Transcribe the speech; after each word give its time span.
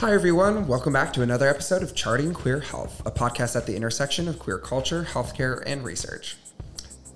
Hi, 0.00 0.12
everyone. 0.12 0.66
Welcome 0.66 0.92
back 0.92 1.14
to 1.14 1.22
another 1.22 1.48
episode 1.48 1.82
of 1.82 1.94
Charting 1.94 2.34
Queer 2.34 2.60
Health, 2.60 3.00
a 3.06 3.10
podcast 3.10 3.56
at 3.56 3.64
the 3.64 3.74
intersection 3.74 4.28
of 4.28 4.38
queer 4.38 4.58
culture, 4.58 5.06
healthcare, 5.10 5.62
and 5.64 5.82
research. 5.82 6.36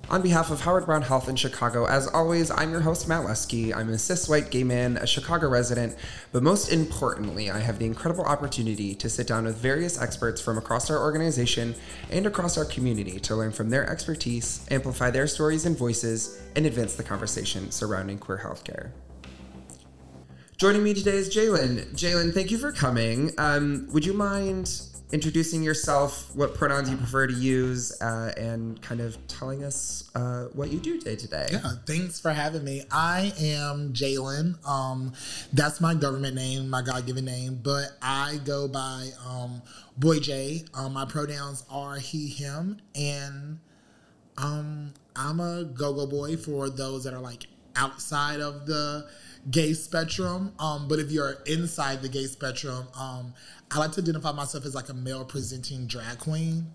On 0.08 0.22
behalf 0.22 0.50
of 0.50 0.62
Howard 0.62 0.86
Brown 0.86 1.02
Health 1.02 1.28
in 1.28 1.36
Chicago, 1.36 1.84
as 1.84 2.08
always, 2.08 2.50
I'm 2.50 2.70
your 2.70 2.80
host, 2.80 3.06
Matt 3.06 3.26
Lesky. 3.26 3.74
I'm 3.74 3.90
a 3.90 3.98
cis 3.98 4.30
white 4.30 4.50
gay 4.50 4.64
man, 4.64 4.96
a 4.96 5.06
Chicago 5.06 5.50
resident, 5.50 5.94
but 6.32 6.42
most 6.42 6.72
importantly, 6.72 7.50
I 7.50 7.58
have 7.58 7.78
the 7.78 7.84
incredible 7.84 8.24
opportunity 8.24 8.94
to 8.94 9.10
sit 9.10 9.26
down 9.26 9.44
with 9.44 9.58
various 9.58 10.00
experts 10.00 10.40
from 10.40 10.56
across 10.56 10.88
our 10.88 11.02
organization 11.02 11.74
and 12.10 12.26
across 12.26 12.56
our 12.56 12.64
community 12.64 13.20
to 13.20 13.36
learn 13.36 13.52
from 13.52 13.68
their 13.68 13.86
expertise, 13.90 14.66
amplify 14.70 15.10
their 15.10 15.26
stories 15.26 15.66
and 15.66 15.76
voices, 15.76 16.40
and 16.56 16.64
advance 16.64 16.94
the 16.94 17.02
conversation 17.02 17.70
surrounding 17.70 18.16
queer 18.16 18.38
healthcare. 18.38 18.92
Joining 20.60 20.82
me 20.82 20.92
today 20.92 21.12
is 21.12 21.34
Jaylen. 21.34 21.90
Jaylen, 21.94 22.34
thank 22.34 22.50
you 22.50 22.58
for 22.58 22.70
coming. 22.70 23.30
Um, 23.38 23.88
would 23.94 24.04
you 24.04 24.12
mind 24.12 24.70
introducing 25.10 25.62
yourself, 25.62 26.36
what 26.36 26.54
pronouns 26.54 26.90
you 26.90 26.98
prefer 26.98 27.26
to 27.26 27.32
use, 27.32 27.98
uh, 28.02 28.34
and 28.36 28.78
kind 28.82 29.00
of 29.00 29.16
telling 29.26 29.64
us 29.64 30.10
uh, 30.14 30.48
what 30.52 30.70
you 30.70 30.78
do 30.78 31.00
day 31.00 31.16
to 31.16 31.26
day? 31.26 31.48
Yeah, 31.50 31.62
thanks 31.86 32.20
for 32.20 32.30
having 32.30 32.62
me. 32.62 32.82
I 32.92 33.32
am 33.40 33.94
Jaylen. 33.94 34.62
Um, 34.68 35.14
that's 35.54 35.80
my 35.80 35.94
government 35.94 36.34
name, 36.34 36.68
my 36.68 36.82
God 36.82 37.06
given 37.06 37.24
name, 37.24 37.58
but 37.62 37.96
I 38.02 38.38
go 38.44 38.68
by 38.68 39.08
um, 39.26 39.62
Boy 39.96 40.18
J. 40.18 40.66
Um, 40.74 40.92
my 40.92 41.06
pronouns 41.06 41.64
are 41.70 41.96
he, 41.96 42.28
him, 42.28 42.82
and 42.94 43.60
um, 44.36 44.92
I'm 45.16 45.40
a 45.40 45.64
go 45.64 45.94
go 45.94 46.06
boy 46.06 46.36
for 46.36 46.68
those 46.68 47.04
that 47.04 47.14
are 47.14 47.20
like 47.20 47.46
outside 47.76 48.40
of 48.40 48.66
the 48.66 49.08
gay 49.50 49.72
spectrum. 49.72 50.52
Um, 50.58 50.88
but 50.88 50.98
if 50.98 51.10
you're 51.10 51.38
inside 51.46 52.02
the 52.02 52.08
gay 52.08 52.26
spectrum, 52.26 52.86
um, 52.98 53.34
I 53.70 53.78
like 53.78 53.92
to 53.92 54.02
identify 54.02 54.32
myself 54.32 54.64
as 54.66 54.74
like 54.74 54.88
a 54.88 54.94
male 54.94 55.24
presenting 55.24 55.86
drag 55.86 56.18
queen. 56.18 56.66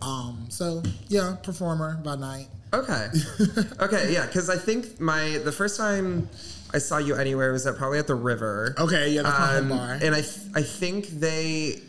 Um, 0.00 0.46
so 0.48 0.82
yeah, 1.08 1.36
performer 1.42 2.00
by 2.04 2.16
night. 2.16 2.48
Okay. 2.72 3.08
okay, 3.80 4.12
yeah, 4.12 4.26
because 4.26 4.48
I 4.48 4.56
think 4.56 5.00
my 5.00 5.38
the 5.44 5.52
first 5.52 5.76
time 5.76 6.28
I 6.72 6.78
saw 6.78 6.98
you 6.98 7.14
anywhere 7.16 7.52
was 7.52 7.66
at 7.66 7.76
probably 7.76 7.98
at 7.98 8.06
the 8.06 8.14
river. 8.14 8.74
Okay, 8.78 9.10
yeah, 9.10 9.22
that's 9.22 9.38
my 9.38 9.46
home 9.46 9.72
Um, 9.72 9.78
bar. 9.78 9.98
And 10.02 10.14
I 10.14 10.20
th- 10.20 10.46
I 10.54 10.62
think 10.62 11.08
they 11.08 11.80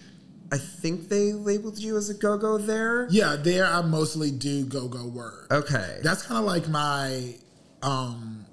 I 0.52 0.58
think 0.58 1.10
they 1.10 1.34
labeled 1.34 1.78
you 1.78 1.98
as 1.98 2.10
a 2.10 2.14
go 2.16 2.38
go 2.38 2.58
there. 2.58 3.08
Yeah, 3.12 3.36
there 3.36 3.66
I 3.68 3.82
mostly 3.82 4.32
do 4.32 4.66
go 4.66 4.88
go 4.88 5.06
work. 5.06 5.48
Okay. 5.52 6.00
That's 6.02 6.24
kind 6.24 6.40
of 6.40 6.46
like 6.46 6.68
my 6.68 7.36
um 7.84 8.46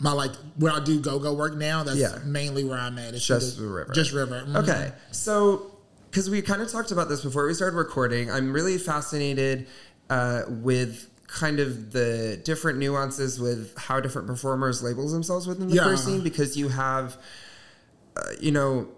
my 0.00 0.12
like 0.12 0.32
where 0.56 0.72
I 0.72 0.80
do 0.80 1.00
go 1.00 1.18
go 1.18 1.34
work 1.34 1.56
now. 1.56 1.82
That's 1.82 1.98
Yeah. 1.98 2.18
mainly 2.24 2.64
where 2.64 2.78
I'm 2.78 2.98
at. 2.98 3.14
It's 3.14 3.24
Just 3.24 3.56
the- 3.58 3.66
river. 3.66 3.92
Just 3.92 4.12
river. 4.12 4.44
Mhm. 4.46 4.56
Okay, 4.62 4.92
so 5.10 5.72
because 6.10 6.30
we 6.30 6.40
kind 6.42 6.62
of 6.62 6.70
talked 6.70 6.90
about 6.92 7.08
this 7.08 7.20
before 7.22 7.46
we 7.46 7.54
started 7.54 7.76
recording, 7.76 8.30
I'm 8.30 8.52
really 8.52 8.78
fascinated 8.78 9.66
uh, 10.10 10.42
with 10.48 11.06
kind 11.26 11.60
of 11.60 11.92
the 11.92 12.40
different 12.44 12.78
nuances 12.78 13.38
with 13.38 13.76
how 13.76 14.00
different 14.00 14.26
performers 14.26 14.82
labels 14.82 15.12
themselves 15.12 15.46
within 15.46 15.68
the 15.68 15.74
Yeah. 15.74 15.82
queer 15.82 15.96
scene 15.98 16.22
because 16.22 16.56
you 16.56 16.68
have, 16.68 17.18
uh, 18.16 18.22
you 18.40 18.50
know. 18.52 18.88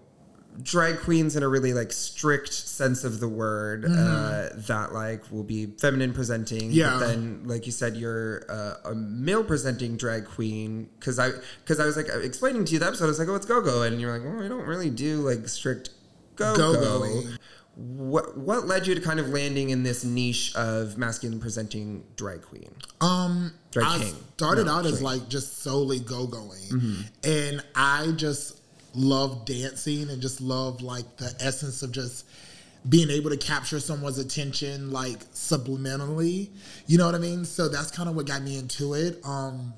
Drag 0.63 0.99
queens 0.99 1.35
in 1.35 1.43
a 1.43 1.47
really 1.47 1.73
like 1.73 1.91
strict 1.93 2.51
sense 2.53 3.03
of 3.03 3.19
the 3.19 3.27
word 3.27 3.85
uh, 3.85 4.49
that 4.53 4.89
like 4.91 5.31
will 5.31 5.43
be 5.45 5.67
feminine 5.79 6.13
presenting. 6.13 6.63
Mm-hmm. 6.69 6.71
Yeah. 6.73 6.97
But 6.99 7.07
then, 7.07 7.41
like 7.45 7.65
you 7.65 7.71
said, 7.71 7.95
you're 7.95 8.43
uh, 8.49 8.75
a 8.91 8.93
male 8.95 9.43
presenting 9.43 9.95
drag 9.97 10.25
queen 10.25 10.89
because 10.99 11.19
I 11.19 11.29
because 11.63 11.79
I 11.79 11.85
was 11.85 11.95
like 11.95 12.07
explaining 12.21 12.65
to 12.65 12.73
you 12.73 12.79
the 12.79 12.87
episode. 12.87 13.05
I 13.05 13.07
was 13.07 13.17
like, 13.19 13.29
oh, 13.29 13.35
it's 13.35 13.45
go 13.45 13.61
go, 13.61 13.83
and 13.83 13.99
you're 14.01 14.11
like, 14.11 14.23
well, 14.27 14.43
I 14.43 14.49
don't 14.49 14.65
really 14.67 14.89
do 14.89 15.17
like 15.21 15.47
strict 15.47 15.91
go 16.35 16.55
go. 16.55 16.73
Go-going. 16.73 17.37
What 17.75 18.37
what 18.37 18.67
led 18.67 18.85
you 18.85 18.93
to 18.93 19.01
kind 19.01 19.19
of 19.21 19.29
landing 19.29 19.69
in 19.69 19.83
this 19.83 20.03
niche 20.03 20.53
of 20.55 20.97
masculine 20.97 21.39
presenting 21.39 22.03
drag 22.17 22.41
queen? 22.41 22.75
Um, 22.99 23.53
Drag 23.71 23.87
I 23.87 23.97
king. 23.99 24.15
started 24.35 24.65
No, 24.65 24.73
out 24.73 24.85
as 24.85 25.01
like 25.01 25.29
just 25.29 25.59
solely 25.63 25.99
go 25.99 26.27
going, 26.27 26.59
Mm-hmm. 26.69 27.01
and 27.23 27.63
I 27.73 28.11
just 28.17 28.60
love 28.93 29.45
dancing 29.45 30.09
and 30.09 30.21
just 30.21 30.41
love 30.41 30.81
like 30.81 31.17
the 31.17 31.33
essence 31.39 31.81
of 31.81 31.91
just 31.91 32.25
being 32.87 33.09
able 33.09 33.29
to 33.29 33.37
capture 33.37 33.79
someone's 33.79 34.17
attention 34.17 34.91
like 34.91 35.19
subliminally. 35.33 36.49
You 36.87 36.97
know 36.97 37.05
what 37.05 37.15
I 37.15 37.19
mean? 37.19 37.45
So 37.45 37.69
that's 37.69 37.91
kind 37.91 38.09
of 38.09 38.15
what 38.15 38.25
got 38.25 38.41
me 38.41 38.57
into 38.57 38.93
it. 38.95 39.19
Um, 39.23 39.73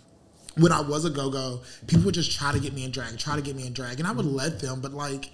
when 0.56 0.72
I 0.72 0.82
was 0.82 1.04
a 1.06 1.10
go 1.10 1.30
go, 1.30 1.62
people 1.88 2.06
would 2.06 2.14
just 2.14 2.38
try 2.38 2.52
to 2.52 2.60
get 2.60 2.74
me 2.74 2.86
in 2.86 2.92
drag, 2.92 3.18
try 3.18 3.36
to 3.36 3.42
get 3.42 3.56
me 3.56 3.66
in 3.68 3.74
drag, 3.74 4.00
and 4.00 4.08
I 4.08 4.12
would 4.12 4.26
let 4.26 4.60
them. 4.60 4.82
But 4.82 4.94
like, 4.94 5.32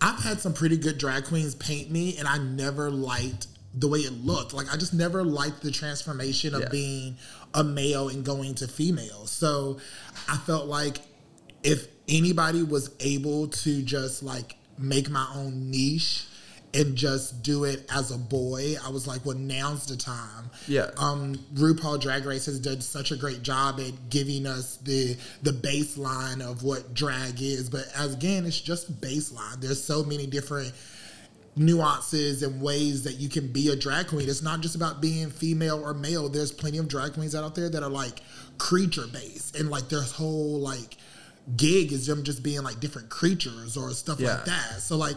I've 0.00 0.22
had 0.22 0.40
some 0.40 0.52
pretty 0.54 0.76
good 0.76 0.98
drag 0.98 1.24
queens 1.24 1.54
paint 1.54 1.90
me, 1.90 2.16
and 2.18 2.26
I 2.26 2.38
never 2.38 2.90
liked 2.90 3.46
the 3.74 3.88
way 3.88 4.00
it 4.00 4.12
looked. 4.24 4.54
Like, 4.54 4.72
I 4.72 4.76
just 4.76 4.94
never 4.94 5.22
liked 5.24 5.60
the 5.62 5.70
transformation 5.70 6.54
of 6.54 6.62
Yeah. 6.62 6.68
being 6.68 7.16
a 7.52 7.62
male 7.62 8.08
and 8.08 8.24
going 8.24 8.54
to 8.56 8.68
female. 8.68 9.26
So 9.26 9.78
I 10.28 10.36
felt 10.38 10.66
like 10.66 11.00
if 11.62 11.88
anybody 12.08 12.62
was 12.62 12.90
able 13.00 13.48
to 13.48 13.82
just 13.82 14.22
like 14.22 14.56
make 14.78 15.08
my 15.08 15.26
own 15.34 15.70
niche 15.70 16.26
and 16.74 16.96
just 16.96 17.44
do 17.44 17.62
it 17.62 17.88
as 17.94 18.10
a 18.10 18.18
boy, 18.18 18.74
I 18.84 18.90
was 18.90 19.06
like, 19.06 19.24
well, 19.24 19.36
now's 19.38 19.86
the 19.86 19.96
time 19.96 20.50
Yeah. 20.66 20.90
um, 20.98 21.36
RuPaul 21.54 22.00
Drag 22.00 22.24
Race 22.26 22.46
has 22.46 22.58
done 22.58 22.80
such 22.80 23.12
a 23.12 23.16
great 23.16 23.42
job 23.44 23.78
at 23.78 24.10
giving 24.10 24.44
us 24.44 24.76
the 24.78 25.16
the 25.42 25.52
baseline 25.52 26.40
of 26.40 26.64
what 26.64 26.92
drag 26.92 27.40
is. 27.40 27.70
But 27.70 27.86
as 27.96 28.14
again, 28.14 28.44
it's 28.44 28.60
just 28.60 29.00
baseline. 29.00 29.60
There's 29.60 29.82
so 29.82 30.02
many 30.02 30.26
different 30.26 30.72
nuances 31.56 32.42
and 32.42 32.60
ways 32.60 33.04
that 33.04 33.14
you 33.20 33.28
can 33.28 33.52
be 33.52 33.68
a 33.68 33.76
drag 33.76 34.08
queen. 34.08 34.28
It's 34.28 34.42
not 34.42 34.60
just 34.60 34.74
about 34.74 35.00
being 35.00 35.30
female 35.30 35.80
or 35.84 35.94
male. 35.94 36.28
There's 36.28 36.50
plenty 36.50 36.78
of 36.78 36.88
drag 36.88 37.14
queens 37.14 37.34
out 37.34 37.54
there 37.54 37.68
that 37.68 37.82
are 37.82 37.88
like 37.90 38.20
creature 38.58 39.06
based 39.12 39.56
and 39.56 39.70
like 39.70 39.88
their 39.88 40.02
whole 40.02 40.58
like 40.58 40.96
gig 41.56 41.92
is 41.92 42.06
them 42.06 42.22
just 42.24 42.42
being 42.42 42.62
like 42.62 42.80
different 42.80 43.10
creatures 43.10 43.76
or 43.76 43.90
stuff 43.90 44.20
Yeah. 44.20 44.34
like 44.36 44.44
that. 44.46 44.80
So 44.80 44.96
like 44.96 45.16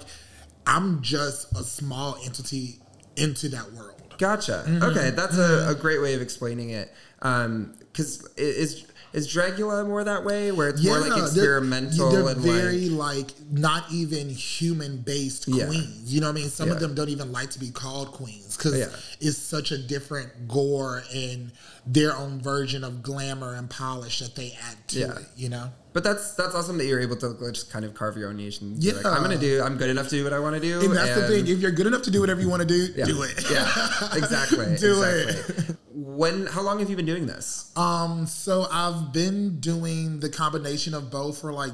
I'm 0.65 1.01
just 1.01 1.51
a 1.57 1.63
small 1.63 2.17
entity 2.25 2.79
into 3.15 3.49
that 3.49 3.71
world. 3.73 3.93
Gotcha. 4.17 4.63
Mm-hmm. 4.67 4.83
Okay, 4.83 5.09
that's 5.11 5.38
a, 5.38 5.69
a 5.69 5.75
great 5.75 6.01
way 6.01 6.13
of 6.15 6.21
explaining 6.21 6.71
it. 6.71 6.91
Um, 7.21 7.73
because 7.79 8.27
is 8.35 8.85
is 9.13 9.27
Dragula 9.33 9.88
more 9.88 10.03
that 10.03 10.25
way, 10.25 10.51
where 10.51 10.67
it's 10.69 10.83
more 10.83 10.99
like 10.99 11.09
they're- 11.11 11.23
experimental 11.23 12.11
They're, 12.11 12.27
and 12.27 12.41
very 12.41 12.89
like 12.89 13.17
like, 13.17 13.33
not 13.51 13.85
even 13.91 14.29
human 14.29 14.97
based 14.97 15.47
Yeah. 15.47 15.65
queens. 15.67 16.13
You 16.13 16.19
know 16.19 16.27
what 16.27 16.38
I 16.38 16.41
mean? 16.41 16.49
Some 16.49 16.67
Yeah. 16.67 16.75
of 16.75 16.79
them 16.81 16.94
don't 16.94 17.09
even 17.09 17.31
like 17.31 17.49
to 17.51 17.59
be 17.59 17.69
called 17.71 18.11
queens 18.11 18.57
because 18.57 18.77
Yeah. 18.77 18.89
it's 19.21 19.38
such 19.38 19.71
a 19.71 19.77
different 19.77 20.47
gore 20.47 21.03
and 21.15 21.51
their 21.85 22.15
own 22.15 22.41
version 22.41 22.83
of 22.83 23.01
glamour 23.01 23.53
and 23.55 23.69
polish 23.69 24.19
that 24.19 24.35
they 24.35 24.57
add 24.69 24.88
to 24.89 24.99
Yeah. 24.99 25.11
it. 25.19 25.25
You 25.38 25.49
know? 25.49 25.71
But 25.97 26.03
that's 26.03 26.35
that's 26.35 26.53
awesome 26.53 26.78
that 26.78 26.85
you're 26.85 27.00
able 27.00 27.16
to 27.16 27.35
just 27.52 27.72
kind 27.72 27.84
of 27.84 27.96
carve 27.96 28.18
your 28.18 28.30
own 28.30 28.38
niche 28.38 28.62
and 28.62 28.80
be 28.80 28.91
like, 28.91 29.03
Yeah. 29.03 29.09
I'm 29.09 29.24
gonna 29.24 29.35
do. 29.35 29.63
I'm 29.63 29.78
good 29.78 29.90
enough 29.90 30.09
to 30.09 30.16
do 30.18 30.24
what 30.24 30.31
I 30.31 30.38
want 30.38 30.53
to 30.53 30.62
do. 30.62 30.80
And 30.80 30.96
that's 30.96 31.16
the 31.19 31.28
thing. 31.28 31.47
If 31.47 31.58
you're 31.58 31.72
good 31.72 31.88
enough 31.88 32.03
to 32.03 32.12
do 32.12 32.19
whatever 32.22 32.40
you 32.40 32.47
want 32.47 32.62
to 32.62 32.68
do, 32.68 32.94
Yeah. 32.96 33.06
do 33.06 33.24
it. 33.24 33.50
Yeah, 33.50 33.66
exactly. 34.13 34.75
Do 34.80 35.02
exactly. 35.02 35.75
When? 35.96 36.46
How 36.46 36.62
long 36.62 36.78
have 36.78 36.91
you 36.91 36.96
been 36.96 37.07
doing 37.07 37.25
this? 37.25 37.72
Um, 37.75 38.28
so 38.28 38.68
I've 38.72 39.12
been 39.12 39.59
doing 39.59 40.19
the 40.19 40.30
combination 40.30 40.94
of 40.94 41.09
both 41.09 41.41
for 41.41 41.52
like 41.52 41.74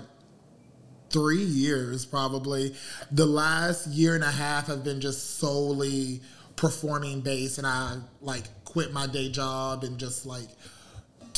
three 1.10 1.44
years, 1.44 2.06
probably. 2.06 2.76
The 3.12 3.26
last 3.26 3.88
year 3.88 4.16
and 4.16 4.24
a 4.24 4.32
half 4.32 4.68
have 4.68 4.86
been 4.86 5.02
just 5.02 5.38
solely 5.38 6.22
performing 6.56 7.20
based, 7.20 7.58
and 7.58 7.68
I 7.68 7.98
like 8.22 8.44
quit 8.64 8.94
my 8.94 9.06
day 9.06 9.30
job 9.30 9.84
and 9.84 9.98
just 9.98 10.26
like 10.26 10.48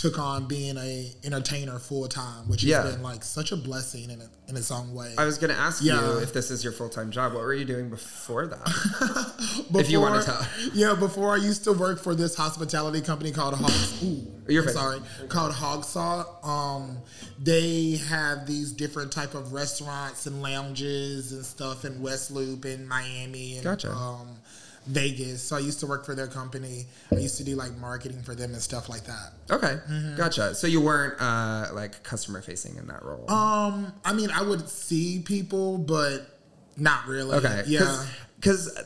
took 0.05 0.19
on 0.19 0.45
being 0.45 0.77
a 0.77 1.11
entertainer 1.23 1.79
full 1.79 2.07
time, 2.07 2.47
which 2.47 2.61
has 2.61 2.93
been 2.93 3.01
like 3.01 3.23
such 3.23 3.51
a 3.51 3.57
blessing 3.57 4.09
in, 4.11 4.21
in 4.47 4.55
its 4.55 4.71
own 4.71 4.93
way. 4.93 5.13
I 5.17 5.25
was 5.25 5.37
gonna 5.37 5.53
ask 5.53 5.83
you 5.83 5.95
if 6.19 6.33
this 6.33 6.51
is 6.51 6.63
your 6.63 6.73
full 6.73 6.89
time 6.89 7.11
job. 7.11 7.33
What 7.33 7.41
were 7.41 7.53
you 7.53 7.65
doing 7.65 7.89
before 7.89 8.47
that? 8.47 8.63
before, 8.63 9.81
if 9.81 9.89
you 9.89 9.99
wanna 9.99 10.23
tell. 10.23 10.45
Yeah, 10.73 10.93
before 10.93 11.33
I 11.33 11.37
used 11.37 11.63
to 11.63 11.73
work 11.73 11.99
for 11.99 12.13
this 12.13 12.35
hospitality 12.35 13.01
company 13.01 13.31
called 13.31 13.55
Hogs. 13.55 14.03
Ooh, 14.03 14.27
You're 14.47 14.63
I'm 14.63 14.69
sorry, 14.69 14.99
called 15.29 15.53
Hogsalt. 15.53 16.45
Um, 16.45 16.99
they 17.39 17.95
have 18.09 18.45
these 18.45 18.71
different 18.71 19.11
type 19.11 19.33
of 19.33 19.53
restaurants 19.53 20.27
and 20.27 20.41
lounges 20.41 21.31
and 21.31 21.43
stuff 21.43 21.83
in 21.83 22.01
West 22.01 22.29
Loop 22.29 22.65
in 22.65 22.87
Miami 22.87 23.55
and 23.55 23.63
Gotcha. 23.63 23.91
um, 23.91 24.37
Vegas. 24.87 25.41
So 25.41 25.55
I 25.55 25.59
used 25.59 25.79
to 25.79 25.87
work 25.87 26.05
for 26.05 26.13
their 26.15 26.27
company. 26.27 26.85
I 27.11 27.15
used 27.15 27.37
to 27.37 27.43
do 27.43 27.55
like 27.55 27.75
marketing 27.77 28.21
for 28.23 28.35
them 28.35 28.53
and 28.53 28.61
stuff 28.61 28.87
like 28.89 29.03
that. 29.05 29.31
Okay, 29.49 29.77
Mm-hmm. 29.89 30.15
gotcha. 30.17 30.53
So 30.55 30.67
you 30.67 30.81
weren't 30.81 31.19
uh, 31.19 31.67
like 31.73 32.03
customer 32.03 32.41
facing 32.41 32.75
in 32.77 32.87
that 32.87 33.03
role. 33.03 33.29
Um, 33.31 33.93
I 34.03 34.13
mean, 34.13 34.29
I 34.31 34.41
would 34.43 34.69
see 34.69 35.21
people, 35.25 35.77
but 35.77 36.39
not 36.77 37.07
really. 37.07 37.37
Okay. 37.37 37.63
Yeah. 37.67 38.05
Because 38.35 38.77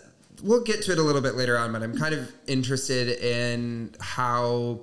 we'll 0.41 0.63
get 0.63 0.83
to 0.83 0.91
it 0.93 0.97
a 0.99 1.01
little 1.03 1.21
bit 1.21 1.35
later 1.35 1.57
on, 1.57 1.73
but 1.73 1.83
I'm 1.83 1.97
kind 1.97 2.13
of 2.15 2.31
interested 2.47 3.09
in 3.21 3.93
how 3.99 4.79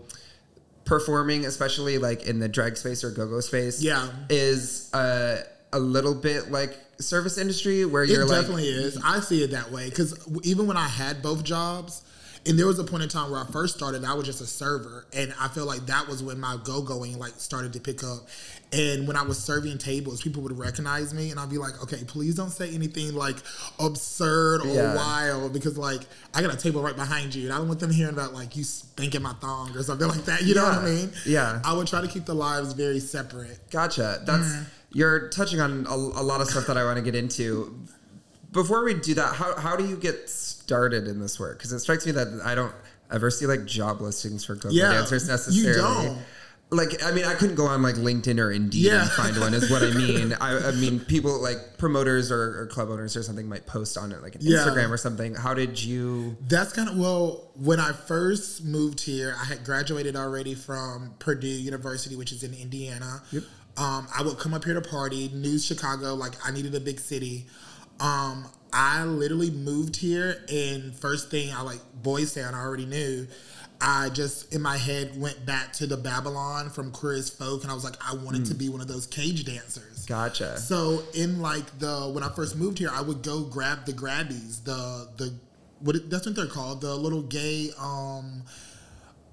performing, 0.84 1.46
especially 1.46 1.98
like 1.98 2.26
in 2.26 2.38
the 2.38 2.48
drag 2.48 2.76
space 2.76 3.02
or 3.02 3.10
go-go 3.10 3.40
space, 3.40 3.82
Yeah. 3.82 4.08
is 4.28 4.92
uh, 4.94 5.42
a 5.72 5.78
little 5.78 6.14
bit 6.14 6.50
like 6.50 6.76
service 6.98 7.38
industry 7.38 7.84
where 7.84 8.04
It 8.04 8.10
you're 8.10 8.25
like 8.25 8.38
it 8.38 8.40
definitely 8.40 8.69
is. 8.69 8.98
I 9.04 9.20
see 9.20 9.43
it 9.43 9.50
that 9.52 9.70
way 9.70 9.88
because 9.88 10.19
even 10.43 10.66
when 10.66 10.76
I 10.76 10.88
had 10.88 11.22
both 11.22 11.44
jobs, 11.44 12.02
and 12.48 12.58
there 12.58 12.66
was 12.66 12.78
a 12.78 12.84
point 12.84 13.02
in 13.02 13.08
time 13.08 13.31
where 13.31 13.40
I 13.40 13.46
first 13.46 13.76
started, 13.76 14.04
I 14.04 14.14
was 14.14 14.26
just 14.26 14.40
a 14.40 14.46
server, 14.46 15.06
and 15.12 15.34
I 15.40 15.48
feel 15.48 15.66
like 15.66 15.87
that 15.87 16.08
was 16.08 16.22
when 16.22 16.38
my 16.38 16.56
go 16.62 16.82
going 16.82 17.19
like 17.19 17.32
started 17.38 17.72
to 17.75 17.81
pick 17.81 18.04
up. 18.04 18.20
And 18.72 19.06
when 19.06 19.16
I 19.16 19.22
was 19.22 19.38
serving 19.38 19.78
tables, 19.78 20.20
people 20.20 20.43
would 20.43 20.56
recognize 20.58 21.14
me, 21.14 21.31
and 21.31 21.38
I'd 21.38 21.50
be 21.50 21.58
like, 21.58 21.81
"Okay, 21.82 22.02
please 22.04 22.34
don't 22.34 22.50
say 22.50 22.75
anything 22.75 23.14
like 23.14 23.37
absurd 23.78 24.62
or 24.62 24.75
Yeah. 24.75 24.94
wild 24.94 25.52
because 25.52 25.78
like 25.78 26.02
I 26.34 26.43
got 26.43 26.52
a 26.52 26.56
table 26.56 26.82
right 26.82 26.96
behind 26.96 27.34
you, 27.34 27.44
and 27.44 27.52
I 27.52 27.58
don't 27.58 27.69
want 27.69 27.81
them 27.81 27.90
hearing 27.90 28.12
about 28.12 28.34
like 28.34 28.56
you 28.56 28.64
spanking 28.64 29.22
my 29.22 29.32
thong 29.34 29.76
or 29.76 29.82
something 29.82 30.08
like 30.14 30.25
that. 30.25 30.42
You 30.42 30.54
know 30.54 30.64
what 30.64 30.78
I 30.78 30.84
mean? 30.84 31.12
Yeah. 31.25 31.60
I 31.64 31.72
would 31.72 31.87
try 31.87 32.00
to 32.00 32.08
keep 32.08 32.26
the 32.26 32.34
lives 32.34 32.72
very 32.72 33.00
separate. 33.00 33.70
Gotcha. 33.70 34.22
That's 34.25 34.49
mm-hmm. 34.49 34.64
you're 34.92 35.28
touching 35.28 35.60
on 35.60 35.87
a, 35.88 35.94
a 35.94 36.25
lot 36.25 36.40
of 36.40 36.49
stuff 36.49 36.66
that 36.66 36.76
I 36.76 36.84
want 36.84 36.96
to 36.96 37.02
get 37.02 37.14
into. 37.14 37.75
Before 38.52 38.84
we 38.84 38.94
do 38.94 39.14
that, 39.14 39.34
how 39.34 39.54
how 39.56 39.76
do 39.76 39.87
you 39.87 39.96
get 39.96 40.28
started 40.28 41.06
in 41.08 41.20
this 41.20 41.38
work? 41.38 41.58
Because 41.58 41.72
it 41.72 41.81
strikes 41.81 42.06
me 42.06 42.12
that 42.12 42.40
I 42.44 42.54
don't 42.54 42.72
ever 43.12 43.31
see 43.31 43.46
like 43.46 43.64
job 43.66 44.00
listings 44.00 44.44
for 44.44 44.54
go-go 44.54 44.70
Yeah, 44.75 44.93
dancers 44.93 45.25
you 45.26 45.31
necessarily. 45.32 46.06
don't. 46.06 46.19
Like 46.69 47.00
I 47.04 47.12
mean, 47.12 47.25
I 47.25 47.34
couldn't 47.34 47.54
go 47.54 47.66
on 47.66 47.81
like 47.82 47.94
LinkedIn 47.94 48.40
or 48.40 48.50
Indeed 48.50 48.87
Yeah. 48.87 49.02
and 49.02 49.10
find 49.12 49.38
one. 49.38 49.54
Is 49.54 49.70
what 49.70 49.82
I 49.84 49.90
mean. 49.96 50.32
I, 50.40 50.69
I 50.69 50.70
mean, 50.72 50.98
people 50.98 51.40
like 51.40 51.78
promoters 51.78 52.32
or, 52.32 52.60
or 52.62 52.66
club 52.66 52.88
owners 52.90 53.16
or 53.16 53.22
something 53.22 53.48
might 53.48 53.66
post 53.66 53.96
on 53.96 54.10
it, 54.10 54.20
like 54.20 54.34
an 54.34 54.40
Yeah. 54.43 54.58
Instagram 54.58 54.90
or 54.90 54.96
something. 54.96 55.34
How 55.37 55.54
did 55.54 55.81
you? 55.82 56.37
That's 56.49 56.72
kind 56.72 56.88
of 56.88 56.96
well. 56.99 57.52
When 57.54 57.78
I 57.78 57.92
first 57.92 58.64
moved 58.64 59.00
here, 59.00 59.37
I 59.40 59.44
had 59.44 59.64
graduated 59.64 60.16
already 60.16 60.54
from 60.56 61.14
Purdue 61.20 61.46
University, 61.46 62.16
which 62.16 62.32
is 62.32 62.42
in 62.42 62.52
Indiana. 62.52 63.22
Yep. 63.31 63.42
Um, 63.76 64.08
I 64.16 64.22
would 64.22 64.38
come 64.38 64.52
up 64.54 64.64
here 64.64 64.75
to 64.75 64.81
party, 64.81 65.31
New 65.34 65.58
Chicago, 65.60 66.14
like 66.14 66.32
I 66.44 66.50
needed 66.50 66.75
a 66.75 66.81
big 66.81 66.99
city. 66.99 67.46
Um, 68.00 68.46
I 68.72 69.04
literally 69.04 69.50
moved 69.50 69.96
here, 69.96 70.44
and 70.52 70.94
first 70.94 71.31
thing 71.31 71.52
I 71.52 71.62
like 71.62 71.81
Boys 72.02 72.34
Town, 72.34 72.54
I 72.54 72.60
already 72.60 72.87
knew. 72.87 73.26
I 73.81 74.08
just 74.08 74.54
in 74.54 74.62
my 74.62 74.78
head 74.78 75.20
went 75.20 75.44
back 75.44 75.72
to 75.75 75.87
the 75.87 75.96
Babylon 75.98 76.70
from 76.70 76.90
Queer 76.93 77.14
as 77.14 77.28
Folk, 77.31 77.62
and 77.62 77.70
I 77.70 77.75
was 77.75 77.84
like, 77.84 77.96
I 78.06 78.14
wanted 78.14 78.46
to 78.46 78.54
be 78.54 78.69
one 78.70 78.81
of 78.81 78.88
those 78.88 79.06
cage 79.06 79.44
dancers. 79.44 80.06
Gotcha. 80.06 80.58
So 80.58 81.02
in 81.14 81.40
like 81.43 81.78
the 81.78 82.10
when 82.14 82.22
I 82.25 82.31
first 82.31 82.56
moved 82.56 82.78
here, 82.78 82.88
I 82.93 83.02
would 83.02 83.22
go 83.22 83.44
grab 83.44 83.84
the 83.84 83.93
grabbies, 83.93 84.64
the 84.64 85.08
the 85.19 85.34
what 85.81 86.08
that's 86.10 86.25
what 86.26 86.34
they're 86.37 86.46
called, 86.46 86.81
the 86.81 86.94
little 86.94 87.22
gay 87.22 87.70
um 87.78 88.44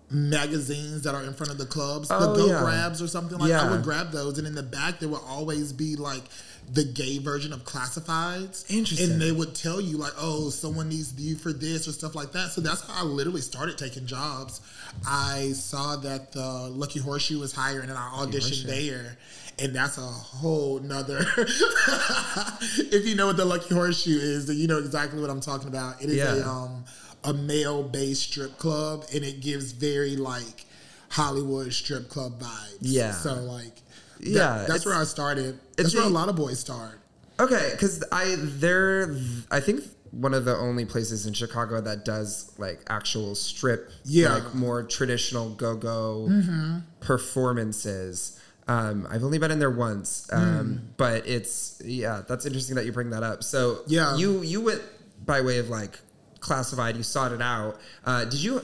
magazines 0.10 1.02
that 1.04 1.16
are 1.16 1.24
in 1.24 1.34
front 1.34 1.52
of 1.52 1.58
the 1.58 1.66
clubs, 1.66 2.10
the 2.10 2.16
Oh, 2.18 2.36
go 2.36 2.48
yeah. 2.48 2.60
grabs 2.62 3.02
or 3.02 3.08
something 3.08 3.38
like. 3.40 3.50
Yeah. 3.50 3.66
I 3.68 3.72
would 3.72 3.84
grab 3.84 4.12
those, 4.12 4.38
and 4.38 4.46
in 4.48 4.56
the 4.56 4.64
back 4.64 5.00
there 5.00 5.10
would 5.10 5.22
always 5.28 5.74
be 5.74 5.96
like 5.96 6.24
the 6.72 6.84
gay 6.84 7.18
version 7.20 7.54
of 7.54 7.64
classifieds. 7.64 8.70
Interesting. 8.72 9.12
And 9.12 9.22
they 9.22 9.32
would 9.32 9.56
tell 9.56 9.80
you 9.80 9.98
like, 9.98 10.14
oh, 10.18 10.50
someone 10.50 10.90
needs 10.90 11.14
you 11.20 11.36
for 11.36 11.54
this 11.54 11.88
or 11.88 11.92
stuff 11.92 12.16
like 12.16 12.32
that. 12.32 12.52
So 12.52 12.62
that's 12.62 12.82
how 12.82 13.02
I 13.02 13.04
literally 13.04 13.42
started 13.42 13.78
taking 13.78 14.06
jobs. 14.06 14.62
I 15.08 15.52
saw 15.54 15.98
that 15.98 16.32
the 16.32 16.70
Lucky 16.72 17.00
Horseshoe 17.00 17.40
was 17.40 17.54
hiring, 17.54 17.90
and 17.90 17.98
I 17.98 18.10
auditioned 18.16 18.66
there. 18.66 19.18
And 19.60 19.76
that's 19.76 20.00
a 20.00 20.02
whole 20.02 20.80
nother. 20.80 21.20
if 22.78 23.06
you 23.06 23.16
know 23.16 23.28
what 23.28 23.38
the 23.38 23.46
Lucky 23.46 23.74
Horseshoe 23.76 24.18
is, 24.18 24.48
then 24.48 24.58
you 24.58 24.68
know 24.68 24.80
exactly 24.80 25.22
what 25.22 25.30
I'm 25.30 25.42
talking 25.42 25.68
about. 25.68 26.02
It 26.02 26.10
is 26.10 26.20
a 26.20 26.48
um 26.48 26.86
a 27.24 27.34
male 27.34 27.84
based 27.84 28.24
strip 28.24 28.58
club, 28.58 29.06
and 29.14 29.24
it 29.24 29.42
gives 29.42 29.72
very 29.72 30.16
like 30.16 30.66
Hollywood 31.10 31.72
strip 31.72 32.10
club 32.10 32.42
vibes. 32.42 32.78
Yeah. 32.82 33.12
So 33.12 33.36
like, 33.36 33.83
that- 34.24 34.30
Yeah, 34.32 34.66
that's 34.68 34.86
where 34.86 34.96
I 34.96 35.04
started. 35.04 35.60
That's 35.78 35.94
where 35.94 36.04
a 36.04 36.08
a- 36.08 36.10
lot 36.10 36.30
of 36.30 36.36
boys 36.36 36.60
start. 36.60 37.00
Okay, 37.40 37.70
because 37.72 38.04
I 38.12 38.36
they're 38.40 39.16
I 39.52 39.60
think 39.60 39.84
one 40.12 40.36
of 40.36 40.46
the 40.46 40.56
only 40.56 40.86
places 40.86 41.26
in 41.26 41.34
Chicago 41.34 41.82
that 41.82 42.06
does 42.06 42.52
like 42.60 42.82
actual 42.88 43.34
strip, 43.34 43.90
Yeah. 44.06 44.34
like 44.36 44.54
more 44.54 44.84
traditional 44.84 45.50
go 45.50 45.76
go 45.76 46.28
Mm-hmm. 46.30 46.78
performances. 47.00 48.40
Um, 48.68 49.08
I've 49.10 49.24
only 49.24 49.40
been 49.40 49.52
in 49.52 49.60
there 49.60 49.70
once, 49.72 50.28
Mm. 50.32 50.38
um, 50.38 50.82
but 50.98 51.28
it's 51.28 51.82
yeah, 51.84 52.22
that's 52.28 52.46
interesting 52.46 52.76
that 52.76 52.86
you 52.86 52.92
bring 52.94 53.10
that 53.10 53.24
up. 53.24 53.44
So 53.44 53.82
Yeah. 53.88 54.16
you 54.16 54.42
you 54.42 54.62
went 54.62 54.82
by 55.26 55.42
way 55.42 55.58
of 55.58 55.70
like 55.70 56.00
classified, 56.40 56.96
you 56.96 57.04
sought 57.04 57.32
it 57.32 57.42
out. 57.42 57.80
Uh, 58.06 58.26
did 58.26 58.42
you? 58.42 58.62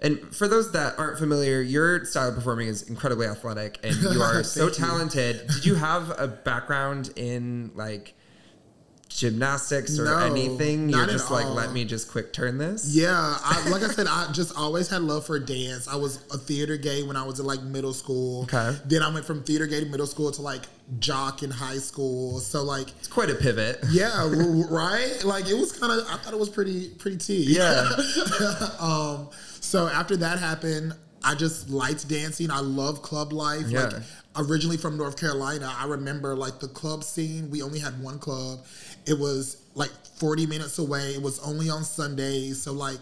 And 0.00 0.20
for 0.34 0.48
those 0.48 0.72
that 0.72 0.98
aren't 0.98 1.18
familiar, 1.18 1.60
your 1.60 2.04
style 2.04 2.28
of 2.28 2.34
performing 2.34 2.68
is 2.68 2.82
incredibly 2.88 3.26
athletic, 3.26 3.78
and 3.82 3.94
you 3.96 4.20
are 4.22 4.42
so 4.44 4.66
Thank 4.68 4.78
you. 4.78 4.84
talented. 4.84 5.46
Did 5.48 5.66
you 5.66 5.74
have 5.76 6.12
a 6.18 6.28
background 6.28 7.10
in 7.16 7.70
like 7.74 8.14
gymnastics 9.08 9.98
or 9.98 10.06
No, 10.06 10.18
anything? 10.18 10.88
You're 10.88 11.06
just 11.06 11.30
like, 11.30 11.46
all. 11.46 11.54
let 11.54 11.72
me 11.72 11.84
just 11.84 12.10
quick 12.10 12.32
turn 12.32 12.58
this. 12.58 12.94
Yeah, 12.96 13.12
I, 13.12 13.68
like 13.68 13.82
I 13.82 13.88
said, 13.88 14.06
I 14.08 14.30
just 14.32 14.56
always 14.56 14.88
had 14.88 15.02
love 15.02 15.26
for 15.26 15.38
dance. 15.38 15.86
I 15.88 15.96
was 15.96 16.16
a 16.32 16.38
theater 16.38 16.76
gay 16.76 17.02
when 17.02 17.16
I 17.16 17.24
was 17.24 17.38
in 17.38 17.46
like 17.46 17.62
middle 17.62 17.92
school. 17.92 18.42
Okay. 18.44 18.76
Then 18.86 19.02
I 19.02 19.12
went 19.12 19.24
from 19.24 19.42
theater 19.44 19.66
gay 19.66 19.80
to 19.80 19.86
middle 19.86 20.06
school 20.06 20.32
to 20.32 20.42
like 20.42 20.62
jock 20.98 21.42
in 21.42 21.50
high 21.50 21.78
school. 21.78 22.40
So 22.40 22.62
like, 22.64 22.88
It's 22.98 23.06
quite 23.08 23.30
a 23.30 23.34
pivot. 23.34 23.78
yeah, 23.90 24.28
right. 24.68 25.22
Like 25.24 25.48
it 25.48 25.54
was 25.54 25.72
kind 25.78 25.92
of. 25.92 26.06
I 26.08 26.16
thought 26.16 26.32
it 26.32 26.40
was 26.40 26.48
pretty 26.50 26.88
pretty 26.90 27.18
tea. 27.18 27.44
Yeah. 27.56 27.88
um. 28.80 29.28
So 29.74 29.88
after 29.88 30.16
that 30.18 30.38
happened, 30.38 30.94
I 31.24 31.34
just 31.34 31.68
liked 31.68 32.08
dancing. 32.08 32.48
I 32.48 32.60
love 32.60 33.02
club 33.02 33.32
life. 33.32 33.68
Yeah. 33.68 33.86
Like 33.86 33.94
originally 34.36 34.76
from 34.76 34.96
North 34.96 35.18
Carolina, 35.18 35.74
I 35.76 35.86
remember 35.86 36.36
like 36.36 36.60
the 36.60 36.68
club 36.68 37.02
scene. 37.02 37.50
We 37.50 37.60
only 37.60 37.80
had 37.80 38.00
one 38.00 38.20
club. 38.20 38.60
It 39.04 39.18
was 39.18 39.56
like 39.74 39.90
40 40.18 40.46
minutes 40.46 40.78
away. 40.78 41.14
It 41.14 41.22
was 41.22 41.40
only 41.40 41.70
on 41.70 41.82
Sundays. 41.82 42.62
So 42.62 42.72
like 42.72 43.00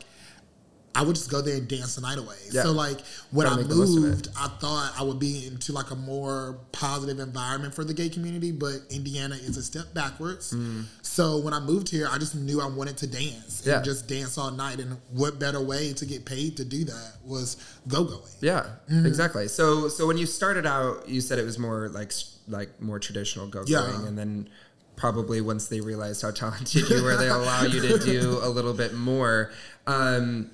I 0.94 1.02
would 1.02 1.14
just 1.14 1.30
go 1.30 1.42
there 1.42 1.56
and 1.56 1.68
dance 1.68 1.96
the 1.96 2.00
night 2.00 2.16
away. 2.16 2.36
Yeah. 2.50 2.62
So 2.62 2.72
like 2.72 3.00
when 3.32 3.46
I 3.46 3.56
make 3.56 3.68
the 3.68 3.74
most 3.74 3.96
of 3.96 4.04
it. 4.04 4.06
moved, 4.06 4.28
I 4.38 4.48
thought 4.48 4.94
I 4.98 5.02
would 5.02 5.18
be 5.18 5.46
into 5.46 5.72
like 5.72 5.90
a 5.90 5.94
more 5.94 6.58
positive 6.72 7.18
environment 7.18 7.74
for 7.74 7.84
the 7.84 7.92
gay 7.92 8.08
community, 8.08 8.50
but 8.50 8.76
Indiana 8.88 9.34
is 9.34 9.58
a 9.58 9.62
step 9.62 9.92
backwards. 9.92 10.54
Mm. 10.54 10.84
So 11.12 11.36
when 11.36 11.52
I 11.52 11.60
moved 11.60 11.90
here, 11.90 12.08
I 12.10 12.16
just 12.16 12.34
knew 12.34 12.62
I 12.62 12.66
wanted 12.66 12.96
to 12.98 13.06
dance. 13.06 13.62
Yeah. 13.66 13.76
and 13.76 13.84
just 13.84 14.08
dance 14.08 14.38
all 14.38 14.50
night. 14.50 14.78
And 14.80 14.96
what 15.12 15.38
better 15.38 15.60
way 15.60 15.92
to 15.92 16.06
get 16.06 16.24
paid 16.24 16.56
to 16.56 16.64
do 16.64 16.84
that 16.84 17.12
was 17.22 17.56
go 17.86 18.02
going. 18.04 18.22
Yeah, 18.40 18.64
Mm-hmm. 18.90 19.04
exactly. 19.04 19.46
So 19.48 19.88
so 19.88 20.06
when 20.06 20.16
you 20.16 20.24
started 20.24 20.64
out, 20.64 21.06
you 21.06 21.20
said 21.20 21.38
it 21.38 21.44
was 21.44 21.58
more 21.58 21.90
like 21.90 22.12
like 22.48 22.80
more 22.80 22.98
traditional 22.98 23.46
go 23.46 23.62
going, 23.64 23.70
Yeah. 24.00 24.06
and 24.06 24.16
then 24.16 24.48
probably 24.96 25.42
once 25.42 25.66
they 25.68 25.80
realized 25.82 26.22
how 26.22 26.30
talented 26.30 26.88
you 26.88 27.02
were, 27.02 27.16
they 27.18 27.28
allow 27.40 27.62
you 27.64 27.80
to 27.82 27.98
do 27.98 28.38
a 28.42 28.48
little 28.48 28.72
bit 28.72 28.94
more. 28.94 29.52
Um, 29.86 30.50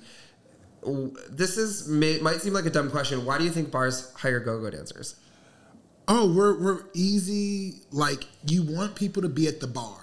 this 1.29 1.57
is 1.57 1.87
may, 1.87 2.19
might 2.19 2.41
seem 2.41 2.51
like 2.53 2.65
a 2.65 2.69
dumb 2.69 2.91
question. 2.91 3.23
Why 3.25 3.37
do 3.37 3.45
you 3.45 3.49
think 3.51 3.71
bars 3.71 4.11
hire 4.15 4.41
go 4.41 4.59
go 4.59 4.69
dancers? 4.69 5.15
Oh, 6.09 6.33
we're 6.35 6.61
we're 6.61 6.81
easy. 6.93 7.83
Like 7.91 8.25
you 8.45 8.63
want 8.63 8.95
people 8.95 9.21
to 9.21 9.29
be 9.29 9.47
at 9.47 9.61
the 9.61 9.67
bar. 9.67 9.95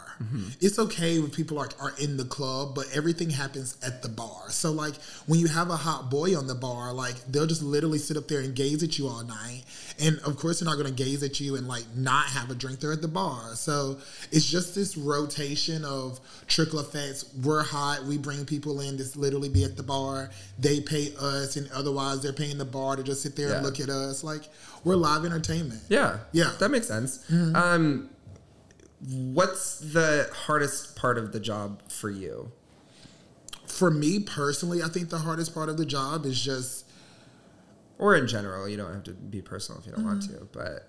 It's 0.61 0.78
okay 0.78 1.18
when 1.18 1.30
people 1.30 1.58
are, 1.58 1.68
are 1.80 1.92
in 2.00 2.16
the 2.16 2.25
club, 2.25 2.75
but 2.75 2.87
everything 2.94 3.30
happens 3.30 3.76
at 3.85 4.02
the 4.02 4.08
bar. 4.08 4.49
So 4.50 4.73
like 4.73 4.94
when 5.26 5.38
you 5.40 5.46
have 5.49 5.70
a 5.70 5.76
hot 5.76 6.11
boy 6.11 6.37
on 6.37 6.46
the 6.46 6.54
bar, 6.54 6.92
like 6.92 7.14
they'll 7.30 7.46
just 7.46 7.62
literally 7.62 7.99
sit 7.99 8.16
up 8.16 8.26
there 8.28 8.40
and 8.40 8.54
gaze 8.54 8.82
at 8.82 8.99
you 8.99 9.08
all 9.08 9.23
night. 9.25 9.64
And 10.00 10.18
of 10.20 10.37
course 10.38 10.61
they're 10.61 10.68
not 10.68 10.76
gonna 10.76 10.90
gaze 10.90 11.23
at 11.23 11.38
you 11.40 11.56
and 11.56 11.68
like 11.68 11.85
not 11.94 12.26
have 12.26 12.50
a 12.50 12.54
drink. 12.54 12.80
They're 12.80 12.92
at 12.92 13.02
the 13.02 13.08
bar. 13.08 13.54
So 13.54 13.99
it's 14.32 14.49
just 14.50 14.75
this 14.75 14.96
rotation 14.96 15.85
of 15.85 16.18
trickle 16.46 16.80
effects. 16.80 17.26
We're 17.42 17.62
hot, 17.62 18.04
we 18.04 18.16
bring 18.18 18.44
people 18.46 18.80
in 18.80 18.96
to 18.99 19.04
literally 19.18 19.49
be 19.49 19.64
at 19.64 19.76
the 19.76 19.82
bar. 19.82 20.30
They 20.58 20.80
pay 20.80 21.12
us 21.20 21.56
and 21.56 21.70
otherwise 21.73 22.23
they're 22.23 22.32
paying 22.32 22.58
the 22.58 22.64
bar 22.64 22.96
to 22.96 23.02
just 23.02 23.23
sit 23.23 23.37
there 23.37 23.52
and 23.54 23.62
look 23.64 23.80
at 23.80 23.88
us. 23.90 24.25
Like 24.25 24.42
we're 24.85 24.96
live 24.96 25.25
entertainment. 25.25 25.80
Yeah, 25.88 26.18
Yeah. 26.32 26.52
that 26.58 26.70
makes 26.70 26.87
sense. 26.88 27.20
Um, 27.30 28.08
what's 29.00 29.78
the 29.78 30.30
hardest 30.46 30.96
part 30.96 31.18
of 31.18 31.32
the 31.32 31.40
job 31.40 31.82
for 31.90 32.10
you? 32.10 32.52
For 33.66 33.90
me 33.90 34.20
personally, 34.20 34.82
I 34.82 34.88
think 34.88 35.10
the 35.10 35.18
hardest 35.18 35.52
part 35.52 35.68
of 35.68 35.76
the 35.76 35.86
job 35.86 36.24
is 36.24 36.40
just 36.40 36.86
Or 37.98 38.14
in 38.14 38.26
general, 38.26 38.68
you 38.68 38.76
don't 38.76 38.92
have 38.92 39.04
to 39.04 39.12
be 39.12 39.40
personal 39.40 39.80
if 39.80 39.86
you 39.86 39.92
don't 39.92 40.04
want 40.04 40.22
mm-hmm. 40.22 40.38
to, 40.38 40.48
but 40.52 40.88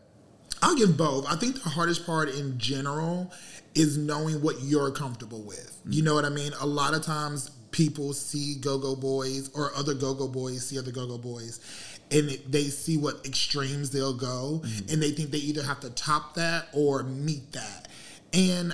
I'll 0.62 0.76
give 0.76 0.98
both. 0.98 1.26
I 1.28 1.36
think 1.36 1.62
the 1.64 1.70
hardest 1.70 2.06
part 2.06 2.30
in 2.30 2.58
general 2.58 3.32
is 3.76 3.98
knowing 3.98 4.42
what 4.42 4.62
you're 4.62 4.92
comfortable 4.92 5.42
with. 5.44 5.80
You 5.88 6.04
know 6.04 6.16
what 6.16 6.26
I 6.26 6.30
mean? 6.30 6.52
A 6.60 6.66
lot 6.66 6.94
of 6.94 7.04
times 7.04 7.52
people 7.72 8.14
see 8.14 8.56
go-go 8.56 8.96
boys 8.96 9.50
or 9.54 9.72
other 9.76 9.94
go-go 9.94 10.28
boys 10.28 10.66
see 10.66 10.80
other 10.80 10.92
go-go 10.92 11.18
boys 11.18 11.60
and 12.12 12.30
it, 12.30 12.52
they 12.52 12.64
see 12.66 12.98
what 12.98 13.26
extremes 13.26 13.92
they'll 13.92 14.18
go 14.18 14.62
mm-hmm. 14.64 14.94
and 14.94 15.02
they 15.02 15.12
think 15.12 15.32
they 15.32 15.38
either 15.40 15.64
have 15.64 15.80
to 15.82 15.90
top 15.90 16.36
that 16.36 16.68
or 16.74 17.04
meet 17.04 17.52
that. 17.54 17.88
And 18.34 18.74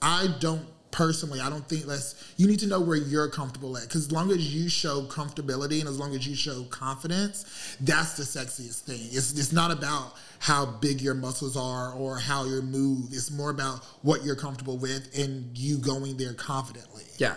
I 0.00 0.28
don't 0.40 0.66
personally, 0.90 1.40
I 1.40 1.50
don't 1.50 1.68
think 1.68 1.84
that's 1.84 2.32
you 2.36 2.46
need 2.46 2.60
to 2.60 2.66
know 2.66 2.80
where 2.80 2.96
you're 2.96 3.28
comfortable 3.28 3.76
at. 3.76 3.84
Because 3.84 4.06
as 4.06 4.12
long 4.12 4.30
as 4.30 4.54
you 4.54 4.68
show 4.68 5.02
comfortability 5.02 5.80
and 5.80 5.88
as 5.88 5.98
long 5.98 6.14
as 6.14 6.26
you 6.26 6.34
show 6.34 6.64
confidence, 6.64 7.76
that's 7.80 8.16
the 8.16 8.24
sexiest 8.24 8.80
thing. 8.80 9.00
It's 9.02 9.38
it's 9.38 9.52
not 9.52 9.70
about 9.70 10.14
how 10.40 10.66
big 10.66 11.00
your 11.00 11.14
muscles 11.14 11.56
are 11.56 11.92
or 11.92 12.18
how 12.18 12.44
you 12.44 12.62
move. 12.62 13.12
It's 13.12 13.30
more 13.30 13.50
about 13.50 13.84
what 14.02 14.24
you're 14.24 14.36
comfortable 14.36 14.78
with 14.78 15.16
and 15.16 15.56
you 15.56 15.78
going 15.78 16.16
there 16.16 16.34
confidently. 16.34 17.04
Yeah. 17.18 17.34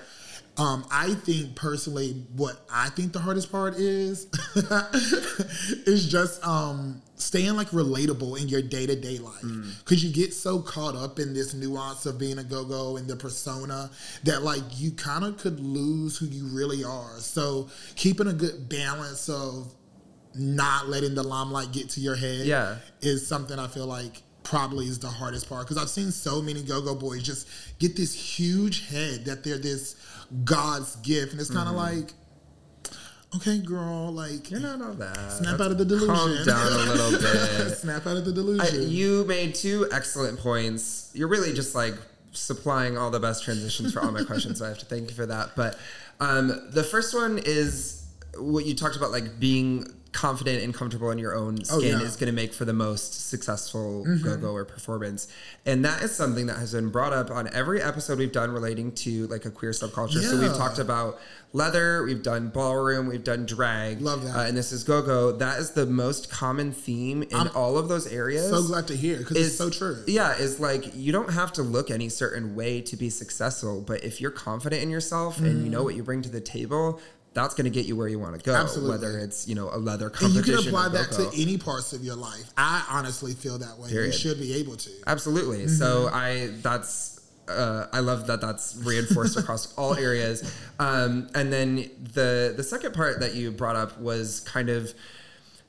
Um, 0.58 0.86
I 0.92 1.14
think 1.16 1.56
personally, 1.56 2.26
what 2.36 2.62
I 2.72 2.90
think 2.90 3.14
the 3.14 3.20
hardest 3.20 3.52
part 3.52 3.76
is 3.76 4.28
is 5.88 6.10
just 6.10 6.46
um, 6.46 7.02
staying 7.16 7.56
like 7.56 7.70
relatable 7.70 8.40
in 8.40 8.48
your 8.50 8.62
day 8.62 8.86
to 8.86 8.96
day 8.96 9.18
life 9.20 9.44
because 9.80 10.04
you 10.04 10.12
get 10.12 10.34
so 10.34 10.60
caught 10.60 10.96
up 10.96 11.20
in 11.20 11.34
this 11.34 11.54
nuance 11.54 12.06
of 12.06 12.18
being 12.20 12.38
a 12.38 12.44
go 12.44 12.66
go 12.66 12.98
and 12.98 13.08
the 13.08 13.16
persona 13.16 13.90
that 14.24 14.44
like 14.44 14.62
you 14.76 14.92
kind 14.92 15.24
of 15.24 15.38
could 15.38 15.60
lose 15.60 16.18
who 16.18 16.26
you 16.28 16.46
really 16.48 16.84
are. 16.84 17.18
So 17.20 17.70
keeping 17.96 18.28
a 18.28 18.34
good 18.34 18.68
balance 18.70 19.30
of 19.30 19.74
not 20.36 20.90
letting 20.90 21.16
the 21.16 21.24
limelight 21.24 21.72
get 21.72 21.90
to 21.92 22.00
your 22.00 22.16
head 22.16 22.46
Yeah. 22.46 22.78
is 23.02 23.28
something 23.28 23.58
I 23.60 23.68
feel 23.68 23.86
like 23.88 24.22
probably 24.44 24.88
is 24.88 24.98
the 25.00 25.08
hardest 25.08 25.48
part 25.48 25.68
because 25.68 25.78
I've 25.82 25.90
seen 25.90 26.12
so 26.12 26.42
many 26.42 26.64
go-go 26.64 26.96
boys 26.96 27.22
just 27.24 27.48
get 27.80 27.96
this 27.96 28.14
huge 28.14 28.88
head 28.90 29.26
that 29.26 29.44
they're 29.44 29.58
this 29.60 29.96
God's 30.44 30.96
gift, 30.98 31.32
and 31.34 31.42
it's 31.42 31.50
kind 31.52 31.68
of 31.70 31.76
like, 31.76 32.14
okay, 33.36 33.60
girl, 33.60 34.12
like 34.12 34.50
You're 34.52 34.60
not 34.60 34.82
all 34.82 34.94
that. 34.94 35.32
snap 35.32 35.60
out 35.60 35.72
of 35.72 35.78
the 35.78 35.86
delusion, 35.86 36.16
Calm 36.16 36.46
down 36.46 36.68
a 36.72 36.94
little 36.94 37.12
bit. 37.68 37.78
snap 37.78 38.06
out 38.08 38.18
of 38.18 38.26
the 38.26 38.32
I, 38.32 38.36
delusion. 38.36 38.90
you 38.90 39.26
made 39.26 39.56
two 39.56 39.88
excellent 39.92 40.40
points. 40.40 41.12
You're 41.14 41.28
really 41.28 41.54
just 41.54 41.76
like 41.76 41.96
supplying 42.34 42.98
all 42.98 43.12
the 43.12 43.20
best 43.20 43.44
transitions 43.44 43.94
for 43.94 44.02
all 44.02 44.12
my 44.12 44.24
questions, 44.24 44.60
so 44.60 44.66
I 44.66 44.70
have 44.70 44.80
to 44.80 44.86
thank 44.86 45.10
you 45.10 45.16
for 45.16 45.26
that. 45.26 45.52
But 45.56 45.78
um, 46.20 46.70
the 46.72 46.84
first 46.84 47.14
one 47.14 47.40
is 47.46 48.06
what 48.38 48.66
you 48.66 48.74
talked 48.76 48.96
about, 48.96 49.12
like 49.12 49.40
being 49.40 49.86
confident 50.12 50.62
and 50.62 50.74
comfortable 50.74 51.10
in 51.12 51.18
your 51.18 51.34
own 51.34 51.64
skin 51.64 51.78
Oh, 51.78 51.80
yeah. 51.82 51.94
Mm-hmm. 51.96 52.06
is 52.06 52.16
going 52.18 52.28
to 52.28 52.34
make 52.34 52.54
for 52.54 52.66
the 52.66 52.74
most 52.74 53.30
successful 53.30 54.06
go-go 54.24 54.52
or 54.54 54.66
performance 54.66 55.28
and 55.66 55.86
that 55.86 56.02
is 56.02 56.14
something 56.14 56.48
that 56.48 56.58
has 56.58 56.74
been 56.74 56.90
brought 56.90 57.14
up 57.14 57.32
on 57.32 57.48
every 57.54 57.82
episode 57.82 58.18
we've 58.20 58.32
done 58.32 58.52
relating 58.52 58.92
to 58.94 59.28
like 59.28 59.46
a 59.46 59.50
queer 59.50 59.72
subculture 59.72 60.22
so 60.22 60.38
we've 60.40 60.56
talked 60.58 60.80
about 60.80 61.18
leather 61.54 62.04
we've 62.04 62.24
done 62.24 62.50
ballroom 62.50 63.08
we've 63.08 63.24
done 63.24 63.46
drag 63.46 64.02
Love 64.02 64.24
that. 64.26 64.36
uh, 64.38 64.44
and 64.44 64.58
this 64.58 64.72
is 64.74 64.84
go-go 64.84 65.32
that 65.32 65.60
is 65.60 65.72
the 65.72 65.86
most 65.86 66.30
common 66.30 66.74
theme 66.74 67.24
in 67.24 67.48
all 67.50 67.78
of 67.78 67.88
those 67.88 68.06
areas 68.08 68.50
so 68.50 68.62
glad 68.64 68.88
to 68.88 68.96
hear 68.96 69.18
because 69.18 69.38
it's 69.38 69.58
so 69.58 69.70
true. 69.70 70.04
Yeah, 70.08 70.36
is 70.36 70.60
like 70.60 70.94
you 70.96 71.12
don't 71.14 71.32
have 71.32 71.54
to 71.54 71.62
look 71.64 71.90
any 71.90 72.10
certain 72.10 72.56
way 72.56 72.82
to 72.82 72.96
be 72.98 73.10
successful, 73.10 73.82
but 73.82 74.04
if 74.04 74.20
you're 74.20 74.32
confident 74.32 74.82
in 74.84 74.90
yourself 74.90 75.40
and 75.40 75.64
you 75.64 75.70
know 75.70 75.84
what 75.84 75.96
you 75.96 76.04
bring 76.04 76.22
to 76.24 76.30
the 76.30 76.42
table, 76.42 77.00
that's 77.34 77.54
going 77.54 77.64
to 77.66 77.72
get 77.72 77.86
you 77.86 77.96
where 77.96 78.08
you 78.10 78.20
want 78.20 78.38
to 78.38 78.42
go. 78.44 78.54
Absolutely. 78.54 78.92
Whether 78.92 79.18
it's 79.20 79.48
you 79.48 79.56
know 79.56 79.70
a 79.72 79.78
leather 79.78 80.12
And 80.22 80.34
you 80.34 80.42
can 80.42 80.56
apply 80.56 80.90
that 80.90 81.12
to 81.14 81.30
any 81.36 81.58
parts 81.58 81.94
of 81.94 82.04
your 82.04 82.16
life. 82.16 82.44
I 82.58 82.86
honestly 82.90 83.34
feel 83.34 83.58
that 83.60 83.78
way. 83.78 83.90
Period. 83.90 84.08
You 84.08 84.20
should 84.20 84.40
be 84.40 84.54
able 84.56 84.76
to. 84.78 84.90
Absolutely. 85.08 85.68
So 85.68 86.10
I 86.12 86.48
that's 86.62 87.20
uh, 87.48 87.88
I 87.92 88.00
love 88.00 88.28
that 88.28 88.40
that's 88.42 88.76
reinforced 88.78 89.38
across 89.38 89.74
all 89.78 89.96
areas. 89.96 90.44
Um, 90.80 91.30
and 91.36 91.52
then 91.52 91.90
the 92.14 92.54
the 92.56 92.64
second 92.64 92.94
part 92.94 93.20
that 93.22 93.34
you 93.36 93.52
brought 93.52 93.76
up 93.76 94.00
was 94.00 94.42
kind 94.42 94.70
of 94.70 94.94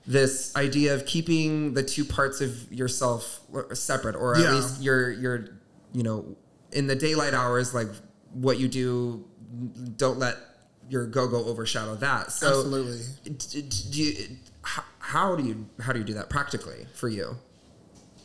this 0.05 0.55
idea 0.57 0.95
of 0.95 1.07
keeping 1.07 1.75
the 1.75 1.83
two 1.83 2.05
parts 2.05 2.41
of 2.41 2.73
yourself 2.73 3.41
separate, 3.73 4.17
or 4.17 4.35
at 4.35 4.43
Yeah. 4.43 4.55
least 4.55 4.83
your 4.83 5.11
your 5.13 5.49
you 5.93 6.03
know 6.03 6.37
in 6.73 6.89
the 6.89 6.97
daylight 6.97 7.35
hours, 7.35 7.73
like 7.75 7.89
what 8.33 8.59
you 8.59 8.67
do, 8.67 9.25
don't 9.97 10.19
let 10.19 10.37
your 10.93 11.07
go 11.07 11.27
go 11.27 11.45
overshadow 11.47 11.97
that. 11.97 12.31
So 12.31 12.49
Absolutely. 12.49 13.01
do 13.25 14.03
you, 14.03 14.37
how, 14.63 14.85
how 14.99 15.37
do 15.37 15.45
you 15.45 15.67
how 15.81 15.93
do 15.93 15.99
you 15.99 16.05
do 16.05 16.15
that 16.15 16.31
practically 16.31 16.87
for 16.95 17.09
you? 17.09 17.37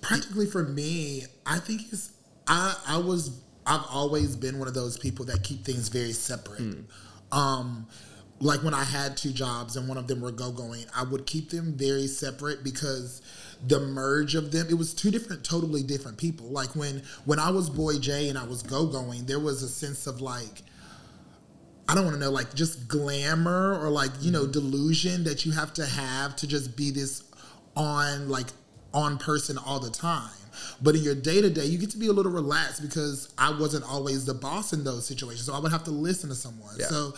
practically 0.01 0.45
for 0.45 0.63
me, 0.63 1.25
I 1.45 1.59
think 1.59 1.81
it's 1.91 2.11
I 2.47 2.75
I 2.87 2.97
was 2.97 3.41
I've 3.65 3.85
always 3.91 4.35
been 4.35 4.59
one 4.59 4.67
of 4.67 4.73
those 4.73 4.97
people 4.97 5.25
that 5.25 5.43
keep 5.43 5.65
things 5.65 5.89
very 5.89 6.13
separate. 6.13 6.85
Um 7.31 7.87
like 8.39 8.63
when 8.63 8.73
I 8.75 8.83
had 8.83 9.17
two 9.17 9.31
jobs 9.31 9.75
and 9.75 9.87
one 9.87 9.97
of 9.97 10.07
them 10.07 10.21
were 10.21 10.31
go 10.31 10.51
going, 10.51 10.85
I 10.95 11.03
would 11.03 11.25
keep 11.25 11.49
them 11.49 11.73
very 11.75 12.05
separate 12.05 12.63
because 12.63 13.23
the 13.65 13.79
merge 13.79 14.35
of 14.35 14.51
them, 14.51 14.67
it 14.69 14.75
was 14.75 14.93
two 14.93 15.09
different, 15.09 15.43
totally 15.43 15.81
different 15.81 16.19
people. 16.19 16.47
Like 16.47 16.75
when 16.75 17.01
when 17.25 17.39
I 17.39 17.49
was 17.49 17.69
Boy 17.69 17.97
J 17.97 18.29
and 18.29 18.37
I 18.37 18.45
was 18.45 18.61
go 18.61 18.85
going, 18.85 19.25
there 19.25 19.39
was 19.39 19.63
a 19.63 19.67
sense 19.67 20.07
of 20.07 20.21
like 20.21 20.61
I 21.89 21.95
don't 21.95 22.03
want 22.03 22.15
to 22.15 22.19
know, 22.19 22.31
like 22.31 22.53
just 22.53 22.87
glamour 22.87 23.79
or 23.79 23.89
like, 23.89 24.11
you 24.19 24.31
know, 24.31 24.45
delusion 24.45 25.23
that 25.23 25.45
you 25.45 25.53
have 25.53 25.73
to 25.75 25.85
have 25.85 26.35
to 26.37 26.47
just 26.47 26.75
be 26.75 26.91
this 26.91 27.23
on, 27.75 28.29
like, 28.29 28.47
on 28.93 29.17
person 29.17 29.57
all 29.57 29.79
the 29.79 29.89
time. 29.89 30.31
But 30.81 30.95
in 30.95 31.03
your 31.03 31.15
day 31.15 31.41
to 31.41 31.49
day, 31.49 31.65
you 31.65 31.77
get 31.77 31.91
to 31.91 31.97
be 31.97 32.07
a 32.07 32.13
little 32.13 32.31
relaxed 32.31 32.81
because 32.81 33.33
I 33.37 33.51
wasn't 33.51 33.85
always 33.85 34.25
the 34.25 34.33
boss 34.33 34.73
in 34.73 34.83
those 34.83 35.05
situations. 35.05 35.45
So 35.45 35.53
I 35.53 35.59
would 35.59 35.71
have 35.71 35.83
to 35.85 35.91
listen 35.91 36.29
to 36.29 36.35
someone. 36.35 36.75
Yeah. 36.79 36.87
So 36.87 37.13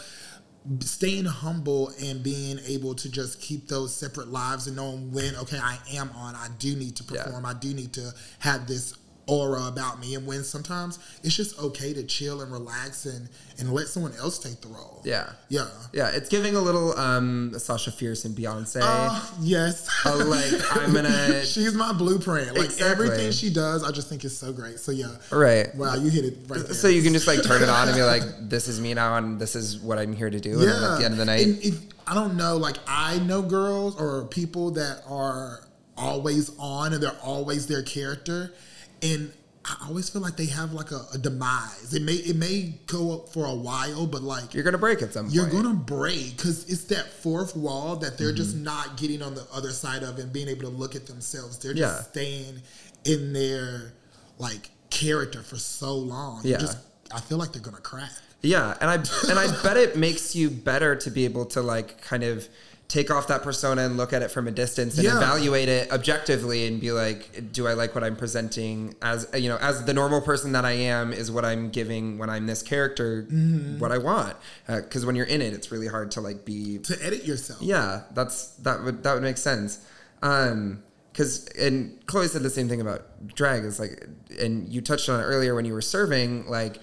staying 0.81 1.25
humble 1.25 1.91
and 2.03 2.21
being 2.21 2.59
able 2.67 2.93
to 2.95 3.09
just 3.09 3.41
keep 3.41 3.69
those 3.69 3.95
separate 3.95 4.27
lives 4.27 4.67
and 4.67 4.75
knowing 4.75 5.11
when, 5.11 5.35
okay, 5.37 5.57
I 5.57 5.77
am 5.93 6.09
on, 6.15 6.35
I 6.35 6.49
do 6.59 6.75
need 6.75 6.97
to 6.97 7.03
Yeah. 7.13 7.23
perform, 7.23 7.45
I 7.45 7.53
do 7.53 7.73
need 7.73 7.93
to 7.93 8.13
have 8.39 8.67
this 8.67 8.93
aura 9.29 9.67
about 9.67 9.99
me 9.99 10.15
and 10.15 10.25
when 10.25 10.43
sometimes 10.43 10.97
it's 11.23 11.35
just 11.35 11.59
okay 11.59 11.93
to 11.93 12.01
chill 12.03 12.41
and 12.41 12.51
relax 12.51 13.05
and 13.05 13.29
and 13.59 13.71
let 13.71 13.85
someone 13.87 14.11
else 14.17 14.39
take 14.39 14.59
the 14.61 14.67
role 14.69 15.01
Yeah. 15.05 15.29
yeah 15.49 15.67
Yeah, 15.93 16.09
it's 16.09 16.29
giving 16.29 16.55
a 16.55 16.59
little 16.61 16.97
um 16.97 17.53
Sasha 17.59 17.91
Fierce 17.91 18.25
and 18.25 18.35
Beyonce. 18.35 18.79
uh, 18.81 19.21
yes 19.41 19.87
Oh, 20.05 20.17
like, 20.17 20.77
I'm 20.81 20.93
gonna- 20.93 21.45
she's 21.53 21.75
my 21.75 21.93
blueprint 21.93 22.55
like 22.55 22.65
Exactly. 22.65 23.05
everything 23.05 23.31
she 23.31 23.49
does 23.53 23.83
i 23.83 23.91
just 23.91 24.09
think 24.09 24.25
is 24.25 24.35
so 24.37 24.51
great 24.51 24.79
so 24.79 24.91
yeah 24.91 25.15
right. 25.31 25.73
wow 25.75 25.93
you 25.95 26.09
hit 26.09 26.25
it 26.25 26.37
right 26.47 26.65
there 26.65 26.73
So 26.73 26.87
you 26.87 27.03
can 27.03 27.13
just 27.13 27.27
like 27.27 27.43
turn 27.43 27.61
it 27.61 27.69
on 27.69 27.87
and 27.87 27.95
be 27.95 28.03
like, 28.03 28.23
"This 28.49 28.67
is 28.67 28.79
me 28.81 28.93
now, 28.93 29.15
and 29.17 29.39
this 29.39 29.55
is 29.55 29.77
what 29.77 29.99
I'm 29.99 30.13
here 30.13 30.29
to 30.29 30.39
do." 30.39 30.59
And 30.61 30.69
at 30.69 30.97
the 30.99 31.05
end 31.05 31.13
of 31.13 31.17
the 31.17 31.25
night, 31.25 31.45
And 31.45 31.93
I 32.07 32.13
don't 32.15 32.35
know, 32.37 32.57
like 32.57 32.77
I 32.87 33.19
know 33.19 33.41
girls 33.41 33.95
or 33.99 34.25
people 34.25 34.71
that 34.71 35.03
are 35.07 35.59
always 35.97 36.51
on 36.57 36.93
and 36.93 37.03
they're 37.03 37.19
always 37.23 37.67
their 37.67 37.83
character, 37.83 38.53
and 39.01 39.31
I 39.65 39.85
always 39.87 40.09
feel 40.09 40.21
like 40.21 40.35
they 40.37 40.45
have 40.47 40.73
like 40.73 40.91
a, 40.91 41.05
a 41.13 41.17
demise. 41.17 41.93
It 41.93 42.01
may 42.01 42.13
it 42.13 42.35
may 42.37 42.73
go 42.87 43.13
up 43.15 43.29
for 43.29 43.45
a 43.45 43.53
while, 43.53 44.07
but 44.07 44.23
like 44.23 44.53
you're 44.53 44.63
gonna 44.63 44.77
break 44.77 45.01
at 45.01 45.13
some 45.13 45.25
point. 45.25 45.35
you're 45.35 45.49
gonna 45.49 45.73
break 45.73 46.37
because 46.37 46.67
it's 46.69 46.85
that 46.85 47.07
fourth 47.11 47.55
wall 47.55 47.95
that 47.97 48.17
they're 48.17 48.31
just 48.33 48.55
Mm-hmm. 48.55 48.63
not 48.63 48.97
getting 48.97 49.21
on 49.21 49.35
the 49.35 49.45
other 49.53 49.71
side 49.71 50.01
of 50.03 50.17
and 50.17 50.31
being 50.33 50.47
able 50.47 50.61
to 50.63 50.69
look 50.69 50.95
at 50.95 51.05
themselves. 51.07 51.57
They're 51.59 51.73
Yeah. 51.75 51.87
just 51.87 52.11
staying 52.11 52.61
in 53.05 53.33
their 53.33 53.93
like 54.39 54.69
character 54.89 55.41
for 55.43 55.57
so 55.57 55.93
long. 55.95 56.41
Yeah. 56.43 56.57
just 56.57 56.77
I 57.13 57.19
feel 57.19 57.37
like 57.37 57.51
they're 57.51 57.61
gonna 57.61 57.77
crack. 57.77 58.11
Yeah, 58.41 58.75
and 58.79 58.89
I 58.89 58.95
and 59.29 59.37
I 59.37 59.61
bet 59.61 59.75
it 59.75 59.97
makes 59.97 60.35
you 60.35 60.49
better 60.49 60.95
to 60.95 61.11
be 61.11 61.25
able 61.25 61.45
to 61.47 61.61
like 61.61 62.01
kind 62.01 62.23
of 62.23 62.47
take 62.89 63.11
off 63.11 63.27
that 63.27 63.43
persona 63.43 63.83
and 63.85 63.97
look 63.97 64.11
at 64.13 64.23
it 64.23 64.31
from 64.31 64.47
a 64.47 64.51
distance 64.51 64.95
and 64.97 65.05
Yeah. 65.05 65.17
evaluate 65.17 65.69
it 65.69 65.91
objectively 65.91 66.65
and 66.65 66.81
be 66.81 66.91
like, 66.91 67.51
do 67.53 67.67
I 67.67 67.73
like 67.73 67.93
what 67.93 68.03
I'm 68.03 68.15
presenting 68.15 68.95
as 69.01 69.27
you 69.35 69.47
know, 69.47 69.57
as 69.57 69.85
the 69.85 69.93
normal 69.93 70.21
person 70.21 70.53
that 70.53 70.65
I 70.65 70.71
am 70.71 71.13
is 71.13 71.29
what 71.31 71.45
I'm 71.45 71.69
giving 71.69 72.17
when 72.17 72.31
I'm 72.31 72.47
this 72.47 72.63
character 72.63 73.27
Mm-hmm. 73.31 73.77
what 73.79 73.91
I 73.91 73.99
want? 73.99 74.35
Because 74.67 75.05
when 75.05 75.15
you're 75.15 75.27
in 75.27 75.39
it, 75.41 75.53
it's 75.53 75.71
really 75.71 75.85
hard 75.87 76.09
to 76.11 76.21
like 76.21 76.45
be 76.45 76.79
To 76.79 76.97
edit 77.05 77.25
yourself. 77.25 77.61
Yeah, 77.61 78.01
that's 78.15 78.47
that 78.65 78.83
would 78.83 79.03
that 79.03 79.13
would 79.13 79.23
make 79.23 79.37
sense. 79.37 79.79
Um 80.23 80.81
because 81.13 81.45
and 81.59 82.03
Chloe 82.07 82.27
said 82.27 82.41
the 82.43 82.49
same 82.49 82.69
thing 82.69 82.81
about 82.81 83.01
drag 83.35 83.65
is 83.65 83.79
like 83.79 84.07
and 84.39 84.67
you 84.67 84.81
touched 84.81 85.09
on 85.09 85.19
it 85.19 85.23
earlier 85.23 85.53
when 85.53 85.65
you 85.65 85.73
were 85.73 85.81
serving 85.81 86.47
like 86.47 86.79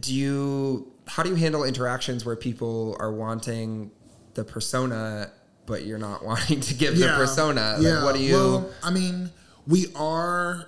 do 0.00 0.14
you 0.14 0.92
how 1.06 1.22
do 1.22 1.30
you 1.30 1.36
handle 1.36 1.64
interactions 1.64 2.24
where 2.24 2.36
people 2.36 2.96
are 3.00 3.12
wanting 3.12 3.90
the 4.38 4.44
persona 4.44 5.32
but 5.66 5.84
you're 5.84 5.98
not 5.98 6.24
wanting 6.30 6.60
to 6.60 6.74
give 6.74 6.96
the 6.96 7.08
persona 7.08 7.76
like 7.78 8.04
what 8.04 8.14
do 8.14 8.22
you 8.22 8.34
Well, 8.34 8.70
I 8.82 8.90
mean, 8.90 9.30
we 9.66 9.92
are 9.94 10.66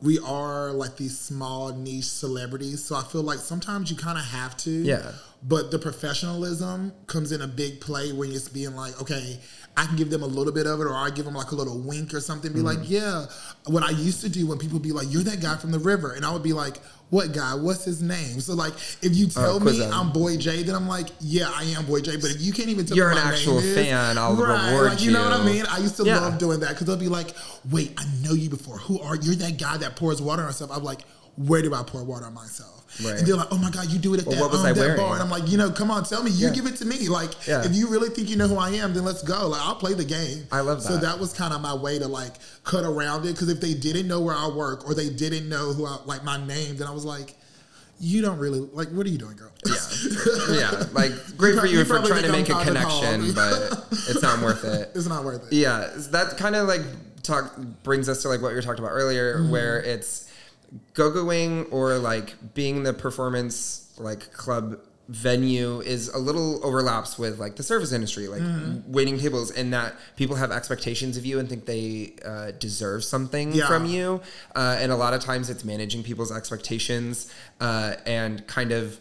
we 0.00 0.18
are 0.20 0.72
like 0.72 0.96
these 0.96 1.18
small 1.18 1.72
niche 1.74 2.06
celebrities, 2.06 2.82
so 2.84 2.96
I 2.96 3.02
feel 3.02 3.22
like 3.22 3.38
sometimes 3.38 3.90
you 3.90 3.96
kind 3.96 4.18
of 4.18 4.24
have 4.24 4.56
to. 4.58 4.70
Yeah. 4.70 5.12
But 5.44 5.70
the 5.72 5.78
professionalism 5.78 6.92
comes 7.08 7.32
in 7.32 7.42
a 7.42 7.48
big 7.48 7.80
play 7.80 8.12
when 8.12 8.30
it's 8.30 8.48
being 8.48 8.76
like, 8.76 9.00
okay, 9.02 9.40
I 9.76 9.86
can 9.86 9.96
give 9.96 10.08
them 10.10 10.22
a 10.22 10.26
little 10.26 10.52
bit 10.52 10.66
of 10.66 10.80
it, 10.80 10.84
or 10.84 10.94
I 10.94 11.10
give 11.10 11.24
them 11.24 11.34
like 11.34 11.50
a 11.50 11.54
little 11.56 11.78
wink 11.80 12.14
or 12.14 12.20
something. 12.20 12.52
Be 12.52 12.58
Mm-hmm. 12.60 12.66
like, 12.80 12.88
yeah. 12.90 13.26
What 13.66 13.82
I 13.82 13.90
used 13.90 14.20
to 14.20 14.28
do 14.28 14.46
when 14.46 14.58
people 14.58 14.78
be 14.78 14.92
like, 14.92 15.06
"You're 15.10 15.22
that 15.24 15.40
guy 15.40 15.56
from 15.56 15.72
the 15.72 15.78
river," 15.78 16.12
and 16.12 16.24
I 16.24 16.32
would 16.32 16.42
be 16.42 16.52
like, 16.52 16.78
"What 17.10 17.32
guy? 17.32 17.54
What's 17.54 17.84
his 17.84 18.02
name?" 18.02 18.40
So 18.40 18.54
like, 18.54 18.74
if 19.02 19.16
you 19.16 19.26
tell 19.28 19.58
quiz 19.60 19.78
me 19.78 19.84
him. 19.84 19.92
I'm 19.92 20.12
Boy 20.12 20.36
J, 20.36 20.62
then 20.62 20.74
I'm 20.74 20.86
like, 20.88 21.08
"Yeah, 21.20 21.50
I 21.54 21.64
am 21.76 21.86
Boy 21.86 22.00
J." 22.02 22.16
But 22.16 22.30
if 22.32 22.40
you 22.42 22.52
can't 22.52 22.68
even 22.68 22.84
tell 22.86 22.94
me, 22.94 22.98
You're 22.98 23.14
me 23.14 23.20
an 23.20 23.26
actual 23.26 23.54
name 23.60 23.64
is, 23.64 23.74
fan, 23.74 24.18
I'll 24.18 24.34
right, 24.36 24.68
reward 24.72 24.86
like, 24.90 25.02
you. 25.02 25.10
know 25.12 25.24
what 25.24 25.32
I 25.40 25.44
mean? 25.44 25.64
I 25.66 25.78
used 25.78 25.96
to 25.96 26.04
Yeah. 26.04 26.20
love 26.20 26.38
doing 26.38 26.60
that 26.60 26.70
because 26.70 26.86
they'll 26.86 26.96
be 26.96 27.08
like, 27.08 27.34
"Wait, 27.70 27.94
I 27.98 28.04
know 28.22 28.34
you 28.34 28.48
before. 28.50 28.78
Who 28.78 29.00
are 29.00 29.16
you? 29.16 29.22
You're 29.32 29.34
that 29.36 29.58
guy 29.58 29.76
that 29.78 29.96
pours 29.96 30.20
water 30.22 30.42
on 30.44 30.52
stuff." 30.52 30.70
I'm 30.72 30.84
like, 30.84 31.00
where 31.36 31.62
do 31.62 31.74
I 31.74 31.82
pour 31.82 32.04
water 32.04 32.26
on 32.26 32.34
myself? 32.34 32.78
Right. 33.02 33.16
And 33.16 33.26
they're 33.26 33.36
like, 33.36 33.48
oh 33.50 33.56
my 33.56 33.70
God, 33.70 33.86
you 33.88 33.98
do 33.98 34.12
it 34.12 34.20
at 34.20 34.26
Well, 34.26 34.36
that, 34.36 34.42
what 34.42 34.50
was 34.50 34.60
um, 34.60 34.66
I 34.66 34.72
that 34.74 34.78
wearing? 34.80 34.96
bar. 34.98 35.14
And 35.14 35.22
I'm 35.22 35.30
like, 35.30 35.48
you 35.48 35.56
know, 35.56 35.70
come 35.70 35.90
on, 35.90 36.04
tell 36.04 36.22
me. 36.22 36.30
You 36.30 36.48
Yeah. 36.48 36.52
give 36.54 36.66
it 36.66 36.76
to 36.76 36.84
me. 36.84 37.08
Like, 37.08 37.30
Yeah. 37.48 37.64
if 37.64 37.74
you 37.74 37.88
really 37.88 38.10
think 38.10 38.28
you 38.28 38.36
know 38.36 38.46
who 38.48 38.58
I 38.58 38.68
am, 38.70 38.92
then 38.92 39.04
let's 39.04 39.22
go. 39.22 39.48
Like, 39.48 39.62
I'll 39.62 39.76
play 39.76 39.94
the 39.94 40.04
game. 40.04 40.44
I 40.52 40.60
love 40.60 40.82
that. 40.82 40.88
So 40.88 40.96
that. 40.98 41.18
was 41.18 41.32
kind 41.32 41.54
of 41.54 41.62
my 41.62 41.72
way 41.74 41.98
to 41.98 42.06
like 42.06 42.34
cut 42.64 42.84
around 42.84 43.24
it. 43.24 43.32
Because 43.32 43.48
if 43.48 43.62
they 43.62 43.72
didn't 43.72 44.08
know 44.08 44.20
where 44.20 44.34
I 44.36 44.46
work 44.48 44.86
or 44.86 44.94
they 44.94 45.08
didn't 45.08 45.48
know 45.48 45.72
who 45.72 45.86
I, 45.86 45.98
like 46.04 46.22
my 46.22 46.44
name, 46.46 46.76
then 46.76 46.86
I 46.86 46.90
was 46.90 47.06
like, 47.06 47.34
you 47.98 48.20
don't 48.20 48.38
really, 48.38 48.58
like, 48.60 48.88
what 48.88 49.06
are 49.06 49.10
you 49.10 49.16
doing, 49.18 49.36
girl? 49.36 49.52
Yeah. 49.64 49.74
yeah. 50.50 50.84
Like 50.92 51.12
great 51.38 51.58
for 51.58 51.64
You 51.66 51.78
you 51.78 51.84
for 51.86 51.98
trying 52.00 52.24
to 52.24 52.32
make 52.32 52.50
a 52.50 52.62
connection, 52.62 53.32
but 53.32 53.86
it's 53.92 54.20
not 54.20 54.42
worth 54.42 54.64
it. 54.64 54.90
it's 54.94 55.06
not 55.06 55.24
worth 55.24 55.50
it. 55.50 55.56
Yeah, 55.56 55.88
that 56.10 56.36
kind 56.36 56.56
of 56.56 56.68
like 56.68 56.82
talk 57.22 57.56
brings 57.84 58.08
us 58.10 58.20
to 58.22 58.28
like 58.28 58.42
what 58.42 58.48
we 58.50 58.54
were 58.56 58.62
talking 58.62 58.80
about 58.84 58.90
earlier, 58.92 59.38
Mm-hmm. 59.38 59.50
where 59.50 59.80
it's 59.80 60.28
go-going 60.94 61.66
or 61.66 61.98
like 61.98 62.34
being 62.54 62.82
the 62.82 62.92
performance 62.92 63.92
like 63.98 64.32
club 64.32 64.78
venue 65.08 65.80
is 65.80 66.08
a 66.08 66.16
little 66.18 66.64
overlaps 66.64 67.18
with 67.18 67.38
like 67.38 67.56
the 67.56 67.62
service 67.62 67.92
industry, 67.92 68.28
like 68.28 68.40
Mm-hmm. 68.40 68.92
waiting 68.92 69.18
tables, 69.18 69.50
and 69.50 69.72
that 69.74 69.94
people 70.16 70.36
have 70.36 70.50
expectations 70.50 71.16
of 71.16 71.26
you 71.26 71.38
and 71.38 71.48
think 71.48 71.66
they 71.66 72.14
uh, 72.24 72.52
deserve 72.52 73.04
something 73.04 73.52
Yeah. 73.52 73.66
from 73.66 73.84
you, 73.84 74.22
uh, 74.54 74.78
and 74.80 74.90
a 74.90 74.96
lot 74.96 75.12
of 75.12 75.20
times 75.20 75.50
it's 75.50 75.64
managing 75.64 76.02
people's 76.02 76.32
expectations 76.32 77.30
uh, 77.60 77.94
and 78.06 78.46
kind 78.46 78.72
of 78.72 78.98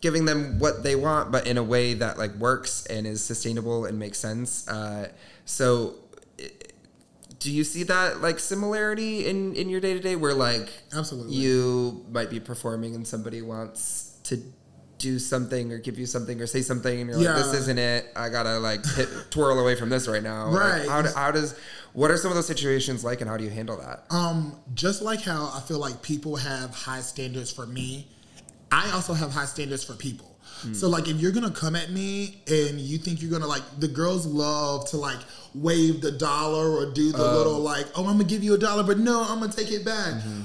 giving 0.00 0.26
them 0.26 0.58
what 0.60 0.82
they 0.84 0.94
want, 0.94 1.32
but 1.32 1.46
in 1.46 1.56
a 1.58 1.62
way 1.62 1.94
that 1.94 2.18
like 2.18 2.34
works 2.36 2.86
and 2.86 3.06
is 3.06 3.24
sustainable 3.24 3.84
and 3.86 3.98
makes 3.98 4.18
sense. 4.18 4.68
Uh, 4.68 5.08
so, 5.44 5.94
do 7.42 7.50
you 7.50 7.64
see 7.64 7.82
that 7.84 8.20
like 8.20 8.38
similarity 8.38 9.26
in 9.26 9.54
in 9.56 9.68
your 9.68 9.80
day 9.80 9.94
to 9.94 10.00
day, 10.00 10.14
where 10.16 10.32
like 10.34 10.68
Absolutely. 10.94 11.34
you 11.34 12.04
might 12.10 12.30
be 12.30 12.38
performing 12.40 12.94
and 12.94 13.06
somebody 13.06 13.42
wants 13.42 14.16
to 14.24 14.40
do 14.98 15.18
something 15.18 15.72
or 15.72 15.78
give 15.78 15.98
you 15.98 16.06
something 16.06 16.40
or 16.40 16.46
say 16.46 16.62
something 16.62 17.00
and 17.00 17.10
you're 17.10 17.18
like 17.18 17.34
this 17.34 17.52
isn't 17.54 17.76
it 17.78 18.06
i 18.14 18.28
gotta 18.28 18.60
like 18.60 18.86
hit, 18.94 19.08
twirl 19.30 19.58
away 19.58 19.74
from 19.74 19.88
this 19.88 20.06
right 20.06 20.22
now 20.22 20.46
Like, 20.48 20.62
Right. 20.62 20.88
how, 20.88 21.02
how 21.14 21.30
does 21.32 21.56
what 21.92 22.12
are 22.12 22.16
some 22.16 22.30
of 22.30 22.36
those 22.36 22.46
situations 22.46 23.02
like 23.02 23.20
and 23.20 23.28
how 23.28 23.36
do 23.36 23.42
you 23.42 23.50
handle 23.50 23.76
that 23.78 24.04
Um, 24.14 24.54
just 24.74 25.02
like 25.02 25.20
how 25.22 25.50
I 25.52 25.60
feel 25.66 25.80
like 25.80 26.02
people 26.02 26.36
have 26.36 26.70
high 26.72 27.00
standards 27.00 27.50
for 27.50 27.66
me, 27.66 28.06
I 28.70 28.92
also 28.92 29.12
have 29.12 29.32
high 29.32 29.46
standards 29.46 29.82
for 29.82 29.94
people. 29.94 30.31
Mm. 30.62 30.74
So 30.76 30.88
like 30.88 31.08
if 31.08 31.16
you're 31.20 31.32
gonna 31.32 31.50
come 31.50 31.76
at 31.76 31.90
me 31.90 32.42
and 32.48 32.80
you 32.80 32.98
think 32.98 33.20
you're 33.20 33.30
gonna 33.30 33.46
like 33.46 33.62
the 33.78 33.88
girls 33.88 34.26
love 34.26 34.88
to 34.90 34.96
like 34.96 35.18
wave 35.54 36.00
the 36.00 36.12
dollar 36.12 36.70
or 36.70 36.92
do 36.92 37.12
the 37.12 37.24
oh. 37.24 37.36
little 37.36 37.58
like, 37.58 37.86
oh 37.96 38.06
I'm 38.06 38.12
gonna 38.18 38.24
give 38.24 38.42
you 38.42 38.54
a 38.54 38.58
dollar, 38.58 38.82
but 38.82 38.98
no, 38.98 39.22
I'm 39.22 39.40
gonna 39.40 39.52
take 39.52 39.70
it 39.70 39.84
back. 39.84 40.14
Mm-hmm. 40.14 40.42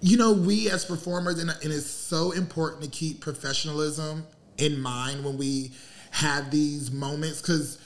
You 0.00 0.16
know, 0.16 0.32
we 0.32 0.68
as 0.70 0.84
performers 0.84 1.38
and, 1.38 1.50
and 1.50 1.72
it's 1.72 1.86
so 1.86 2.32
important 2.32 2.82
to 2.82 2.90
keep 2.90 3.20
professionalism 3.20 4.26
in 4.58 4.80
mind 4.80 5.24
when 5.24 5.36
we 5.36 5.72
have 6.10 6.50
these 6.50 6.90
moments 6.90 7.40
because 7.40 7.78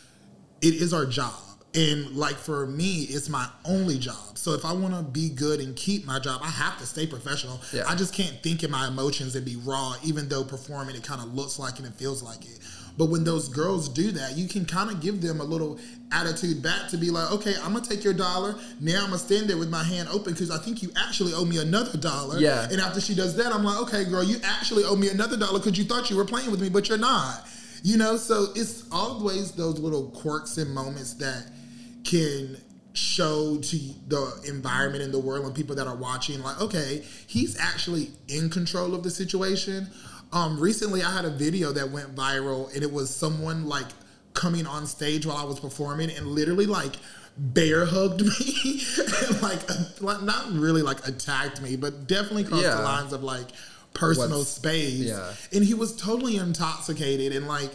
it 0.63 0.75
is 0.75 0.93
our 0.93 1.07
job. 1.07 1.35
And 1.77 2.17
like 2.17 2.37
for 2.37 2.67
me, 2.67 3.03
it's 3.03 3.29
my 3.29 3.47
only 3.67 3.99
job. 3.99 4.39
So 4.39 4.55
if 4.55 4.65
I 4.65 4.73
want 4.73 4.95
to 4.95 5.03
be 5.03 5.29
good 5.29 5.61
and 5.61 5.77
keep 5.77 6.07
my 6.07 6.19
job, 6.19 6.41
I 6.43 6.49
have 6.49 6.79
to 6.79 6.87
stay 6.87 7.07
professional. 7.07 7.61
Yeah. 7.73 7.85
I 7.87 7.95
just 7.95 8.15
can't 8.15 8.43
think 8.43 8.63
in 8.63 8.71
my 8.71 8.89
emotions 8.89 9.37
and 9.37 9.45
be 9.45 9.57
raw, 9.57 9.95
even 10.03 10.29
though 10.29 10.43
performing 10.43 10.97
it 10.97 11.05
kind 11.05 11.21
of 11.21 11.35
looks 11.35 11.59
like 11.59 11.79
it 11.79 11.85
and 11.85 11.95
feels 11.95 12.23
like 12.23 12.45
it. 12.47 12.59
But 12.99 13.07
when 13.07 13.25
those 13.25 13.49
girls 13.49 13.91
do 13.91 14.11
that, 14.13 14.39
you 14.39 14.49
can 14.49 14.65
kind 14.65 14.91
of 14.91 15.01
give 15.01 15.21
them 15.21 15.41
a 15.41 15.45
little 15.45 15.79
attitude 16.13 16.63
back 16.63 16.89
to 16.89 16.97
be 16.97 17.11
like, 17.11 17.31
okay, 17.31 17.55
I'm 17.63 17.75
gonna 17.75 17.85
take 17.85 18.03
your 18.03 18.15
dollar. 18.15 18.55
Now 18.81 19.01
I'm 19.01 19.11
gonna 19.11 19.19
stand 19.19 19.51
there 19.51 19.59
with 19.59 19.69
my 19.69 19.85
hand 19.85 20.09
open 20.11 20.33
because 20.33 20.51
I 20.51 20.57
think 20.57 20.83
you 20.83 20.91
actually 20.97 21.35
owe 21.35 21.45
me 21.45 21.59
another 21.59 21.99
dollar. 21.99 22.39
Yeah. 22.39 22.69
And 22.71 22.81
after 22.81 23.03
she 23.03 23.15
does 23.15 23.37
that, 23.37 23.53
I'm 23.53 23.65
like, 23.65 23.79
okay, 23.83 24.05
girl, 24.05 24.25
you 24.25 24.39
actually 24.43 24.85
owe 24.85 24.97
me 24.97 25.11
another 25.11 25.37
dollar 25.37 25.59
because 25.59 25.77
you 25.77 25.85
thought 25.85 26.09
you 26.09 26.17
were 26.17 26.25
playing 26.25 26.51
with 26.51 26.63
me, 26.63 26.71
but 26.71 26.89
you're 26.89 26.97
not. 26.97 27.47
You 27.83 27.99
know, 27.99 28.17
so 28.17 28.47
it's 28.55 28.85
always 28.91 29.53
those 29.53 29.79
little 29.79 30.11
quirks 30.11 30.57
and 30.57 30.75
moments 30.75 31.13
that 31.15 31.51
can 32.07 32.57
show 32.95 33.59
to 33.59 33.77
the 34.09 34.41
environment 34.49 35.03
in 35.03 35.13
the 35.13 35.19
world 35.19 35.45
and 35.45 35.55
people 35.55 35.77
that 35.77 35.87
are 35.87 35.97
watching, 35.97 36.41
like, 36.43 36.61
okay, 36.61 37.05
he's 37.27 37.59
actually 37.61 38.11
in 38.29 38.49
control 38.49 38.95
of 38.95 39.03
the 39.03 39.11
situation. 39.11 39.89
Um, 40.33 40.59
recently, 40.59 41.03
I 41.03 41.15
had 41.15 41.25
a 41.25 41.31
video 41.31 41.73
that 41.73 41.91
went 41.91 42.15
viral, 42.15 42.73
and 42.75 42.83
it 42.83 42.91
was 42.91 43.15
someone 43.15 43.67
like 43.67 43.87
coming 44.33 44.67
on 44.67 44.87
stage 44.87 45.27
while 45.27 45.37
I 45.37 45.45
was 45.45 45.61
performing 45.61 46.11
and 46.11 46.27
literally 46.27 46.67
like 46.67 46.95
bear 47.39 47.85
hugged 47.87 48.23
me 48.39 48.83
and 48.99 49.43
like, 49.43 49.61
not 50.23 50.53
really 50.53 50.83
like 50.83 51.07
attacked 51.07 51.61
me, 51.63 51.77
but 51.77 52.07
definitely 52.07 52.45
crossed 52.45 52.63
Yeah. 52.65 52.77
the 52.77 52.83
lines 52.83 53.13
of 53.13 53.23
like 53.23 53.47
personal 53.95 54.39
What's- 54.39 54.51
space. 54.51 55.01
yeah. 55.01 55.33
And 55.53 55.65
he 55.65 55.75
was 55.75 55.95
totally 55.97 56.37
intoxicated 56.37 57.35
and 57.35 57.47
like 57.47 57.71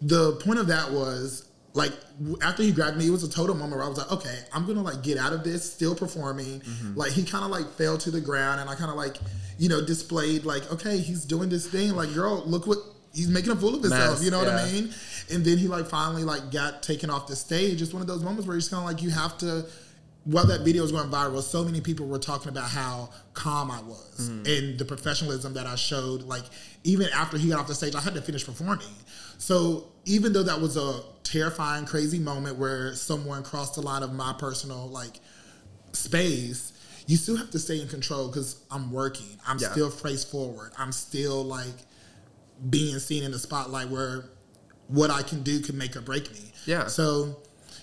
the 0.00 0.32
point 0.36 0.58
of 0.58 0.66
that 0.68 0.92
was 0.92 1.46
like 1.74 1.92
after 2.40 2.62
he 2.62 2.70
grabbed 2.70 2.96
me, 2.96 3.08
it 3.08 3.10
was 3.10 3.24
a 3.24 3.30
total 3.30 3.56
moment 3.56 3.76
where 3.76 3.84
I 3.84 3.88
was 3.88 3.98
like, 3.98 4.10
okay, 4.12 4.38
I'm 4.52 4.64
gonna 4.64 4.82
like 4.82 5.02
get 5.02 5.18
out 5.18 5.32
of 5.32 5.42
this, 5.42 5.70
still 5.70 5.96
performing. 5.96 6.60
Mm-hmm. 6.60 6.96
Like 6.96 7.10
he 7.10 7.24
kind 7.24 7.44
of 7.44 7.50
like 7.50 7.68
fell 7.72 7.98
to 7.98 8.12
the 8.12 8.20
ground, 8.20 8.60
and 8.60 8.70
I 8.70 8.76
kind 8.76 8.90
of 8.90 8.96
like 8.96 9.16
you 9.58 9.68
know 9.68 9.84
displayed 9.84 10.44
like, 10.44 10.72
okay, 10.72 10.98
he's 10.98 11.24
doing 11.24 11.48
this 11.48 11.68
thing. 11.68 11.96
Like, 11.96 12.14
girl, 12.14 12.44
look 12.46 12.68
what 12.68 12.78
he's 13.12 13.28
making 13.28 13.50
a 13.50 13.56
fool 13.56 13.74
of 13.74 13.82
himself. 13.82 14.18
Mess, 14.18 14.24
you 14.24 14.30
know 14.30 14.38
what 14.38 14.48
I 14.48 14.70
mean? 14.70 14.94
And 15.32 15.44
then 15.44 15.58
he 15.58 15.66
like 15.66 15.86
finally 15.86 16.22
like 16.22 16.52
got 16.52 16.84
taken 16.84 17.10
off 17.10 17.26
the 17.26 17.34
stage. 17.34 17.82
It's 17.82 17.92
one 17.92 18.02
of 18.02 18.08
those 18.08 18.22
moments 18.22 18.46
where 18.46 18.54
you're 18.54 18.60
just 18.60 18.70
kind 18.70 18.82
of 18.82 18.88
like 18.88 19.02
you 19.02 19.10
have 19.10 19.36
to. 19.38 19.66
While 20.26 20.46
that 20.46 20.62
video 20.62 20.80
was 20.80 20.90
going 20.90 21.10
viral, 21.10 21.42
so 21.42 21.64
many 21.64 21.82
people 21.82 22.06
were 22.06 22.18
talking 22.18 22.48
about 22.48 22.70
how 22.70 23.10
calm 23.34 23.70
I 23.70 23.82
was 23.82 24.28
and 24.28 24.78
the 24.78 24.84
professionalism 24.86 25.52
that 25.52 25.66
I 25.66 25.74
showed. 25.74 26.22
Like 26.22 26.44
even 26.82 27.08
after 27.14 27.36
he 27.36 27.50
got 27.50 27.58
off 27.58 27.66
the 27.66 27.74
stage, 27.74 27.94
I 27.94 28.00
had 28.00 28.14
to 28.14 28.22
finish 28.22 28.46
performing. 28.46 28.86
So 29.36 29.88
even 30.04 30.32
though 30.32 30.42
that 30.42 30.60
was 30.60 30.76
a 30.76 31.00
terrifying, 31.22 31.86
crazy 31.86 32.18
moment 32.18 32.58
where 32.58 32.94
someone 32.94 33.42
crossed 33.42 33.74
the 33.76 33.80
line 33.82 34.02
of 34.02 34.12
my 34.12 34.32
personal 34.38 34.88
like 34.88 35.20
space, 35.92 36.72
you 37.06 37.16
still 37.16 37.36
have 37.36 37.50
to 37.50 37.58
stay 37.58 37.80
in 37.80 37.88
control 37.88 38.28
because 38.28 38.62
I'm 38.70 38.90
working. 38.92 39.38
I'm 39.46 39.58
Yeah. 39.58 39.70
still 39.72 39.90
face 39.90 40.24
forward. 40.24 40.72
I'm 40.78 40.92
still 40.92 41.44
like 41.44 41.74
being 42.70 42.98
seen 42.98 43.22
in 43.24 43.32
the 43.32 43.38
spotlight 43.38 43.88
where 43.90 44.26
what 44.88 45.10
I 45.10 45.22
can 45.22 45.42
do 45.42 45.60
can 45.60 45.76
make 45.78 45.96
or 45.96 46.00
break 46.00 46.32
me. 46.32 46.52
Yeah. 46.66 46.86
So 46.88 47.40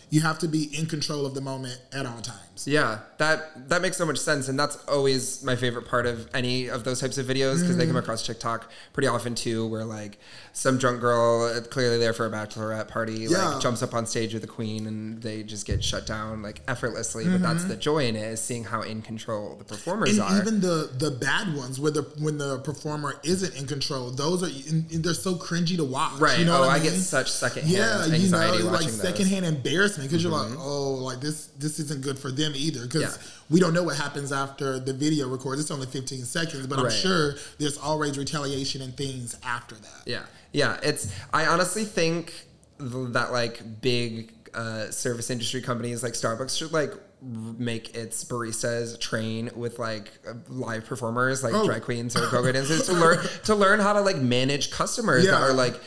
you 0.10 0.22
have 0.22 0.40
to 0.40 0.48
be 0.48 0.64
in 0.78 0.86
control 0.86 1.26
of 1.26 1.34
the 1.34 1.42
moment 1.42 1.80
at 1.92 2.06
all 2.06 2.22
times. 2.22 2.38
Yeah, 2.68 3.00
that 3.18 3.70
that 3.70 3.82
makes 3.82 3.98
so 3.98 4.06
much 4.06 4.18
sense, 4.18 4.48
and 4.48 4.60
that's 4.60 4.76
always 4.88 5.44
my 5.44 5.56
favorite 5.56 5.88
part 5.88 6.06
of 6.06 6.30
any 6.34 6.68
of 6.68 6.84
those 6.84 7.00
types 7.00 7.18
of 7.18 7.26
videos 7.26 7.62
because 7.62 7.78
they 7.78 7.88
come 7.88 7.96
across 7.96 8.26
TikTok 8.26 8.70
pretty 8.94 9.08
often 9.08 9.36
too, 9.36 9.68
where 9.68 9.86
like 9.86 10.18
some 10.54 10.78
drunk 10.78 11.00
girl 11.00 11.44
uh, 11.46 11.62
clearly 11.62 11.98
there 11.98 12.14
for 12.14 12.26
a 12.26 12.30
bachelorette 12.30 12.88
party 12.88 13.28
Yeah. 13.30 13.50
like 13.50 13.62
jumps 13.62 13.82
up 13.82 13.94
on 13.94 14.06
stage 14.06 14.34
with 14.34 14.42
the 14.42 14.48
queen 14.48 14.86
and 14.86 15.22
they 15.22 15.44
just 15.44 15.66
get 15.66 15.84
shut 15.84 16.06
down 16.06 16.42
like 16.42 16.62
effortlessly. 16.68 17.26
But 17.28 17.42
that's 17.42 17.66
the 17.66 17.76
joy 17.76 18.06
in 18.06 18.16
it 18.16 18.24
is 18.24 18.42
seeing 18.42 18.64
how 18.66 18.82
in 18.82 19.02
control 19.02 19.56
the 19.58 19.64
performers 19.64 20.18
and 20.18 20.22
are. 20.22 20.38
even 20.38 20.60
the 20.62 20.90
the 20.98 21.12
bad 21.12 21.56
ones 21.56 21.80
where 21.80 21.92
the 21.92 22.02
when 22.20 22.38
the 22.38 22.60
performer 22.60 23.20
isn't 23.24 23.56
in 23.56 23.68
control 23.68 24.12
those 24.12 24.44
are 24.44 24.70
and, 24.70 24.92
and 24.92 25.04
they're 25.04 25.14
so 25.14 25.36
cringy 25.36 25.78
to 25.78 25.84
watch 25.84 26.20
right? 26.20 26.40
you 26.40 26.46
know 26.46 26.58
oh, 26.58 26.62
what 26.62 26.70
I, 26.70 26.76
I, 26.76 26.80
mean? 26.80 26.92
get 26.92 27.00
such 27.00 27.32
secondhand 27.32 27.72
yeah 27.72 28.06
you 28.06 28.30
know 28.30 28.38
like 28.38 28.60
those. 28.60 28.86
Mm-hmm. 28.88 29.02
secondhand 29.02 29.46
embarrassment 29.46 30.10
because 30.10 30.24
you're 30.24 30.32
like 30.32 30.52
oh 30.58 30.92
like 31.02 31.20
this 31.22 31.48
this 31.58 31.80
isn't 31.80 32.02
good 32.02 32.20
for 32.20 32.32
them 32.32 32.51
either 32.56 32.86
because 32.86 33.02
Yeah. 33.02 33.24
we 33.50 33.60
don't 33.60 33.74
know 33.74 33.84
what 33.84 33.98
happens 33.98 34.32
after 34.32 34.80
the 34.80 34.94
video 34.94 35.28
records 35.30 35.62
it's 35.62 35.72
only 35.72 35.88
15 35.88 36.26
seconds 36.26 36.68
but 36.68 36.80
i'm 36.80 36.90
sure 36.90 37.36
there's 37.58 37.78
always 37.78 38.18
retaliation 38.18 38.82
and 38.82 38.96
things 38.96 39.36
after 39.44 39.76
that 39.76 40.02
Yeah, 40.06 40.24
yeah. 40.54 40.80
It's. 40.84 41.12
I 41.34 41.46
honestly 41.46 41.86
think 41.86 42.34
that 42.80 43.32
like 43.32 43.82
big 43.82 44.34
uh, 44.54 44.90
service 44.92 45.30
industry 45.30 45.62
companies 45.62 46.04
like 46.04 46.14
Starbucks 46.14 46.58
should 46.58 46.74
like 46.74 46.92
make 47.22 47.96
its 47.96 48.24
baristas 48.26 49.00
train 49.00 49.50
with 49.56 49.78
like 49.80 50.12
live 50.50 50.86
performers 50.86 51.44
like 51.44 51.54
Oh. 51.54 51.66
drag 51.66 51.84
queens 51.84 52.16
or 52.18 52.30
go-go 52.32 52.52
dancers 52.58 52.88
to 52.88 52.94
learn 52.94 53.20
to 53.46 53.56
learn 53.56 53.80
how 53.80 53.94
to 53.94 54.02
like 54.02 54.18
manage 54.18 54.72
customers 54.72 55.26
that 55.26 55.42
are 55.42 55.54
like 55.54 55.80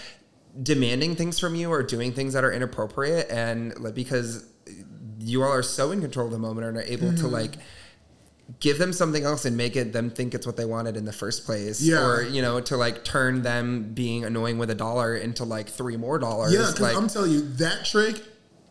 demanding 0.63 1.17
things 1.17 1.39
from 1.41 1.55
you 1.57 1.69
or 1.71 1.83
doing 1.83 2.13
things 2.13 2.33
that 2.35 2.45
are 2.45 2.53
inappropriate 2.53 3.29
and 3.31 3.77
like 3.81 3.95
because 3.95 4.47
you 5.25 5.43
all 5.43 5.51
are 5.51 5.63
so 5.63 5.91
in 5.91 6.01
control 6.01 6.27
of 6.27 6.33
the 6.33 6.39
moment 6.39 6.67
and 6.67 6.77
are 6.77 6.83
able 6.83 7.09
Mm-hmm. 7.09 7.17
to 7.17 7.29
like 7.29 7.55
give 8.61 8.79
them 8.79 8.93
something 8.93 9.25
else 9.25 9.45
and 9.47 9.57
make 9.57 9.75
it 9.75 9.93
them 9.95 10.11
think 10.11 10.35
it's 10.35 10.47
what 10.47 10.57
they 10.57 10.67
wanted 10.67 10.97
in 10.99 11.05
the 11.07 11.13
first 11.13 11.47
place 11.47 11.81
Yeah. 11.81 12.05
or 12.05 12.23
you 12.23 12.43
know 12.43 12.61
to 12.61 12.77
like 12.77 13.03
turn 13.05 13.43
them 13.43 13.93
being 13.95 14.23
annoying 14.25 14.59
with 14.59 14.69
a 14.71 14.75
dollar 14.75 15.17
into 15.17 15.45
like 15.45 15.69
three 15.69 15.97
more 15.97 16.19
dollars 16.19 16.53
yeah 16.53 16.59
because 16.67 16.81
like 16.81 16.97
i'm 16.97 17.09
telling 17.09 17.31
you 17.31 17.41
that 17.57 17.87
trick 17.87 18.23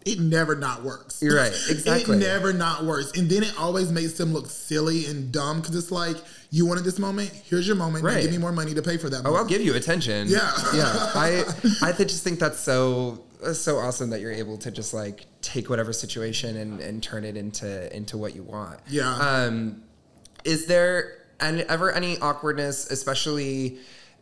it 0.06 0.20
never 0.20 0.54
not 0.56 0.84
works 0.84 1.22
You're 1.24 1.38
right, 1.38 1.48
exactly. 1.70 2.18
it 2.18 2.20
never 2.20 2.54
not 2.54 2.84
works 2.84 3.18
and 3.18 3.28
then 3.30 3.42
it 3.42 3.54
always 3.58 3.92
makes 3.92 4.14
them 4.14 4.32
look 4.34 4.48
silly 4.50 5.06
and 5.08 5.32
dumb 5.32 5.62
because 5.62 5.76
it's 5.76 5.92
like 5.92 6.18
you 6.52 6.68
wanted 6.68 6.84
this 6.84 7.00
moment 7.00 7.32
here's 7.46 7.66
your 7.66 7.76
moment 7.78 8.04
Right. 8.04 8.22
give 8.22 8.32
me 8.32 8.38
more 8.38 8.52
money 8.52 8.76
to 8.76 8.82
pay 8.84 8.98
for 8.98 9.10
that 9.10 9.24
oh 9.26 9.34
i'll 9.36 9.46
give 9.46 9.62
you 9.62 9.74
attention 9.76 10.28
Yeah. 10.28 10.52
yeah 10.76 11.12
i 11.16 11.44
i 11.82 11.92
just 11.94 12.24
think 12.24 12.38
that's 12.40 12.60
so 12.60 13.24
so 13.52 13.78
awesome 13.78 14.10
that 14.12 14.22
you're 14.22 14.32
able 14.32 14.58
to 14.60 14.72
just 14.72 14.94
like 14.94 15.26
take 15.42 15.70
whatever 15.70 15.92
situation 15.92 16.56
and 16.58 16.80
and 16.80 17.04
turn 17.04 17.24
it 17.26 17.36
into 17.38 17.94
into 17.96 18.18
what 18.18 18.36
you 18.36 18.44
want 18.44 18.80
Yeah. 18.88 19.14
um 19.14 19.84
is 20.46 20.66
there 20.68 21.20
and 21.40 21.62
ever 21.62 21.92
any 21.92 22.18
awkwardness, 22.20 22.90
especially 22.92 23.78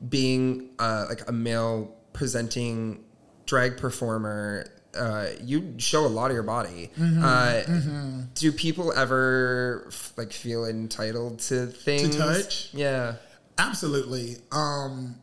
being 0.10 0.70
uh, 0.80 1.06
like 1.10 1.28
a 1.28 1.32
male 1.32 1.96
presenting 2.14 3.04
drag 3.46 3.78
performer? 3.78 4.66
Uh, 4.98 5.28
you 5.44 5.74
show 5.78 6.06
a 6.06 6.08
lot 6.08 6.32
of 6.32 6.34
your 6.36 6.44
body. 6.44 6.90
Mm-hmm, 6.98 7.24
uh, 7.24 8.24
Do 8.36 8.52
people 8.52 8.92
ever 8.94 9.86
f- 9.88 10.14
like 10.18 10.32
feel 10.34 10.66
entitled 10.66 11.40
to 11.50 11.68
things? 11.68 12.10
To 12.16 12.18
touch? 12.18 12.70
Yeah. 12.74 13.16
Absolutely. 13.58 14.38
Um, 14.52 15.16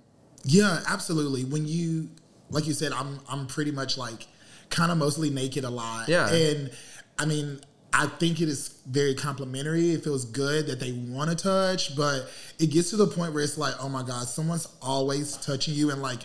yeah, 0.44 0.80
absolutely. 0.88 1.44
When 1.44 1.66
you, 1.66 2.11
like 2.50 2.66
you 2.66 2.72
said, 2.72 2.92
I'm 2.92 3.20
I'm 3.28 3.46
pretty 3.46 3.70
much 3.70 3.98
like 3.98 4.26
kind 4.70 4.92
of 4.92 4.98
mostly 4.98 5.30
naked 5.30 5.64
a 5.64 5.70
lot. 5.70 6.08
Yeah. 6.08 6.32
And 6.32 6.70
I 7.18 7.24
mean, 7.24 7.61
I 7.92 8.06
think 8.06 8.40
it 8.40 8.48
is 8.48 8.80
very 8.87 9.14
complimentary. 9.14 9.92
It 9.92 10.04
feels 10.04 10.24
good 10.26 10.66
that 10.66 10.78
they 10.78 10.92
want 10.92 11.30
to 11.30 11.37
touch, 11.37 11.96
but 11.96 12.30
it 12.58 12.66
gets 12.66 12.90
to 12.90 12.96
the 12.96 13.06
point 13.06 13.32
where 13.32 13.42
it's 13.42 13.56
like, 13.56 13.74
oh 13.80 13.88
my 13.88 14.02
God, 14.02 14.28
someone's 14.28 14.68
always 14.82 15.37
touching 15.38 15.74
you 15.74 15.90
in 15.90 16.02
like 16.02 16.20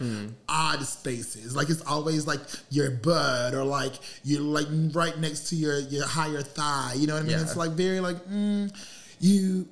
odd 0.49 0.83
spaces. 0.83 1.55
Like 1.55 1.69
it's 1.69 1.81
always 1.83 2.27
like 2.27 2.41
your 2.69 2.91
butt 2.91 3.53
or 3.53 3.63
like 3.63 3.93
you're 4.23 4.41
like 4.41 4.67
right 4.93 5.17
next 5.17 5.49
to 5.49 5.55
your 5.55 5.79
your 5.79 6.05
higher 6.05 6.41
thigh. 6.41 6.93
You 6.95 7.07
know 7.07 7.13
what 7.13 7.23
I 7.23 7.25
mean? 7.25 7.38
Yeah. 7.38 7.43
It's 7.43 7.55
like 7.55 7.71
very 7.71 8.01
like 8.01 8.17
mm, 8.25 8.71
you 9.19 9.67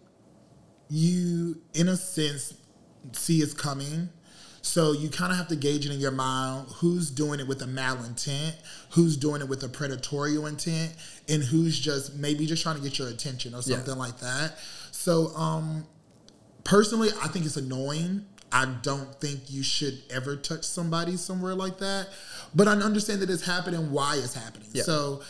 you 0.89 1.61
in 1.73 1.87
a 1.87 1.97
sense 1.97 2.53
see 3.13 3.39
it's 3.39 3.53
coming 3.53 4.09
so 4.63 4.91
you 4.91 5.09
kind 5.09 5.31
of 5.31 5.37
have 5.37 5.47
to 5.47 5.55
gauge 5.55 5.85
it 5.85 5.91
in 5.91 5.99
your 5.99 6.11
mind 6.11 6.67
who's 6.75 7.09
doing 7.09 7.39
it 7.39 7.47
with 7.47 7.61
a 7.61 7.65
malintent 7.65 8.53
who's 8.91 9.17
doing 9.17 9.41
it 9.41 9.47
with 9.47 9.63
a 9.63 9.67
predatorial 9.67 10.47
intent 10.47 10.93
and 11.27 11.41
who's 11.43 11.79
just 11.79 12.15
maybe 12.15 12.45
just 12.45 12.61
trying 12.61 12.75
to 12.75 12.81
get 12.81 12.99
your 12.99 13.07
attention 13.07 13.53
or 13.53 13.61
Yeah. 13.65 13.77
something 13.77 13.97
like 13.97 14.19
that 14.19 14.57
so 14.91 15.35
um 15.35 15.85
personally 16.63 17.09
i 17.23 17.27
think 17.27 17.45
it's 17.45 17.57
annoying 17.57 18.25
i 18.51 18.65
don't 18.83 19.15
think 19.19 19.39
you 19.49 19.63
should 19.63 19.97
ever 20.11 20.35
touch 20.35 20.63
somebody 20.63 21.17
somewhere 21.17 21.55
like 21.55 21.79
that 21.79 22.07
but 22.53 22.67
i 22.67 22.73
understand 22.73 23.21
that 23.21 23.29
it's 23.29 23.45
happening 23.45 23.91
why 23.91 24.15
it's 24.17 24.33
happening 24.35 24.67
Yeah. 24.73 24.83
so 24.83 25.21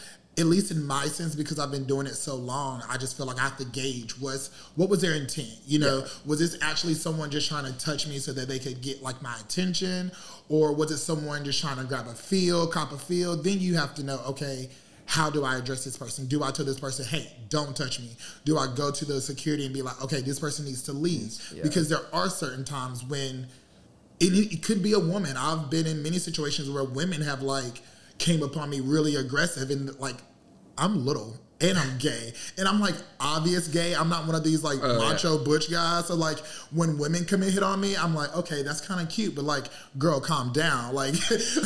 at 0.41 0.47
least 0.47 0.71
in 0.71 0.85
my 0.85 1.05
sense, 1.05 1.35
because 1.35 1.57
I've 1.59 1.71
been 1.71 1.85
doing 1.85 2.05
it 2.07 2.15
so 2.15 2.35
long, 2.35 2.83
I 2.89 2.97
just 2.97 3.15
feel 3.15 3.25
like 3.25 3.37
I 3.39 3.43
have 3.43 3.57
to 3.57 3.65
gauge 3.65 4.17
was 4.19 4.49
what 4.75 4.89
was 4.89 4.99
their 5.01 5.13
intent. 5.13 5.47
You 5.65 5.79
know, 5.79 5.99
Yeah. 5.99 6.07
was 6.25 6.39
this 6.39 6.57
actually 6.61 6.95
someone 6.95 7.29
just 7.31 7.47
trying 7.47 7.65
to 7.65 7.71
touch 7.79 8.07
me 8.07 8.19
so 8.19 8.33
that 8.33 8.47
they 8.49 8.59
could 8.59 8.81
get 8.81 9.01
like 9.01 9.21
my 9.21 9.35
attention, 9.39 10.11
or 10.49 10.73
was 10.75 10.91
it 10.91 10.97
someone 10.97 11.45
just 11.45 11.61
trying 11.61 11.77
to 11.77 11.83
grab 11.85 12.07
a 12.07 12.13
feel, 12.13 12.67
cop 12.67 12.91
a 12.91 12.97
feel? 12.97 13.37
Then 13.37 13.59
you 13.61 13.75
have 13.77 13.95
to 13.95 14.03
know, 14.03 14.19
okay, 14.27 14.69
how 15.05 15.29
do 15.29 15.43
I 15.43 15.57
address 15.57 15.83
this 15.85 15.97
person? 15.97 16.25
Do 16.27 16.43
I 16.43 16.51
tell 16.51 16.65
this 16.65 16.79
person, 16.79 17.05
hey, 17.05 17.31
don't 17.49 17.75
touch 17.75 17.99
me? 17.99 18.09
Do 18.45 18.57
I 18.57 18.67
go 18.73 18.91
to 18.91 19.05
the 19.05 19.21
security 19.21 19.65
and 19.65 19.73
be 19.73 19.81
like, 19.81 20.01
okay, 20.03 20.21
this 20.21 20.39
person 20.39 20.65
needs 20.65 20.81
to 20.83 20.93
leave? 20.93 21.33
Yeah. 21.53 21.63
Because 21.63 21.89
there 21.89 22.05
are 22.13 22.29
certain 22.29 22.63
times 22.65 23.03
when 23.03 23.47
it, 24.19 24.33
it 24.53 24.63
could 24.63 24.81
be 24.81 24.93
a 24.93 24.99
woman. 24.99 25.35
I've 25.37 25.69
been 25.69 25.85
in 25.87 26.01
many 26.01 26.17
situations 26.19 26.69
where 26.69 26.83
women 26.83 27.21
have 27.21 27.41
like 27.41 27.81
came 28.19 28.43
upon 28.43 28.69
me 28.69 28.79
really 28.79 29.15
aggressive 29.15 29.69
and 29.71 29.99
like 29.99 30.17
I'm 30.81 31.05
little 31.05 31.37
and 31.61 31.77
I'm 31.77 31.97
gay 31.99 32.33
and 32.57 32.67
I'm 32.67 32.79
like 32.81 32.95
obvious 33.19 33.67
gay. 33.67 33.93
I'm 33.93 34.09
not 34.09 34.25
one 34.25 34.33
of 34.35 34.43
these 34.43 34.63
like 34.63 34.79
Oh, 34.81 34.93
yeah. 34.93 34.97
macho 34.97 35.43
butch 35.43 35.69
guys. 35.71 36.07
So 36.07 36.15
like 36.15 36.39
when 36.71 36.97
women 36.97 37.23
come 37.25 37.43
and 37.43 37.51
hit 37.53 37.61
on 37.61 37.79
me, 37.79 37.95
I'm 37.95 38.15
like, 38.15 38.35
okay, 38.35 38.63
that's 38.63 38.81
kind 38.81 38.99
of 38.99 39.07
cute, 39.13 39.35
but 39.35 39.43
like, 39.45 39.65
girl, 39.99 40.19
calm 40.19 40.51
down. 40.51 40.93
Like 40.95 41.13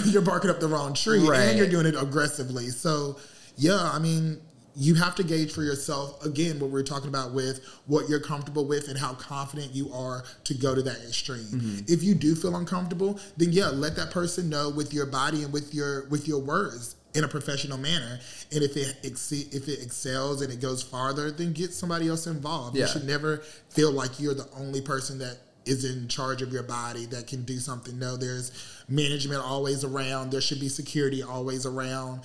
you're 0.06 0.22
barking 0.22 0.50
up 0.50 0.60
the 0.60 0.68
wrong 0.68 0.94
tree 0.94 1.26
Right. 1.26 1.40
and 1.48 1.58
you're 1.58 1.70
doing 1.70 1.86
it 1.86 1.96
aggressively. 1.96 2.68
So 2.70 3.18
yeah, 3.58 3.90
I 3.94 4.00
mean. 4.00 4.42
You 4.78 4.96
have 4.96 5.16
to 5.16 5.24
gauge 5.24 5.54
for 5.54 5.64
yourself 5.64 6.22
again 6.26 6.60
what 6.60 6.70
we're 6.70 6.84
talking 6.84 7.08
about 7.08 7.32
with 7.34 7.64
what 7.86 8.10
you're 8.10 8.20
comfortable 8.20 8.66
with 8.66 8.90
and 8.90 9.00
how 9.00 9.14
confident 9.14 9.74
you 9.74 9.90
are 9.94 10.26
to 10.44 10.54
go 10.54 10.76
to 10.76 10.82
that 10.82 10.98
extreme. 11.08 11.46
Mm-hmm. 11.46 11.80
If 11.88 12.04
you 12.04 12.14
do 12.14 12.36
feel 12.36 12.54
uncomfortable, 12.58 13.18
then 13.38 13.54
yeah, 13.54 13.68
let 13.70 13.96
that 13.96 14.12
person 14.12 14.50
know 14.50 14.70
with 14.70 14.94
your 14.94 15.06
body 15.06 15.44
and 15.44 15.54
with 15.54 15.74
your 15.74 16.10
with 16.10 16.28
your 16.28 16.42
words 16.42 16.98
in 17.16 17.24
a 17.24 17.28
professional 17.28 17.78
manner. 17.78 18.20
And 18.52 18.64
if 18.64 18.78
it 18.78 19.02
exce- 19.04 19.54
if 19.54 19.68
it 19.68 19.82
excels 19.82 20.42
and 20.42 20.52
it 20.52 20.62
goes 20.62 20.84
farther, 20.84 21.32
then 21.32 21.54
get 21.54 21.74
somebody 21.74 22.08
else 22.08 22.28
involved. 22.28 22.76
Yeah. 22.76 22.84
You 22.84 22.92
should 22.92 23.08
never 23.08 23.38
feel 23.70 23.92
like 23.92 24.20
you're 24.20 24.36
the 24.36 24.48
only 24.58 24.82
person 24.82 25.18
that 25.20 25.38
is 25.66 25.84
in 25.84 26.08
charge 26.08 26.42
of 26.42 26.54
your 26.54 26.64
body 26.64 27.06
that 27.08 27.26
can 27.26 27.44
do 27.44 27.58
something. 27.58 27.98
No, 27.98 28.18
there's 28.18 28.52
management 28.88 29.42
always 29.42 29.84
around. 29.84 30.32
There 30.32 30.42
should 30.42 30.60
be 30.60 30.70
security 30.70 31.24
always 31.24 31.66
around. 31.66 32.22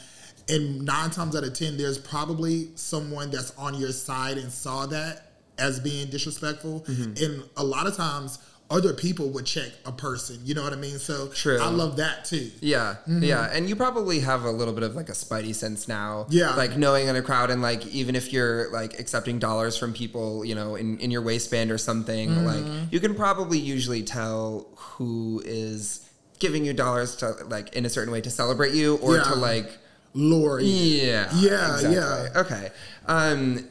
And 0.49 0.85
nine 0.85 1.11
times 1.11 1.37
out 1.37 1.45
of 1.45 1.55
ten, 1.55 1.77
there's 1.79 1.97
probably 1.97 2.71
someone 2.75 3.31
that's 3.31 3.57
on 3.57 3.75
your 3.75 3.93
side 3.93 4.37
and 4.37 4.53
saw 4.53 4.87
that 4.87 5.33
as 5.59 5.79
being 5.79 6.09
disrespectful. 6.11 6.81
Mm-hmm. 6.89 7.25
And 7.25 7.45
a 7.57 7.65
lot 7.65 7.87
of 7.87 7.97
times, 7.97 8.39
other 8.71 8.93
people 8.95 9.29
would 9.31 9.45
check 9.47 9.71
a 9.85 9.91
person. 9.91 10.39
You 10.45 10.55
know 10.55 10.63
what 10.63 10.73
I 10.73 10.77
mean? 10.77 10.99
So 11.01 11.29
True. 11.29 11.59
I 11.61 11.69
love 11.71 11.97
that 11.97 12.25
too. 12.25 12.51
Yeah, 12.61 12.97
yeah, 13.07 13.51
and 13.53 13.69
you 13.69 13.75
probably 13.75 14.21
have 14.21 14.45
a 14.45 14.51
little 14.51 14.73
bit 14.73 14.85
of 14.85 14.95
like 14.95 15.09
a 15.09 15.13
spidey 15.13 15.55
sense 15.55 15.89
now. 15.89 16.27
Yeah. 16.31 16.55
like 16.55 16.77
knowing 16.77 17.09
in 17.09 17.17
a 17.17 17.23
crowd 17.23 17.51
and 17.51 17.61
like 17.63 17.85
even 17.89 18.15
if 18.15 18.33
you're 18.33 18.71
like 18.73 19.01
accepting 19.01 19.41
dollars 19.41 19.77
from 19.77 19.93
people, 19.93 20.45
you 20.45 20.55
know, 20.55 20.77
in 20.77 20.99
in 21.01 21.11
your 21.11 21.23
waistband 21.23 21.71
or 21.73 21.79
something, 21.79 22.45
like 22.47 22.65
you 22.93 23.01
can 23.01 23.15
probably 23.15 23.59
usually 23.59 24.03
tell 24.05 24.69
who 24.77 25.43
is 25.45 26.09
giving 26.39 26.65
you 26.65 26.73
dollars 26.73 27.17
to 27.17 27.33
like 27.49 27.75
in 27.75 27.85
a 27.85 27.91
certain 27.91 28.13
way 28.13 28.21
to 28.21 28.31
celebrate 28.31 28.73
you 28.73 28.97
or 28.99 29.17
Yeah. 29.17 29.23
to 29.25 29.35
like 29.35 29.79
Lori. 30.15 30.65
yeah 30.65 31.29
Yeah, 31.35 31.75
exactly. 31.75 31.95
yeah. 31.95 32.29
okay 32.43 32.71
um 33.07 33.69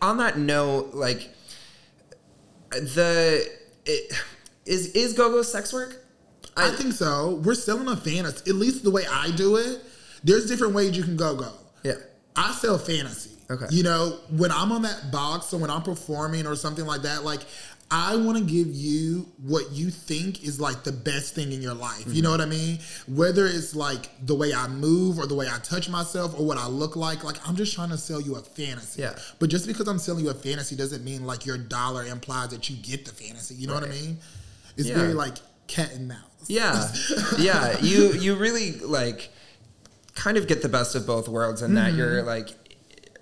on 0.00 0.16
that 0.18 0.38
note 0.38 0.92
like 0.94 1.30
the 2.70 3.46
it, 3.86 4.12
is 4.66 4.88
is 4.88 5.12
go-go 5.14 5.42
sex 5.42 5.72
work 5.72 6.02
I 6.56 6.70
think 6.70 6.92
so. 6.92 7.40
We're 7.44 7.54
selling 7.54 7.88
a 7.88 7.96
fantasy. 7.96 8.50
At 8.50 8.56
least 8.56 8.84
the 8.84 8.90
way 8.90 9.04
I 9.10 9.30
do 9.30 9.56
it. 9.56 9.80
There's 10.22 10.46
different 10.46 10.74
ways 10.74 10.96
you 10.96 11.02
can 11.02 11.16
go 11.16 11.34
go. 11.34 11.52
yeah 11.82 11.94
I 12.36 12.52
sell 12.52 12.78
fantasy. 12.78 13.30
Okay. 13.50 13.66
You 13.70 13.82
know, 13.82 14.18
when 14.30 14.50
I'm 14.50 14.72
on 14.72 14.82
that 14.82 15.10
box 15.12 15.52
or 15.52 15.58
when 15.58 15.70
I'm 15.70 15.82
performing 15.82 16.46
or 16.46 16.56
something 16.56 16.86
like 16.86 17.02
that, 17.02 17.24
like 17.24 17.40
I 17.94 18.16
want 18.16 18.38
to 18.38 18.42
give 18.44 18.68
you 18.68 19.28
what 19.42 19.70
you 19.70 19.90
think 19.90 20.42
is 20.44 20.58
like 20.58 20.82
the 20.82 20.92
best 20.92 21.34
thing 21.34 21.52
in 21.52 21.60
your 21.60 21.74
life. 21.74 22.04
You 22.06 22.22
know 22.22 22.30
Mm-hmm. 22.30 22.38
what 22.38 22.40
I 22.40 22.50
mean? 22.50 22.78
Whether 23.06 23.46
it's 23.46 23.74
like 23.76 24.08
the 24.24 24.34
way 24.34 24.54
I 24.54 24.66
move 24.66 25.18
or 25.18 25.26
the 25.26 25.34
way 25.34 25.46
I 25.46 25.58
touch 25.58 25.90
myself 25.90 26.34
or 26.40 26.46
what 26.46 26.56
I 26.56 26.66
look 26.68 26.96
like, 26.96 27.22
like 27.22 27.36
I'm 27.46 27.54
just 27.54 27.74
trying 27.74 27.90
to 27.90 27.98
sell 27.98 28.20
you 28.20 28.36
a 28.36 28.40
fantasy. 28.40 29.02
Yeah. 29.02 29.14
But 29.38 29.50
just 29.50 29.66
because 29.66 29.86
I'm 29.88 29.98
selling 29.98 30.24
you 30.24 30.30
a 30.30 30.34
fantasy 30.34 30.74
doesn't 30.74 31.04
mean 31.04 31.26
like 31.26 31.44
your 31.44 31.58
dollar 31.58 32.04
implies 32.06 32.48
that 32.48 32.70
you 32.70 32.76
get 32.76 33.04
the 33.04 33.12
fantasy. 33.12 33.54
You 33.56 33.66
know 33.66 33.74
what 33.74 33.84
I 33.84 33.88
mean? 33.88 34.18
It's 34.78 34.88
Yeah. 34.88 34.96
very 34.96 35.12
like 35.12 35.36
cat 35.66 35.92
and 35.92 36.08
mouse. 36.08 36.18
Yeah, 36.48 36.90
yeah. 37.38 37.78
You 37.80 38.12
you 38.14 38.34
really 38.36 38.72
like 38.80 39.28
kind 40.14 40.36
of 40.36 40.46
get 40.46 40.62
the 40.62 40.68
best 40.68 40.94
of 40.94 41.06
both 41.06 41.28
worlds 41.28 41.62
in 41.62 41.74
that 41.74 41.94
you're 41.94 42.22
like 42.22 42.48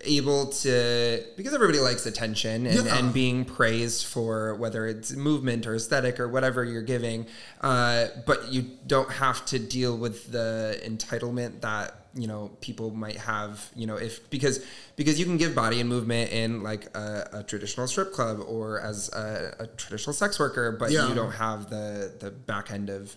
able 0.03 0.47
to 0.47 1.23
because 1.37 1.53
everybody 1.55 1.79
likes 1.79 2.07
attention 2.07 2.67
and, 2.67 2.87
Yeah. 2.87 2.97
and 2.97 3.13
being 3.13 3.45
praised 3.45 4.07
for 4.07 4.55
whether 4.55 4.87
it's 4.87 5.13
movement 5.13 5.67
or 5.67 5.75
aesthetic 5.75 6.19
or 6.19 6.27
whatever 6.29 6.65
you're 6.65 6.81
giving 6.83 7.27
uh, 7.61 8.07
but 8.27 8.51
you 8.53 8.63
don't 8.87 9.11
have 9.11 9.45
to 9.47 9.59
deal 9.59 9.97
with 9.97 10.33
the 10.33 10.81
entitlement 10.85 11.61
that 11.61 11.95
you 12.15 12.27
know 12.27 12.51
people 12.61 12.91
might 12.93 13.19
have 13.19 13.69
you 13.77 13.87
know 13.87 13.97
if 13.97 14.29
because 14.31 14.65
because 14.97 15.19
you 15.21 15.25
can 15.27 15.37
give 15.37 15.55
body 15.55 15.81
and 15.81 15.89
movement 15.89 16.33
in 16.33 16.63
like 16.63 16.87
a, 16.97 17.29
a 17.35 17.43
traditional 17.43 17.87
strip 17.87 18.11
club 18.13 18.41
or 18.49 18.81
as 18.81 19.11
a, 19.13 19.55
a 19.61 19.67
traditional 19.67 20.13
sex 20.15 20.39
worker 20.41 20.73
but 20.73 20.91
Yeah. 20.91 21.09
you 21.09 21.15
don't 21.15 21.33
have 21.33 21.69
the 21.69 22.13
the 22.19 22.31
back 22.31 22.71
end 22.73 22.89
of 22.91 23.15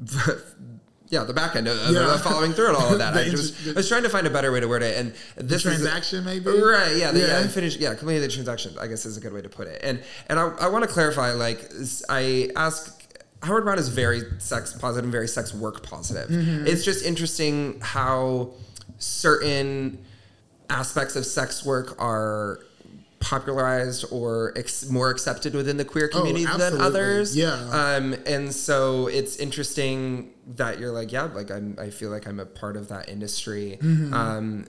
yeah, 1.10 1.24
the 1.24 1.34
back 1.34 1.56
end 1.56 1.68
of, 1.68 1.76
of 1.78 1.92
Yeah. 1.92 2.16
following 2.18 2.52
through 2.52 2.68
and 2.68 2.76
all 2.76 2.92
of 2.92 2.98
that. 2.98 3.14
I, 3.16 3.28
just, 3.28 3.68
I 3.68 3.72
was 3.72 3.88
trying 3.88 4.04
to 4.04 4.08
find 4.08 4.26
a 4.26 4.30
better 4.30 4.50
way 4.52 4.60
to 4.60 4.66
word 4.68 4.82
it, 4.82 4.96
and 4.96 5.12
this 5.36 5.56
is- 5.58 5.62
transaction, 5.64 6.24
maybe? 6.24 6.48
right? 6.50 6.96
Yeah, 6.96 7.10
the, 7.12 7.20
yeah, 7.20 7.40
Yeah. 7.40 7.46
finish. 7.48 7.76
Yeah, 7.76 7.94
completing 7.94 8.22
the 8.22 8.28
transaction. 8.28 8.74
I 8.80 8.86
guess 8.86 9.04
is 9.04 9.16
a 9.16 9.20
good 9.20 9.32
way 9.32 9.42
to 9.42 9.48
put 9.48 9.66
it. 9.68 9.80
And 9.82 10.02
and 10.28 10.38
I, 10.38 10.48
I 10.60 10.68
want 10.68 10.84
to 10.84 10.90
clarify. 10.90 11.32
Like 11.32 11.70
I 12.08 12.50
ask. 12.56 12.96
Howard 13.42 13.64
Brown 13.64 13.78
is 13.78 13.88
very 13.88 14.20
sex 14.38 14.74
positive 14.74 15.04
and 15.04 15.12
very 15.12 15.26
sex 15.26 15.54
work 15.54 15.82
positive. 15.82 16.28
Mm-hmm. 16.28 16.66
It's 16.66 16.84
just 16.84 17.02
interesting 17.06 17.80
how 17.80 18.50
certain 18.98 20.04
aspects 20.68 21.16
of 21.16 21.24
sex 21.26 21.64
work 21.64 21.96
are 22.00 22.60
popularized 23.30 24.04
or 24.10 24.52
ex- 24.56 24.88
more 24.90 25.08
accepted 25.08 25.54
within 25.54 25.76
the 25.76 25.84
queer 25.84 26.08
community 26.08 26.44
than 26.44 26.60
Oh, 26.60 26.64
absolutely. 26.64 26.86
others. 26.86 27.36
Yeah. 27.36 27.52
Um, 27.70 28.14
and 28.26 28.52
so 28.52 29.06
it's 29.06 29.36
interesting 29.36 30.30
that 30.56 30.80
you're 30.80 30.90
like, 30.90 31.12
yeah, 31.12 31.22
like 31.24 31.50
I'm, 31.50 31.76
I 31.78 31.90
feel 31.90 32.10
like 32.10 32.26
I'm 32.26 32.40
a 32.40 32.44
part 32.46 32.76
of 32.76 32.88
that 32.88 33.08
industry. 33.08 33.78
Mm-hmm. 33.80 34.12
Um, 34.12 34.66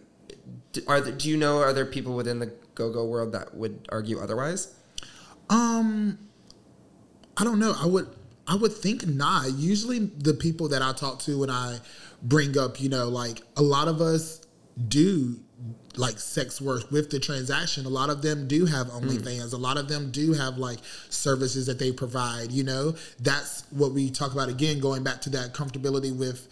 are 0.88 1.02
there, 1.02 1.12
do 1.14 1.28
you 1.28 1.38
know 1.38 1.58
are 1.58 1.74
there 1.74 1.86
people 1.88 2.16
within 2.16 2.38
the 2.38 2.54
go-go 2.76 3.04
world 3.06 3.32
that 3.32 3.56
would 3.56 3.88
argue 3.90 4.20
otherwise? 4.20 4.76
Um, 5.50 6.20
I 7.36 7.44
don't 7.44 7.58
know. 7.60 7.74
I 7.82 7.88
would 7.88 8.08
I 8.48 8.56
would 8.56 8.74
think 8.74 9.08
not. 9.08 9.54
Usually, 9.54 10.00
the 10.00 10.34
people 10.34 10.70
that 10.70 10.82
I 10.84 10.94
talk 10.94 11.20
to 11.22 11.40
when 11.40 11.50
I 11.50 11.80
bring 12.22 12.58
up, 12.58 12.80
you 12.80 12.90
know, 12.90 13.08
like 13.10 13.42
a 13.58 13.62
lot 13.62 13.88
of 13.88 14.02
us 14.02 14.42
do 14.88 15.40
like 15.98 16.18
sex 16.20 16.62
work 16.62 16.90
with 16.92 17.10
the 17.10 17.20
transaction 17.20 17.86
a 17.86 17.90
lot 17.90 18.10
of 18.10 18.22
them 18.22 18.48
do 18.48 18.66
have 18.66 18.88
onlyfans. 18.88 19.54
A 19.54 19.58
lot 19.58 19.78
of 19.78 19.88
them 19.90 20.10
do 20.12 20.34
have 20.34 20.58
like 20.58 20.80
services 21.10 21.66
that 21.66 21.80
they 21.80 21.92
provide 21.92 22.52
you 22.52 22.64
know? 22.64 22.96
That's 23.20 23.64
what 23.72 23.92
we 23.92 24.10
talk 24.10 24.32
about 24.34 24.50
again 24.50 24.80
going 24.80 25.04
back 25.04 25.22
to 25.22 25.30
that 25.32 25.54
comfortability 25.54 26.16
with 26.16 26.48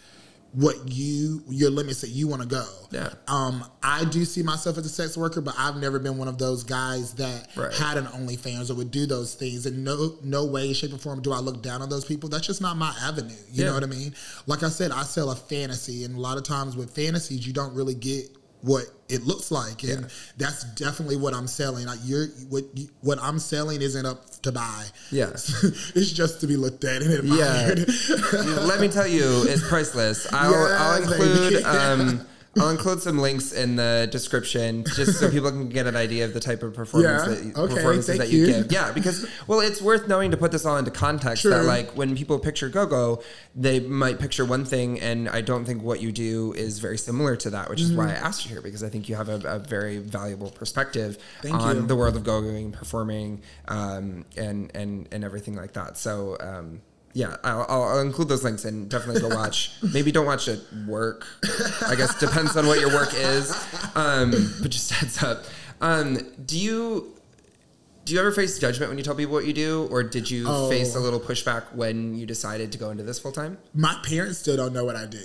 what 0.52 0.74
you 0.88 1.42
your 1.48 1.70
limits 1.70 2.00
that 2.00 2.08
you 2.10 2.26
want 2.26 2.42
to 2.42 2.48
go. 2.48 2.66
Yeah. 2.90 3.10
um 3.28 3.64
i 3.84 4.04
do 4.04 4.24
see 4.24 4.42
myself 4.42 4.76
as 4.78 4.84
a 4.84 4.88
sex 4.88 5.16
worker 5.16 5.40
but 5.40 5.54
i've 5.56 5.76
never 5.76 6.00
been 6.00 6.18
one 6.18 6.26
of 6.26 6.38
those 6.38 6.64
guys 6.64 7.14
that 7.14 7.46
Right. 7.56 7.72
had 7.72 7.96
an 7.96 8.06
onlyfans 8.06 8.68
or 8.68 8.74
would 8.74 8.90
do 8.90 9.06
those 9.06 9.34
things. 9.34 9.64
In 9.64 9.84
no 9.84 10.16
no 10.24 10.44
way 10.46 10.72
shape 10.72 10.92
or 10.92 10.98
form 10.98 11.22
do 11.22 11.32
i 11.32 11.38
look 11.38 11.62
down 11.62 11.82
on 11.82 11.88
those 11.88 12.04
people. 12.04 12.28
That's 12.28 12.46
just 12.46 12.60
not 12.60 12.76
my 12.76 12.92
avenue 13.00 13.30
you 13.52 13.62
Yeah. 13.62 13.66
know 13.66 13.74
what 13.74 13.84
i 13.84 13.86
mean? 13.86 14.12
Like 14.46 14.62
i 14.64 14.68
said 14.68 14.90
i 14.90 15.04
sell 15.04 15.30
a 15.30 15.36
fantasy 15.36 16.04
and 16.04 16.16
a 16.16 16.20
lot 16.20 16.36
of 16.36 16.42
times 16.42 16.76
with 16.76 16.90
fantasies 16.94 17.46
you 17.46 17.52
don't 17.52 17.72
really 17.74 17.94
get 17.94 18.28
what 18.62 18.84
it 19.08 19.22
looks 19.26 19.50
like 19.50 19.82
and 19.84 20.02
Yeah. 20.02 20.08
that's 20.36 20.64
definitely 20.74 21.16
what 21.16 21.34
i'm 21.34 21.46
selling 21.46 21.86
like 21.86 21.98
you're 22.04 22.26
what 22.48 22.64
you, 22.74 22.88
what 23.00 23.18
i'm 23.22 23.38
selling 23.38 23.80
isn't 23.82 24.04
up 24.06 24.28
to 24.42 24.52
buy 24.52 24.84
Yeah. 25.10 25.30
it's 25.34 26.10
just 26.12 26.40
to 26.42 26.46
be 26.46 26.56
looked 26.56 26.84
at 26.84 27.02
and 27.02 27.28
Yeah. 27.28 27.74
Let 28.66 28.80
me 28.80 28.88
tell 28.88 29.06
you, 29.06 29.44
it's 29.46 29.66
priceless. 29.68 30.26
I'll, 30.32 30.54
I'll 30.54 31.02
include 31.02 31.62
um, 31.64 32.26
I'll 32.58 32.70
include 32.70 33.00
some 33.00 33.18
links 33.18 33.52
in 33.52 33.76
the 33.76 34.08
description 34.10 34.84
just 34.96 35.20
so 35.20 35.30
people 35.30 35.50
can 35.50 35.68
get 35.68 35.86
an 35.86 35.94
idea 35.94 36.24
of 36.24 36.34
the 36.34 36.40
type 36.40 36.64
of 36.64 36.74
performance 36.74 37.26
Yeah, 37.26 37.34
that 37.52 37.56
okay, 37.58 37.74
performances 37.74 38.18
that 38.18 38.28
you, 38.28 38.38
you. 38.40 38.46
give. 38.46 38.72
Yeah, 38.72 38.90
because 38.90 39.24
well, 39.46 39.60
it's 39.60 39.80
worth 39.80 40.08
knowing 40.08 40.32
to 40.32 40.36
put 40.36 40.50
this 40.50 40.66
all 40.66 40.76
into 40.76 40.90
context. 40.90 41.44
That 41.44 41.64
like 41.64 41.96
when 41.96 42.16
people 42.16 42.40
picture 42.40 42.68
go-go, 42.68 43.22
they 43.54 43.78
might 43.78 44.18
picture 44.18 44.44
one 44.44 44.64
thing, 44.64 45.00
and 45.00 45.28
I 45.28 45.42
don't 45.42 45.64
think 45.64 45.82
what 45.84 46.00
you 46.00 46.10
do 46.10 46.52
is 46.54 46.80
very 46.80 46.98
similar 46.98 47.36
to 47.36 47.50
that, 47.50 47.70
which 47.70 47.80
is 47.80 47.92
why 47.92 48.06
I 48.08 48.14
Mm-hmm. 48.14 48.26
asked 48.26 48.44
you 48.46 48.50
here 48.50 48.62
because 48.62 48.82
I 48.82 48.88
think 48.88 49.08
you 49.08 49.14
have 49.14 49.28
a, 49.28 49.40
a 49.46 49.58
very 49.60 49.98
valuable 49.98 50.50
perspective 50.50 51.18
Thank 51.42 51.54
on 51.54 51.76
you. 51.76 51.82
the 51.86 51.94
world 51.94 52.16
of 52.16 52.24
go-going, 52.24 52.72
performing, 52.72 53.42
um, 53.68 54.24
and 54.36 54.70
and 54.74 55.06
and 55.12 55.22
everything 55.24 55.54
like 55.54 55.74
that. 55.74 55.96
So. 55.96 56.36
Um, 56.40 56.80
yeah, 57.12 57.36
I'll, 57.42 57.66
I'll 57.68 58.00
include 58.00 58.28
those 58.28 58.44
links 58.44 58.64
and 58.64 58.88
definitely 58.88 59.20
go 59.20 59.34
watch. 59.34 59.72
Maybe 59.92 60.12
don't 60.12 60.26
watch 60.26 60.46
it 60.48 60.60
work. 60.86 61.26
I 61.86 61.94
guess 61.96 62.18
depends 62.18 62.56
on 62.56 62.66
what 62.66 62.78
your 62.80 62.90
work 62.90 63.10
is. 63.14 63.50
Um, 63.94 64.30
but 64.62 64.70
just 64.70 64.90
heads 64.92 65.22
up. 65.22 65.44
Um, 65.80 66.18
do 66.46 66.58
you 66.58 67.14
do 68.04 68.14
you 68.14 68.20
ever 68.20 68.32
face 68.32 68.58
judgment 68.58 68.90
when 68.90 68.98
you 68.98 69.04
tell 69.04 69.14
people 69.14 69.34
what 69.34 69.44
you 69.46 69.52
do, 69.52 69.86
or 69.90 70.02
did 70.02 70.30
you 70.30 70.44
Oh. 70.48 70.68
face 70.70 70.94
a 70.96 71.00
little 71.00 71.20
pushback 71.20 71.72
when 71.74 72.14
you 72.16 72.26
decided 72.26 72.72
to 72.72 72.78
go 72.78 72.90
into 72.90 73.02
this 73.04 73.18
full 73.18 73.32
time? 73.32 73.58
my 73.74 73.94
parents 74.04 74.38
still 74.38 74.56
don't 74.56 74.72
know 74.72 74.84
what 74.84 74.96
I 74.96 75.06
do. 75.06 75.20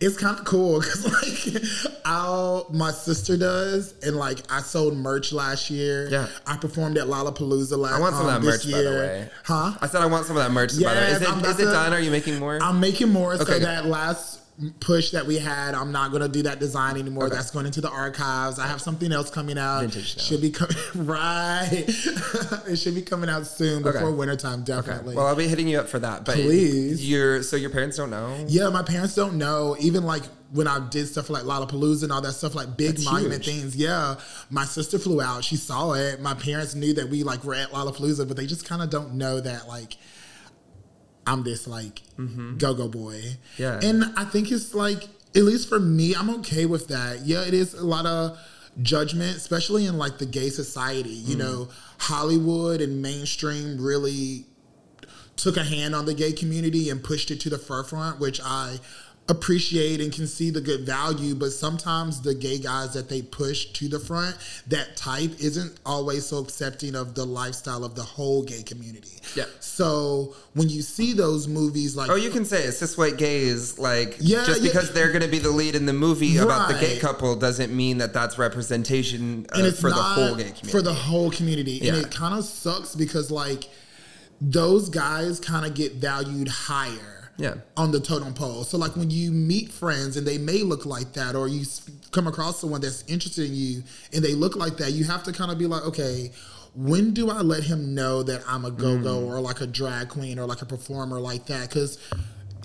It's 0.00 0.16
kind 0.16 0.38
of 0.38 0.44
cool 0.46 0.80
because 0.80 1.04
like 1.04 1.62
I'll 2.04 2.66
my 2.70 2.90
sister 2.90 3.36
does 3.36 3.94
and 4.02 4.16
like 4.16 4.38
I 4.50 4.62
sold 4.62 4.96
merch 4.96 5.32
last 5.32 5.70
year. 5.70 6.08
Yeah. 6.08 6.28
I 6.46 6.56
performed 6.56 6.96
at 6.96 7.06
Lollapalooza 7.06 7.76
last. 7.76 7.90
Year. 7.92 7.98
I 7.98 8.00
want 8.00 8.14
some 8.14 8.26
of 8.26 8.34
um, 8.34 8.42
that 8.42 8.50
this 8.50 8.66
merch, 8.66 8.72
by 8.74 8.82
the 8.82 8.90
way. 8.90 9.28
Huh? 9.44 9.72
I 9.80 9.86
said 9.86 10.00
I 10.00 10.06
want 10.06 10.26
some 10.26 10.36
of 10.36 10.42
that 10.42 10.52
merch. 10.52 10.70
by 10.82 10.94
the 10.94 11.00
way, 11.00 11.06
is 11.10 11.20
Yes, 11.20 11.36
it, 11.36 11.46
is 11.46 11.60
it 11.60 11.64
done? 11.64 11.92
Are 11.92 12.00
you 12.00 12.10
making 12.10 12.38
more? 12.38 12.58
I'm 12.62 12.80
making 12.80 13.10
more. 13.10 13.34
Okay, 13.34 13.44
so 13.44 13.52
good. 13.52 13.62
that 13.62 13.86
last 13.86 14.39
push 14.80 15.10
that 15.10 15.26
we 15.26 15.38
had, 15.38 15.74
I'm 15.74 15.92
not 15.92 16.12
gonna 16.12 16.28
do 16.28 16.42
that 16.42 16.58
design 16.60 16.96
anymore. 16.98 17.26
Okay. 17.26 17.34
That's 17.36 17.50
going 17.50 17.66
into 17.66 17.80
the 17.80 17.90
archives. 17.90 18.58
I 18.58 18.66
have 18.66 18.80
something 18.80 19.10
else 19.12 19.30
coming 19.30 19.58
out. 19.58 19.80
Vintage 19.80 20.16
now. 20.16 20.22
Should 20.22 20.40
be 20.40 20.50
coming 20.50 20.76
right. 21.06 21.68
it 22.68 22.76
should 22.76 22.94
be 22.94 23.02
coming 23.02 23.30
out 23.30 23.46
soon 23.46 23.86
Okay. 23.86 23.92
before 23.98 24.12
wintertime, 24.12 24.60
okay. 24.62 24.64
definitely. 24.76 25.16
Well, 25.16 25.26
I'll 25.26 25.36
be 25.36 25.48
hitting 25.48 25.68
you 25.68 25.78
up 25.78 25.88
for 25.88 25.98
that. 25.98 26.24
But 26.24 26.34
Please. 26.36 27.08
Your 27.08 27.42
so 27.42 27.56
your 27.56 27.70
parents 27.70 27.96
don't 27.96 28.10
know. 28.10 28.44
Yeah, 28.48 28.68
my 28.70 28.82
parents 28.82 29.14
don't 29.14 29.38
know. 29.38 29.76
Even 29.80 30.04
like 30.04 30.22
when 30.52 30.66
I 30.66 30.86
did 30.90 31.06
stuff 31.06 31.30
like 31.30 31.44
Lollapalooza 31.44 32.02
and 32.02 32.12
all 32.12 32.20
that 32.22 32.32
stuff, 32.32 32.54
like 32.54 32.76
big 32.76 32.96
That's 32.96 33.04
monument 33.04 33.44
huge. 33.44 33.56
things. 33.60 33.76
Yeah, 33.76 34.16
my 34.50 34.64
sister 34.64 34.98
flew 34.98 35.20
out. 35.22 35.44
She 35.44 35.56
saw 35.56 35.92
it. 35.92 36.20
My 36.20 36.34
parents 36.34 36.74
knew 36.74 36.92
that 36.94 37.08
we 37.08 37.22
like 37.22 37.44
were 37.44 37.54
at 37.54 37.70
Lollapalooza, 37.70 38.26
but 38.26 38.36
they 38.36 38.46
just 38.46 38.66
kind 38.66 38.82
of 38.82 38.90
don't 38.90 39.14
know 39.14 39.40
that 39.40 39.68
like 39.68 39.96
I'm 41.26 41.42
this 41.44 41.66
like 41.68 42.02
go 42.58 42.74
go 42.74 42.88
boy. 42.88 43.14
Mm-hmm. 43.22 43.62
Yeah. 43.62 43.80
and 43.82 44.04
I 44.16 44.24
think 44.24 44.50
it's 44.50 44.74
like 44.74 45.04
at 45.34 45.42
least 45.44 45.68
for 45.68 45.78
me, 45.78 46.14
I'm 46.14 46.28
okay 46.40 46.66
with 46.66 46.88
that. 46.88 47.20
Yeah, 47.24 47.42
it 47.46 47.54
is 47.54 47.74
a 47.74 47.84
lot 47.86 48.04
of 48.06 48.36
judgment, 48.82 49.36
especially 49.36 49.86
in 49.86 49.96
like 49.98 50.18
the 50.18 50.26
gay 50.26 50.48
society. 50.50 51.10
You 51.10 51.36
Mm. 51.36 51.38
know, 51.38 51.68
Hollywood 51.98 52.80
and 52.80 53.00
mainstream 53.02 53.80
really 53.80 54.46
took 55.36 55.56
a 55.56 55.64
hand 55.64 55.94
on 55.94 56.04
the 56.06 56.14
gay 56.14 56.32
community 56.32 56.90
and 56.90 57.02
pushed 57.02 57.30
it 57.30 57.40
to 57.40 57.50
the 57.50 57.58
forefront, 57.58 58.18
which 58.20 58.40
I 58.44 58.78
appreciate 59.30 60.00
and 60.00 60.12
can 60.12 60.26
see 60.26 60.50
the 60.50 60.60
good 60.60 60.84
value. 60.84 61.34
But 61.34 61.50
sometimes 61.52 62.20
the 62.20 62.34
gay 62.34 62.58
guys 62.58 62.94
that 62.94 63.08
they 63.08 63.22
push 63.22 63.66
to 63.66 63.88
the 63.88 64.00
front, 64.00 64.36
that 64.68 64.96
type 64.96 65.30
isn't 65.40 65.78
always 65.86 66.26
so 66.26 66.38
accepting 66.38 66.94
of 66.96 67.14
the 67.14 67.24
lifestyle 67.24 67.84
of 67.84 67.94
the 67.94 68.02
whole 68.02 68.42
gay 68.42 68.62
community. 68.62 69.08
Yeah. 69.36 69.44
So 69.60 70.34
when 70.54 70.68
you 70.68 70.82
see 70.82 71.12
those 71.12 71.46
movies 71.46 71.94
like 71.96 72.10
Oh, 72.10 72.16
you 72.16 72.30
can 72.30 72.44
say. 72.44 72.70
Cis 72.70 72.98
white 72.98 73.16
gays, 73.16 73.78
like 73.78 74.16
Yeah, 74.18 74.44
just 74.44 74.62
yeah. 74.62 74.68
because 74.68 74.92
they're 74.92 75.08
going 75.12 75.22
to 75.22 75.28
be 75.28 75.38
the 75.38 75.50
lead 75.50 75.74
in 75.76 75.86
the 75.86 75.92
movie 75.92 76.36
about 76.36 76.68
the 76.68 76.78
gay 76.78 76.98
couple 76.98 77.36
doesn't 77.36 77.72
mean 77.74 77.98
that 77.98 78.12
that's 78.12 78.36
representation 78.38 79.46
uh, 79.52 79.58
and 79.58 79.66
it's 79.66 79.80
for 79.80 79.90
the 79.90 79.94
whole 79.96 80.34
gay 80.34 80.44
community. 80.50 80.70
for 80.70 80.82
the 80.82 80.92
whole 80.94 81.30
community 81.30 81.78
Yeah. 81.82 81.94
and 81.94 82.04
it 82.06 82.10
kind 82.10 82.34
of 82.34 82.44
sucks 82.44 82.94
because 82.96 83.30
like 83.30 83.68
those 84.40 84.88
guys 84.88 85.38
kind 85.38 85.64
of 85.66 85.74
get 85.74 85.94
valued 85.94 86.48
higher 86.48 87.19
Yeah. 87.40 87.54
on 87.76 87.90
the 87.90 88.00
totem 88.00 88.34
pole 88.34 88.64
so 88.64 88.76
like 88.78 88.94
when 88.96 89.10
you 89.10 89.32
meet 89.32 89.72
friends 89.72 90.16
and 90.16 90.26
they 90.26 90.38
may 90.38 90.62
look 90.62 90.84
like 90.86 91.14
that 91.14 91.34
or 91.34 91.48
you 91.48 91.64
come 92.12 92.26
across 92.26 92.60
someone 92.60 92.80
that's 92.82 93.02
interested 93.08 93.46
in 93.46 93.54
you 93.54 93.82
and 94.12 94.22
they 94.22 94.34
look 94.34 94.54
like 94.56 94.76
that 94.76 94.92
you 94.92 95.04
have 95.04 95.22
to 95.24 95.32
kind 95.32 95.50
of 95.50 95.58
be 95.58 95.66
like 95.66 95.82
okay 95.82 96.30
when 96.76 97.12
do 97.12 97.30
I 97.30 97.40
let 97.40 97.64
him 97.64 97.94
know 97.96 98.22
that 98.22 98.42
I'm 98.46 98.64
a 98.64 98.70
go-go 98.70 99.20
Mm. 99.22 99.26
or 99.26 99.40
like 99.40 99.60
a 99.60 99.66
drag 99.66 100.08
queen 100.10 100.38
or 100.38 100.46
like 100.46 100.62
a 100.62 100.66
performer 100.66 101.18
like 101.18 101.46
that 101.46 101.68
because 101.68 101.98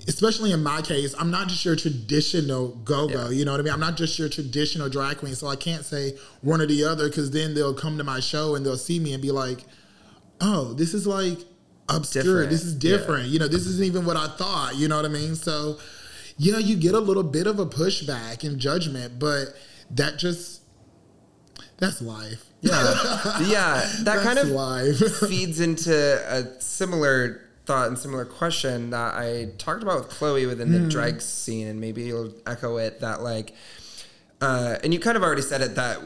especially 0.08 0.52
in 0.52 0.62
my 0.62 0.80
case, 0.82 1.12
I'm 1.18 1.32
not 1.32 1.48
just 1.48 1.64
your 1.64 1.74
traditional 1.74 2.68
go-go. 2.84 3.30
Yeah. 3.30 3.30
You 3.30 3.44
know 3.44 3.50
what 3.50 3.60
I 3.60 3.64
mean? 3.64 3.72
I'm 3.72 3.80
not 3.80 3.96
just 3.96 4.16
your 4.20 4.28
traditional 4.28 4.88
drag 4.88 5.16
queen. 5.18 5.34
So 5.34 5.48
I 5.48 5.56
can't 5.56 5.84
say 5.84 6.16
one 6.42 6.60
or 6.60 6.66
the 6.66 6.84
other 6.84 7.08
because 7.08 7.32
then 7.32 7.54
they'll 7.54 7.74
come 7.74 7.98
to 7.98 8.04
my 8.04 8.20
show 8.20 8.54
and 8.54 8.64
they'll 8.64 8.76
see 8.76 9.00
me 9.00 9.12
and 9.14 9.20
be 9.20 9.32
like, 9.32 9.64
"Oh, 10.40 10.74
this 10.74 10.94
is 10.94 11.08
like 11.08 11.38
obscure. 11.88 12.22
Different. 12.24 12.50
This 12.50 12.64
is 12.64 12.74
different. 12.74 13.28
You 13.28 13.38
know, 13.38 13.48
this 13.48 13.66
isn't 13.66 13.84
even 13.84 14.04
what 14.04 14.16
I 14.16 14.28
thought." 14.28 14.76
You 14.76 14.88
know 14.88 14.96
what 14.96 15.04
I 15.04 15.08
mean? 15.08 15.34
So 15.36 15.78
yeah, 16.38 16.58
you 16.58 16.76
get 16.76 16.94
a 16.94 17.00
little 17.00 17.22
bit 17.22 17.46
of 17.46 17.58
a 17.58 17.66
pushback 17.66 18.44
and 18.44 18.58
judgment, 18.58 19.18
but 19.18 19.54
that 19.90 20.18
just 20.18 20.60
that's 21.78 22.00
life. 22.02 22.44
yeah, 22.62 23.38
yeah, 23.42 23.90
that 24.02 24.20
kind 24.22 24.38
of 24.38 24.48
life. 24.48 24.98
feeds 25.28 25.60
into 25.60 25.92
a 25.94 26.60
similar 26.60 27.42
thought 27.66 27.88
and 27.88 27.98
similar 27.98 28.24
question 28.24 28.90
that 28.90 29.14
I 29.14 29.48
talked 29.58 29.82
about 29.82 29.98
with 30.06 30.08
Chloe 30.10 30.46
within 30.46 30.68
Hmm. 30.68 30.84
the 30.84 30.88
drag 30.88 31.20
scene, 31.20 31.66
and 31.66 31.80
maybe 31.80 32.02
you'll 32.04 32.32
echo 32.46 32.76
it. 32.78 33.00
That 33.00 33.22
like, 33.22 33.52
uh, 34.40 34.76
and 34.84 34.92
you 34.94 35.00
kind 35.00 35.16
of 35.16 35.22
already 35.22 35.42
said 35.42 35.60
it 35.62 35.74
that 35.76 35.98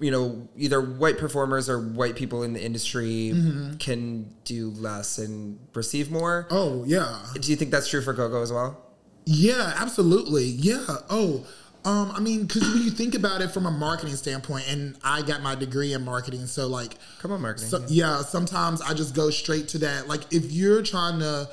you 0.00 0.10
know 0.10 0.48
either 0.56 0.80
white 0.80 1.18
performers 1.18 1.68
or 1.68 1.78
white 1.80 2.14
people 2.16 2.42
in 2.42 2.52
the 2.52 2.62
industry 2.64 3.32
Mm-hmm. 3.34 3.76
can 3.78 4.32
do 4.44 4.70
less 4.70 5.18
and 5.18 5.58
receive 5.74 6.10
more. 6.10 6.46
oh 6.50 6.84
yeah. 6.86 7.18
Do 7.40 7.50
you 7.50 7.56
think 7.56 7.70
that's 7.70 7.88
true 7.88 8.00
for 8.02 8.12
GoGo 8.12 8.42
as 8.42 8.52
well? 8.52 8.80
Yeah, 9.24 9.74
absolutely. 9.76 10.44
Yeah. 10.44 10.86
Oh, 11.10 11.46
um, 11.84 12.10
I 12.12 12.20
mean, 12.20 12.46
because 12.46 12.62
when 12.72 12.82
you 12.82 12.90
think 12.90 13.14
about 13.14 13.40
it 13.42 13.50
from 13.50 13.66
a 13.66 13.70
marketing 13.70 14.16
standpoint, 14.16 14.64
and 14.70 14.96
I 15.04 15.22
got 15.22 15.42
my 15.42 15.54
degree 15.54 15.92
in 15.92 16.04
marketing, 16.04 16.46
so 16.46 16.66
like, 16.66 16.94
Come 17.20 17.32
on, 17.32 17.42
marketing. 17.42 17.68
so, 17.68 17.84
yeah, 17.88 18.22
sometimes 18.22 18.80
I 18.80 18.94
just 18.94 19.14
go 19.14 19.28
straight 19.30 19.68
to 19.68 19.78
that. 19.78 20.08
Like, 20.08 20.22
if 20.32 20.50
you're 20.50 20.82
trying 20.82 21.18
to 21.20 21.48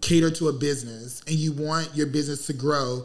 cater 0.00 0.30
to 0.32 0.48
a 0.48 0.52
business 0.52 1.22
and 1.26 1.36
you 1.36 1.52
want 1.52 1.90
your 1.94 2.06
business 2.08 2.46
to 2.48 2.52
grow, 2.52 3.04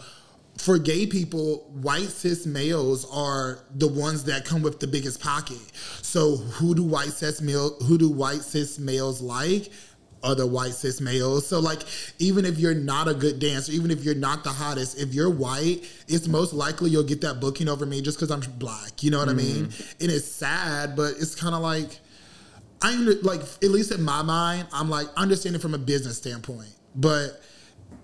for 0.60 0.78
gay 0.78 1.06
people, 1.06 1.70
white 1.82 2.10
cis 2.10 2.46
males 2.46 3.10
are 3.14 3.60
the 3.74 3.88
ones 3.88 4.26
that 4.26 4.44
come 4.44 4.62
with 4.62 4.82
the 4.82 4.88
biggest 4.88 5.22
pocket. 5.22 5.58
So 6.02 6.36
who 6.36 6.76
do 6.76 6.84
white 6.84 7.10
cis 7.10 7.42
male 7.42 7.76
who 7.86 7.98
do 7.98 8.10
white 8.10 8.42
cis 8.42 8.78
males 8.78 9.22
like? 9.22 9.70
Other 10.22 10.46
white 10.46 10.74
cis 10.74 11.00
males. 11.00 11.48
So 11.48 11.62
like 11.62 11.84
even 12.20 12.44
if 12.44 12.60
you're 12.60 12.76
not 12.76 13.08
a 13.08 13.14
good 13.14 13.40
dancer, 13.40 13.72
even 13.72 13.90
if 13.90 14.04
you're 14.04 14.16
not 14.16 14.44
the 14.44 14.50
hottest, 14.50 15.00
if 15.00 15.14
you're 15.14 15.30
white, 15.30 15.90
it's 16.10 16.28
most 16.28 16.52
likely 16.52 16.90
you'll 16.90 17.04
get 17.04 17.22
that 17.22 17.40
booking 17.40 17.70
over 17.70 17.86
me 17.86 18.02
just 18.02 18.18
because 18.20 18.30
I'm 18.30 18.42
black. 18.58 19.02
You 19.02 19.12
know 19.12 19.20
what 19.20 19.30
I 19.30 19.34
mm-hmm. 19.34 19.62
mean? 19.62 19.74
And 20.02 20.12
it's 20.12 20.26
sad, 20.26 20.98
but 20.98 21.14
it's 21.20 21.36
kind 21.36 21.56
of 21.56 21.62
like 21.62 22.00
I 22.82 22.96
like 22.96 23.42
at 23.42 23.70
least 23.70 23.94
in 23.94 24.04
my 24.04 24.24
mind, 24.24 24.68
I'm 24.74 24.90
like 24.90 25.08
understanding 25.16 25.62
from 25.62 25.74
a 25.74 25.78
business 25.78 26.18
standpoint, 26.18 26.76
but 26.96 27.42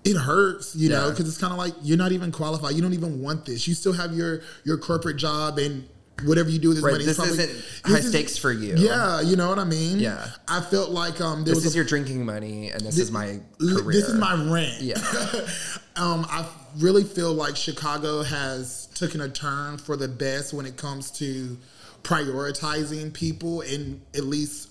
it 0.06 0.16
hurts, 0.16 0.74
you 0.76 0.88
know, 0.88 1.10
because 1.10 1.28
it's 1.28 1.38
kind 1.38 1.52
of 1.52 1.58
like 1.58 1.74
you're 1.82 1.98
not 1.98 2.12
even 2.12 2.32
qualified. 2.32 2.74
You 2.74 2.82
don't 2.82 2.94
even 2.94 3.20
want 3.20 3.44
this. 3.46 3.66
You 3.68 3.74
still 3.74 3.92
have 3.92 4.14
your 4.14 4.40
your 4.64 4.78
corporate 4.78 5.16
job, 5.16 5.58
and 5.58 5.88
whatever 6.24 6.48
you 6.48 6.58
do 6.58 6.68
with 6.68 6.78
this 6.78 6.84
Right, 6.84 6.92
money, 6.92 7.04
this 7.04 7.18
is 7.18 7.24
probably, 7.24 7.44
isn't 7.44 7.56
this 7.56 7.80
high 7.84 7.98
is- 7.98 8.08
stakes 8.08 8.38
for 8.38 8.50
you. 8.50 8.74
Yeah, 8.76 9.20
you 9.20 9.36
know 9.36 9.48
what 9.50 9.58
I 9.58 9.64
mean. 9.64 9.98
Yeah. 9.98 10.26
I 10.48 10.62
felt 10.62 10.90
like 10.90 11.20
um, 11.20 11.44
This 11.44 11.54
was 11.56 11.66
is 11.66 11.74
a 11.74 11.76
your 11.76 11.84
drinking 11.84 12.24
money, 12.24 12.70
and 12.70 12.80
this 12.80 12.98
is 12.98 13.10
my 13.10 13.40
career. 13.60 13.92
This 14.00 14.08
is 14.08 14.14
my 14.14 14.34
rent. 14.50 14.80
Yeah. 14.80 14.94
um, 15.96 16.26
I 16.30 16.46
really 16.78 17.04
feel 17.04 17.34
like 17.34 17.54
Chicago 17.56 18.22
has 18.22 18.86
taken 18.94 19.20
a 19.20 19.28
turn 19.28 19.76
for 19.76 19.96
the 19.96 20.08
best 20.08 20.54
when 20.54 20.64
it 20.64 20.78
comes 20.78 21.10
to 21.12 21.58
prioritizing 22.02 23.12
people 23.12 23.60
and 23.62 24.00
at 24.14 24.24
least 24.24 24.70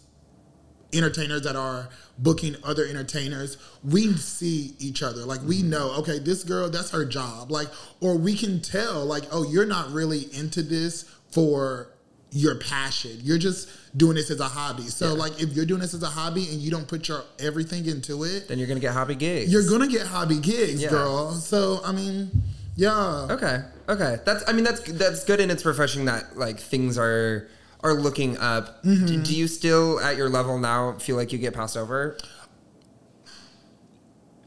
entertainers 0.96 1.42
that 1.42 1.56
are 1.56 1.90
booking 2.18 2.56
other 2.64 2.86
entertainers 2.86 3.58
we 3.84 4.14
see 4.14 4.74
each 4.80 5.04
other 5.04 5.26
like 5.26 5.42
we 5.44 5.60
mm-hmm. 5.60 5.72
know 5.72 5.92
okay 5.98 6.20
this 6.20 6.44
girl 6.44 6.70
that's 6.70 6.92
her 6.92 7.06
job 7.06 7.52
like 7.52 7.68
or 8.02 8.18
we 8.18 8.36
can 8.36 8.62
tell 8.62 9.06
like 9.06 9.24
oh 9.32 9.44
you're 9.52 9.66
not 9.66 9.92
really 9.92 10.34
into 10.34 10.64
this 10.64 11.04
for 11.32 11.90
your 12.32 12.56
passion 12.56 13.12
you're 13.24 13.38
just 13.38 13.70
doing 13.98 14.16
this 14.16 14.30
as 14.30 14.40
a 14.40 14.48
hobby 14.48 14.84
so 14.84 15.08
Yeah. 15.14 15.20
like 15.20 15.42
if 15.42 15.54
you're 15.54 15.66
doing 15.66 15.82
this 15.82 15.94
as 15.94 16.04
a 16.04 16.08
hobby 16.10 16.48
and 16.50 16.60
you 16.60 16.72
don't 16.72 16.88
put 16.88 17.08
your 17.08 17.24
everything 17.40 17.86
into 17.86 18.24
it 18.24 18.48
then 18.48 18.58
you're 18.58 18.68
gonna 18.68 18.80
get 18.80 18.94
hobby 18.94 19.16
gigs. 19.16 19.52
you're 19.52 19.70
gonna 19.70 19.88
get 19.88 20.06
hobby 20.08 20.40
gigs, 20.40 20.82
Yeah. 20.82 20.90
girl. 20.90 21.34
So 21.34 21.82
I 21.86 21.92
mean, 21.92 22.32
yeah, 22.76 23.28
Okay. 23.30 23.62
Okay. 23.88 24.18
That's. 24.26 24.44
I 24.48 24.54
mean, 24.54 24.66
that's 24.66 24.82
that's 24.82 25.24
good, 25.24 25.40
and 25.40 25.52
it's 25.52 25.66
refreshing 25.66 26.06
that 26.06 26.38
like 26.38 26.60
things 26.60 26.98
are 26.98 27.48
are 27.84 27.94
looking 27.94 28.38
up. 28.38 28.84
Mm-hmm. 28.84 29.06
Do, 29.06 29.24
do 29.24 29.36
you 29.36 29.48
still, 29.48 30.00
at 30.00 30.18
your 30.18 30.30
level 30.30 30.58
now, 30.58 30.94
feel 30.94 31.16
like 31.16 31.32
you 31.32 31.38
get 31.38 31.54
passed 31.54 31.78
over? 31.78 32.18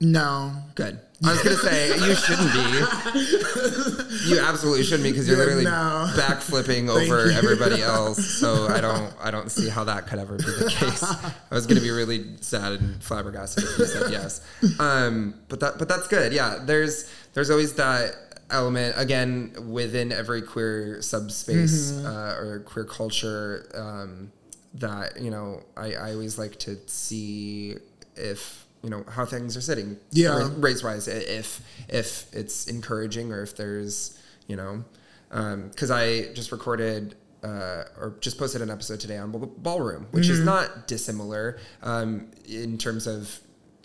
no, 0.01 0.53
Good. 0.75 1.01
I 1.25 1.33
was 1.33 1.43
gonna 1.43 1.57
say 1.57 1.89
you 1.89 2.15
shouldn't 2.15 2.53
be. 2.53 4.29
You 4.29 4.41
absolutely 4.41 4.85
shouldn't 4.85 5.03
be 5.03 5.11
because 5.11 5.27
you're 5.27 5.37
literally 5.37 5.65
no. 5.65 6.13
backflipping 6.17 6.89
over 6.89 7.29
everybody 7.31 7.83
else. 7.83 8.25
So 8.25 8.67
I 8.71 8.81
don't. 8.81 9.13
I 9.21 9.33
don't 9.33 9.51
see 9.51 9.69
how 9.69 9.83
that 9.85 10.07
could 10.07 10.21
ever 10.21 10.37
be 10.37 10.45
the 10.45 10.71
case. 10.71 11.03
I 11.03 11.55
was 11.55 11.67
gonna 11.67 11.81
be 11.81 11.91
really 11.91 12.37
sad 12.41 12.73
and 12.73 13.03
flabbergasted 13.03 13.65
if 13.65 13.79
you 13.79 13.87
said 13.87 14.13
yes. 14.13 14.41
Um, 14.79 15.35
but 15.49 15.59
that. 15.61 15.79
But 15.79 15.89
that's 15.89 16.07
good. 16.07 16.33
Yeah. 16.33 16.61
There's. 16.63 17.11
There's 17.35 17.51
always 17.51 17.75
that 17.75 18.15
element 18.51 18.95
again 18.97 19.53
within 19.71 20.11
every 20.13 20.43
queer 20.43 21.03
subspace 21.03 21.93
Mm-hmm. 21.93 22.07
uh, 22.07 22.35
or 22.49 22.61
queer 22.61 22.85
culture 22.85 23.71
um, 23.75 24.33
that 24.75 25.21
you 25.21 25.31
know 25.31 25.63
I, 25.77 25.95
I 25.95 26.13
always 26.13 26.39
like 26.39 26.59
to 26.61 26.79
see 26.87 27.77
if 28.17 28.65
you 28.83 28.91
know 28.91 29.05
how 29.09 29.25
things 29.25 29.57
are 29.57 29.61
sitting 29.61 29.97
Yeah. 30.13 30.49
race 30.57 30.83
wise 30.83 31.09
if 31.09 31.61
if 31.89 32.27
it's 32.33 32.67
encouraging 32.69 33.33
or 33.33 33.43
if 33.43 33.57
there's 33.57 34.19
you 34.47 34.57
know 34.57 34.85
because 35.31 35.91
I 35.91 36.33
just 36.33 36.53
recorded 36.53 37.17
uh, 37.45 37.85
or 38.01 38.17
just 38.21 38.39
posted 38.39 38.63
an 38.63 38.71
episode 38.71 38.99
today 39.01 39.19
on 39.19 39.31
ballroom 39.59 40.07
which 40.11 40.25
Mm-hmm. 40.25 40.33
is 40.33 40.41
not 40.41 40.89
dissimilar 40.89 41.59
um, 41.83 42.31
in 42.49 42.79
terms 42.79 43.07
of 43.07 43.41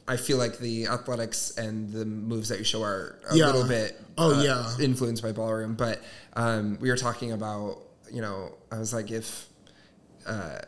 I 0.08 0.18
feel 0.18 0.38
like 0.38 0.58
the 0.60 0.88
athletics 0.88 1.52
and 1.58 1.92
the 1.92 2.04
moves 2.06 2.50
that 2.50 2.60
you 2.60 2.66
show 2.66 2.84
are 2.84 3.20
a 3.30 3.36
Yeah. 3.38 3.46
little 3.48 3.68
bit 3.68 4.00
Oh, 4.18 4.40
uh, 4.40 4.44
yeah. 4.44 4.76
influenced 4.86 5.24
by 5.24 5.32
ballroom 5.32 5.76
but 5.76 6.02
um, 6.36 6.78
we 6.82 6.90
were 6.90 6.98
talking 6.98 7.32
about 7.32 7.80
you 8.12 8.22
know 8.22 8.54
I 8.72 8.78
was 8.80 8.94
like 8.94 9.12
if 9.12 9.48
uh, 10.26 10.60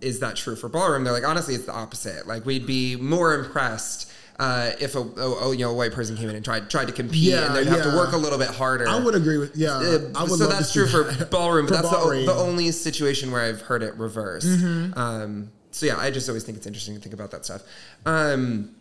is 0.00 0.18
that 0.20 0.34
true 0.36 0.56
for 0.56 0.68
ballroom? 0.68 1.04
They're 1.04 1.12
like, 1.12 1.24
honestly, 1.26 1.54
it's 1.54 1.66
the 1.66 1.72
opposite. 1.72 2.26
Like, 2.26 2.44
we'd 2.44 2.66
be 2.66 2.96
more 2.96 3.34
impressed 3.34 4.10
uh, 4.40 4.72
if 4.80 4.96
a, 4.96 4.98
a, 4.98 5.02
a, 5.50 5.52
you 5.54 5.60
know 5.64 5.70
a 5.70 5.74
white 5.74 5.92
person 5.92 6.16
came 6.16 6.28
in 6.28 6.34
and 6.34 6.44
tried 6.44 6.68
tried 6.68 6.86
to 6.88 6.92
compete, 6.92 7.30
Yeah, 7.30 7.46
and 7.46 7.54
they'd 7.54 7.68
have 7.68 7.84
to 7.84 7.90
work 7.96 8.12
a 8.12 8.16
little 8.16 8.38
bit 8.38 8.48
harder. 8.48 8.88
I 8.88 8.98
would 8.98 9.14
agree 9.14 9.38
with 9.38 9.54
yeah. 9.54 9.76
Uh, 9.76 9.98
I 10.16 10.22
would 10.24 10.38
so 10.38 10.48
that's 10.48 10.72
true 10.72 10.88
for 10.88 11.04
that. 11.04 11.30
ballroom, 11.30 11.66
but 11.66 11.76
For 11.76 11.82
that's 11.82 12.08
the, 12.08 12.24
the 12.26 12.34
only 12.34 12.72
situation 12.72 13.30
where 13.30 13.42
I've 13.42 13.60
heard 13.60 13.84
it 13.84 13.94
reversed. 13.96 14.48
Mm-hmm. 14.48 14.98
Um, 14.98 15.52
so 15.72 15.86
yeah, 15.86 15.96
I 15.98 16.10
just 16.10 16.28
always 16.28 16.44
think 16.44 16.58
it's 16.58 16.66
interesting 16.66 16.94
to 16.94 17.00
think 17.00 17.14
about 17.14 17.30
that 17.32 17.44
stuff. 17.44 17.62
Um, 18.06 18.76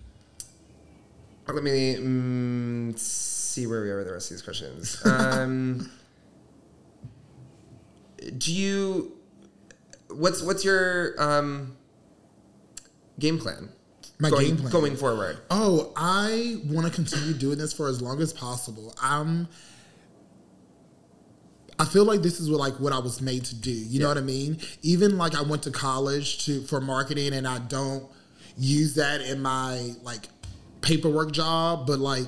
let 1.47 1.63
me 1.63 1.95
mm, 1.95 2.99
see 2.99 3.65
where 3.65 3.81
we 3.81 3.89
are 3.89 3.97
with 3.97 4.07
the 4.07 4.13
rest 4.13 4.31
of 4.31 4.37
these 4.37 4.43
questions. 4.43 5.01
Um, 5.05 5.89
do 8.37 8.53
you? 8.53 9.17
What's 10.09 10.43
what's 10.43 10.63
your 10.63 11.15
um, 11.17 11.75
game 13.19 13.39
plan? 13.39 13.69
My 14.19 14.29
going, 14.29 14.47
game 14.47 14.57
plan. 14.57 14.71
going 14.71 14.95
forward. 14.95 15.39
Oh, 15.49 15.91
I 15.95 16.61
want 16.65 16.85
to 16.85 16.93
continue 16.93 17.33
doing 17.33 17.57
this 17.57 17.73
for 17.73 17.87
as 17.87 18.01
long 18.01 18.21
as 18.21 18.33
possible. 18.33 18.93
I'm. 19.01 19.47
I 21.81 21.85
feel 21.85 22.05
like 22.05 22.21
this 22.21 22.39
is 22.39 22.47
what 22.47 22.59
like 22.59 22.79
what 22.79 22.93
I 22.93 22.99
was 22.99 23.21
made 23.21 23.43
to 23.45 23.55
do. 23.55 23.71
You 23.71 23.99
know 23.99 24.07
what 24.07 24.17
I 24.19 24.21
mean? 24.21 24.59
Even 24.83 25.17
like 25.17 25.33
I 25.33 25.41
went 25.41 25.63
to 25.63 25.71
college 25.71 26.45
to 26.45 26.61
for 26.61 26.79
marketing, 26.79 27.33
and 27.33 27.47
I 27.47 27.57
don't 27.57 28.03
use 28.55 28.93
that 28.95 29.21
in 29.21 29.41
my 29.41 29.93
like 30.03 30.27
paperwork 30.81 31.31
job, 31.31 31.87
but 31.87 31.97
like 31.97 32.27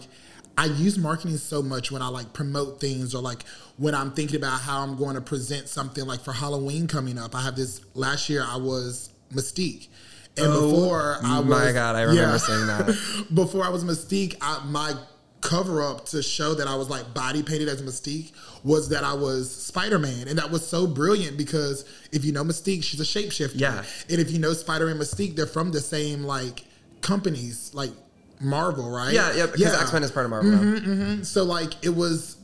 I 0.57 0.65
use 0.65 0.97
marketing 0.97 1.37
so 1.37 1.61
much 1.61 1.91
when 1.91 2.01
I 2.01 2.07
like 2.07 2.33
promote 2.33 2.81
things 2.81 3.13
or 3.13 3.21
like 3.21 3.43
when 3.77 3.93
I'm 3.93 4.11
thinking 4.13 4.37
about 4.37 4.59
how 4.61 4.81
I'm 4.81 4.97
going 4.97 5.13
to 5.13 5.21
present 5.21 5.69
something 5.69 6.03
like 6.03 6.21
for 6.21 6.33
Halloween 6.33 6.87
coming 6.87 7.19
up. 7.19 7.35
I 7.35 7.41
have 7.43 7.55
this 7.55 7.79
last 7.93 8.29
year 8.29 8.43
I 8.43 8.57
was 8.57 9.11
Mystique. 9.31 9.87
And 10.35 10.47
oh 10.47 10.71
before 10.71 11.17
I 11.23 11.39
was 11.41 11.41
Oh 11.41 11.43
my 11.43 11.71
God, 11.71 11.95
I 11.95 12.01
remember 12.01 12.21
yeah. 12.23 12.37
saying 12.37 12.65
that. 12.65 13.27
before 13.35 13.63
I 13.63 13.69
was 13.69 13.83
Mystique, 13.83 14.35
I, 14.41 14.65
my 14.65 14.95
cover 15.43 15.81
up 15.81 16.05
to 16.07 16.23
show 16.23 16.53
that 16.53 16.67
I 16.67 16.75
was 16.75 16.89
like 16.89 17.13
body 17.13 17.43
painted 17.43 17.67
as 17.67 17.81
Mystique 17.81 18.31
was 18.63 18.89
that 18.89 19.03
I 19.03 19.13
was 19.13 19.53
Spider 19.53 19.99
Man, 19.99 20.27
and 20.29 20.37
that 20.39 20.49
was 20.49 20.65
so 20.65 20.87
brilliant 20.87 21.37
because 21.37 21.83
if 22.11 22.23
you 22.23 22.31
know 22.31 22.43
Mystique, 22.43 22.83
she's 22.83 22.99
a 22.99 23.03
shapeshifter. 23.03 23.59
Yeah. 23.59 23.83
and 24.09 24.19
if 24.21 24.31
you 24.31 24.39
know 24.39 24.53
Spider 24.53 24.85
Man, 24.87 24.97
Mystique, 24.97 25.35
they're 25.35 25.45
from 25.45 25.71
the 25.71 25.81
same 25.81 26.23
like 26.23 26.63
companies, 27.01 27.71
like 27.73 27.91
Marvel, 28.39 28.89
right? 28.89 29.13
Yeah, 29.13 29.33
yeah, 29.35 29.45
because 29.47 29.79
X 29.81 29.91
Men 29.93 30.03
is 30.03 30.11
part 30.11 30.25
of 30.25 30.29
Marvel. 30.31 30.51
now. 30.51 31.23
So 31.23 31.43
like 31.43 31.73
it 31.83 31.93
was 31.95 32.37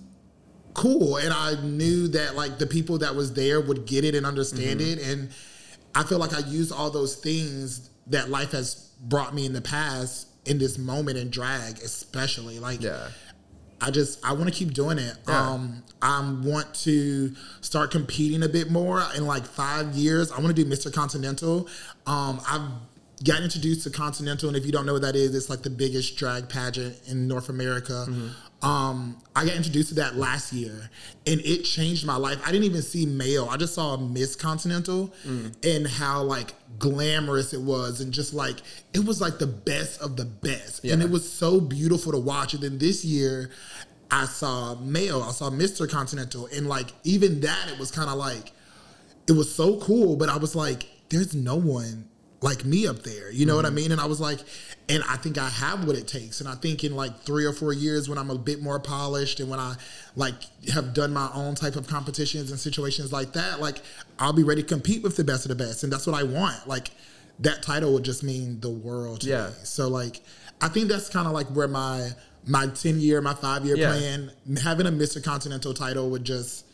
cool, 0.74 1.18
and 1.18 1.34
I 1.34 1.56
knew 1.64 2.10
that 2.10 2.36
like 2.36 2.58
the 2.60 2.68
people 2.68 2.98
that 3.00 3.16
was 3.16 3.34
there 3.34 3.62
would 3.62 3.86
get 3.86 4.04
it 4.04 4.14
and 4.16 4.26
understand 4.26 4.82
Mm-hmm. 4.82 5.00
it, 5.00 5.08
and 5.08 5.30
I 5.96 6.04
feel 6.04 6.20
like 6.20 6.34
I 6.34 6.40
used 6.48 6.72
all 6.72 6.90
those 6.92 7.16
things 7.16 7.90
that 8.08 8.30
life 8.30 8.52
has 8.52 8.90
brought 9.02 9.34
me 9.34 9.46
in 9.46 9.54
the 9.54 9.62
past 9.62 10.28
in 10.46 10.58
this 10.58 10.78
moment 10.78 11.18
in 11.18 11.30
drag, 11.30 11.80
especially 11.80 12.60
like. 12.60 12.82
Yeah. 12.82 13.10
I 13.82 13.92
just 13.92 14.20
I 14.26 14.34
want 14.34 14.46
to 14.46 14.52
keep 14.52 14.74
doing 14.74 14.98
it. 14.98 15.16
Yeah. 15.26 15.52
Um, 15.52 15.84
I 16.02 16.20
want 16.44 16.74
to 16.84 17.34
start 17.62 17.92
competing 17.92 18.44
a 18.44 18.50
bit 18.50 18.70
more 18.70 19.02
in 19.16 19.26
like 19.26 19.46
five 19.46 19.96
years. 19.96 20.34
I 20.34 20.42
want 20.42 20.54
to 20.54 20.64
do 20.64 20.70
Mr. 20.70 20.94
Continental. 20.94 21.66
Um, 22.06 22.42
I've 22.46 22.70
got 23.24 23.42
introduced 23.42 23.84
to 23.84 23.90
Continental, 23.90 24.50
and 24.50 24.58
if 24.58 24.66
you 24.66 24.74
don't 24.74 24.86
know 24.86 24.94
what 24.94 25.04
that 25.04 25.16
is, 25.16 25.34
it's 25.34 25.50
like 25.50 25.62
the 25.62 25.70
biggest 25.70 26.18
drag 26.18 26.50
pageant 26.50 27.00
in 27.08 27.28
North 27.30 27.48
America. 27.48 28.06
Um, 28.62 29.18
I 29.38 29.46
got 29.46 29.56
introduced 29.56 29.90
to 29.90 29.96
that 29.96 30.18
last 30.18 30.52
year, 30.52 30.90
and 31.26 31.40
it 31.42 31.64
changed 31.64 32.06
my 32.06 32.18
life. 32.18 32.42
I 32.46 32.52
didn't 32.52 32.66
even 32.66 32.82
see 32.82 33.06
male. 33.06 33.48
I 33.50 33.56
just 33.56 33.74
saw 33.74 33.96
Miss 33.96 34.36
Continental 34.36 35.14
and 35.64 35.88
how 35.88 36.24
like 36.24 36.54
glamorous 36.78 37.54
it 37.54 37.62
was, 37.62 38.02
and 38.02 38.12
just 38.12 38.34
like 38.34 38.58
it 38.94 39.06
was 39.06 39.22
like 39.22 39.40
the 39.40 39.48
best 39.48 40.02
of 40.02 40.18
the 40.18 40.26
best, 40.26 40.84
and 40.84 41.02
it 41.02 41.10
was 41.10 41.32
so 41.32 41.62
beautiful 41.62 42.12
to 42.12 42.20
watch. 42.20 42.54
And 42.54 42.62
then 42.62 42.80
this 42.80 43.06
year, 43.06 43.50
I 44.12 44.26
saw 44.26 44.76
male. 44.76 45.24
I 45.24 45.32
saw 45.32 45.50
Mr. 45.50 45.90
Continental, 45.90 46.48
and 46.54 46.68
like 46.68 46.88
even 47.06 47.40
that, 47.40 47.70
it 47.72 47.80
was 47.80 47.92
kind 47.92 48.10
of 48.10 48.18
like 48.18 48.52
it 49.28 49.34
was 49.34 49.56
so 49.56 49.78
cool. 49.80 50.18
But 50.18 50.28
I 50.28 50.36
was 50.36 50.54
like, 50.54 50.86
there's 51.08 51.34
no 51.34 51.56
one 51.56 52.09
like 52.42 52.64
me 52.64 52.88
up 52.88 53.04
there. 53.04 53.32
You 53.32 53.46
know 53.46 53.56
what 53.56 53.66
I 53.66 53.70
mm-hmm. 53.70 53.76
mean? 53.76 53.92
And 53.92 54.00
I 54.00 54.06
was 54.06 54.20
like, 54.20 54.40
and 54.88 55.04
I 55.10 55.18
think 55.18 55.38
I 55.38 55.50
have 55.50 55.86
what 55.86 55.96
it 55.98 56.08
takes. 56.08 56.40
And 56.40 56.50
I 56.50 56.56
think 56.56 56.84
in 56.84 56.96
like 56.96 57.22
three 57.22 57.46
or 57.46 57.54
four 57.54 57.74
years, 57.74 58.08
when 58.08 58.18
I'm 58.18 58.30
a 58.30 58.38
bit 58.38 58.62
more 58.62 58.80
polished 58.80 59.40
and 59.40 59.50
when 59.50 59.60
I 59.60 59.76
like 60.16 60.36
have 60.70 60.94
done 60.94 61.14
my 61.14 61.30
own 61.34 61.56
type 61.56 61.76
of 61.76 61.88
competitions 61.88 62.50
and 62.52 62.60
situations 62.60 63.12
like 63.12 63.34
that, 63.34 63.60
like 63.60 63.82
I'll 64.18 64.34
be 64.34 64.44
ready 64.44 64.62
to 64.64 64.68
compete 64.68 65.04
with 65.04 65.16
the 65.16 65.24
best 65.24 65.46
of 65.46 65.50
the 65.50 65.64
best. 65.64 65.84
And 65.84 65.92
that's 65.92 66.08
what 66.08 66.18
I 66.18 66.24
want. 66.24 66.68
Like 66.68 66.92
that 67.40 67.62
title 67.62 67.94
would 67.94 68.04
just 68.04 68.24
mean 68.24 68.60
the 68.62 68.70
world 68.70 69.22
to 69.22 69.28
Yeah. 69.28 69.48
me. 69.48 69.54
So 69.64 69.88
like 69.88 70.22
I 70.62 70.68
think 70.70 70.90
that's 70.90 71.10
kind 71.10 71.28
of 71.28 71.34
like 71.34 71.48
where 71.48 71.68
my 71.68 72.10
my 72.48 72.68
10 72.68 73.00
year, 73.00 73.22
my 73.22 73.34
five 73.34 73.66
year 73.66 73.76
Yeah. 73.76 73.92
plan, 73.92 74.32
having 74.64 74.88
a 74.88 74.92
Mr. 74.92 75.24
Continental 75.24 75.74
title 75.74 76.10
would 76.10 76.24
just 76.24 76.66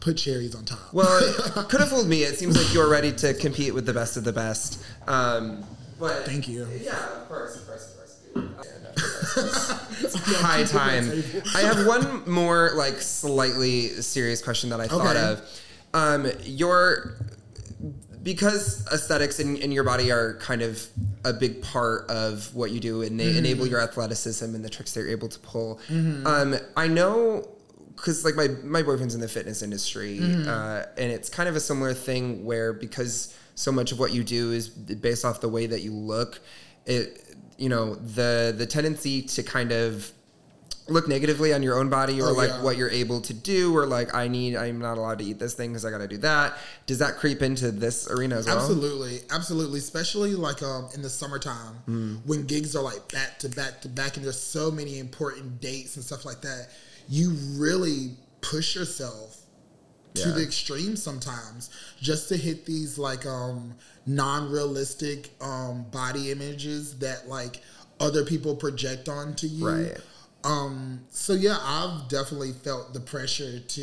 put 0.00 0.16
cherries 0.16 0.54
on 0.54 0.64
top. 0.64 0.92
Well, 0.92 1.32
could 1.68 1.80
have 1.80 1.90
fooled 1.90 2.08
me. 2.08 2.22
It 2.22 2.38
seems 2.38 2.56
like 2.56 2.72
you're 2.74 2.88
ready 2.88 3.12
to 3.12 3.34
compete 3.34 3.74
with 3.74 3.86
the 3.86 3.92
best 3.92 4.16
of 4.16 4.24
the 4.24 4.32
best. 4.32 4.82
Um, 5.06 5.64
but 5.98 6.24
Thank 6.24 6.48
you. 6.48 6.66
Yeah, 6.82 6.96
of 7.20 7.28
course, 7.28 7.56
of 7.56 7.66
course, 7.66 7.94
of 8.34 8.56
course. 8.56 8.76
It's 10.02 10.14
High 10.40 10.64
time. 10.64 11.22
I 11.54 11.60
have 11.60 11.86
one 11.86 12.28
more 12.28 12.70
like 12.74 12.94
slightly 13.00 13.88
serious 13.88 14.42
question 14.42 14.70
that 14.70 14.80
I 14.80 14.88
thought 14.88 15.16
Okay. 15.16 15.20
of. 15.24 15.60
Um, 15.92 16.30
your 16.44 17.14
because 18.22 18.86
aesthetics 18.92 19.40
in, 19.40 19.56
in 19.56 19.72
your 19.72 19.82
body 19.84 20.12
are 20.12 20.34
kind 20.34 20.60
of 20.62 20.84
a 21.24 21.32
big 21.32 21.62
part 21.62 22.08
of 22.10 22.54
what 22.54 22.70
you 22.70 22.78
do 22.78 23.00
and 23.02 23.18
they 23.18 23.36
enable 23.36 23.66
your 23.66 23.80
athleticism 23.80 24.44
and 24.54 24.62
the 24.64 24.68
tricks 24.68 24.92
that 24.92 25.00
you're 25.00 25.08
able 25.10 25.28
to 25.28 25.38
pull. 25.40 25.80
Um, 25.90 26.54
I 26.76 26.86
know 26.86 27.48
because 28.00 28.24
like 28.24 28.34
my 28.34 28.48
my 28.64 28.82
boyfriend's 28.82 29.14
in 29.14 29.20
the 29.20 29.28
fitness 29.28 29.62
industry, 29.62 30.18
Mm-hmm. 30.20 30.48
uh, 30.48 30.82
and 30.96 31.12
it's 31.12 31.28
kind 31.28 31.48
of 31.48 31.56
a 31.56 31.60
similar 31.60 31.94
thing 31.94 32.44
where 32.44 32.72
because 32.72 33.34
so 33.54 33.70
much 33.70 33.92
of 33.92 33.98
what 33.98 34.12
you 34.12 34.24
do 34.24 34.52
is 34.52 34.68
based 34.68 35.24
off 35.24 35.40
the 35.40 35.48
way 35.48 35.66
that 35.66 35.82
you 35.82 35.92
look, 35.92 36.40
it 36.86 37.22
you 37.58 37.68
know 37.68 37.94
the 37.96 38.54
the 38.56 38.66
tendency 38.66 39.22
to 39.22 39.42
kind 39.42 39.70
of 39.72 40.12
look 40.88 41.06
negatively 41.06 41.52
on 41.54 41.62
your 41.62 41.78
own 41.78 41.88
body 41.88 42.20
or 42.20 42.30
Oh, 42.30 42.32
like 42.32 42.48
yeah. 42.48 42.62
what 42.62 42.76
you're 42.76 42.90
able 42.90 43.20
to 43.20 43.32
do 43.34 43.76
or 43.76 43.86
like 43.86 44.12
I 44.12 44.26
need 44.26 44.56
I'm 44.56 44.80
not 44.80 44.98
allowed 44.98 45.20
to 45.20 45.24
eat 45.24 45.38
this 45.38 45.54
thing 45.54 45.70
because 45.70 45.84
I 45.84 45.90
got 45.90 45.98
to 45.98 46.08
do 46.08 46.16
that. 46.18 46.56
Does 46.86 46.98
that 46.98 47.16
creep 47.16 47.42
into 47.42 47.70
this 47.70 48.10
arena 48.10 48.36
as 48.38 48.46
well? 48.46 48.56
Absolutely, 48.58 49.20
absolutely. 49.30 49.78
Especially 49.78 50.34
like 50.34 50.62
um 50.64 50.88
in 50.94 51.02
the 51.02 51.10
summertime 51.10 51.76
Mm. 51.88 52.26
when 52.26 52.44
gigs 52.46 52.74
are 52.74 52.82
like 52.82 53.12
back 53.12 53.38
to 53.40 53.48
back 53.48 53.82
to 53.82 53.88
back, 53.88 54.16
and 54.16 54.24
there's 54.24 54.40
so 54.40 54.70
many 54.72 54.98
important 54.98 55.60
dates 55.60 55.94
and 55.96 56.04
stuff 56.04 56.24
like 56.24 56.40
that. 56.40 56.68
You 57.10 57.30
really 57.58 58.12
push 58.40 58.74
yourself 58.74 59.36
to 60.14 60.28
Yeah. 60.28 60.34
the 60.36 60.42
extreme 60.42 60.96
sometimes 60.96 61.68
just 62.00 62.28
to 62.30 62.36
hit 62.36 62.64
these 62.64 62.96
like 62.98 63.26
um 63.26 63.74
non-realistic 64.06 65.30
um 65.40 65.84
body 65.90 66.30
images 66.30 66.98
that 66.98 67.28
like 67.28 67.60
other 68.00 68.24
people 68.24 68.56
project 68.56 69.08
onto 69.08 69.46
you. 69.46 69.68
Right. 69.68 69.96
Um, 70.42 71.02
so 71.10 71.34
yeah, 71.34 71.58
I've 71.60 72.08
definitely 72.08 72.52
felt 72.52 72.94
the 72.94 73.00
pressure 73.00 73.60
to, 73.60 73.82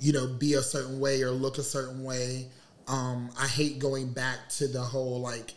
you 0.00 0.12
know, 0.12 0.26
be 0.26 0.54
a 0.54 0.62
certain 0.62 0.98
way 1.00 1.20
or 1.22 1.30
look 1.32 1.58
a 1.58 1.62
certain 1.62 2.02
way. 2.02 2.48
Um, 2.88 3.30
I 3.38 3.46
hate 3.46 3.78
going 3.78 4.12
back 4.12 4.48
to 4.56 4.68
the 4.68 4.80
whole 4.80 5.20
like 5.20 5.52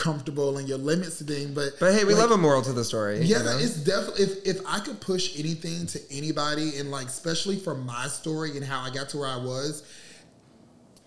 comfortable 0.00 0.58
and 0.58 0.68
your 0.68 0.78
limits 0.78 1.20
thing, 1.22 1.52
but 1.54 1.78
But 1.78 1.92
hey, 1.94 2.04
we 2.04 2.14
like, 2.14 2.22
love 2.22 2.30
a 2.32 2.38
moral 2.38 2.62
to 2.62 2.72
the 2.72 2.84
story. 2.84 3.18
you 3.18 3.34
yeah, 3.36 3.42
know? 3.42 3.58
it's 3.58 3.76
definitely 3.76 4.24
if 4.24 4.32
if 4.46 4.58
I 4.66 4.80
could 4.80 5.00
push 5.00 5.38
anything 5.38 5.86
to 5.88 6.00
anybody 6.10 6.78
and 6.78 6.90
like 6.90 7.06
especially 7.06 7.58
for 7.58 7.74
my 7.74 8.06
story 8.08 8.56
and 8.56 8.64
how 8.64 8.80
I 8.80 8.90
got 8.90 9.10
to 9.10 9.18
where 9.18 9.28
I 9.28 9.36
was, 9.36 9.82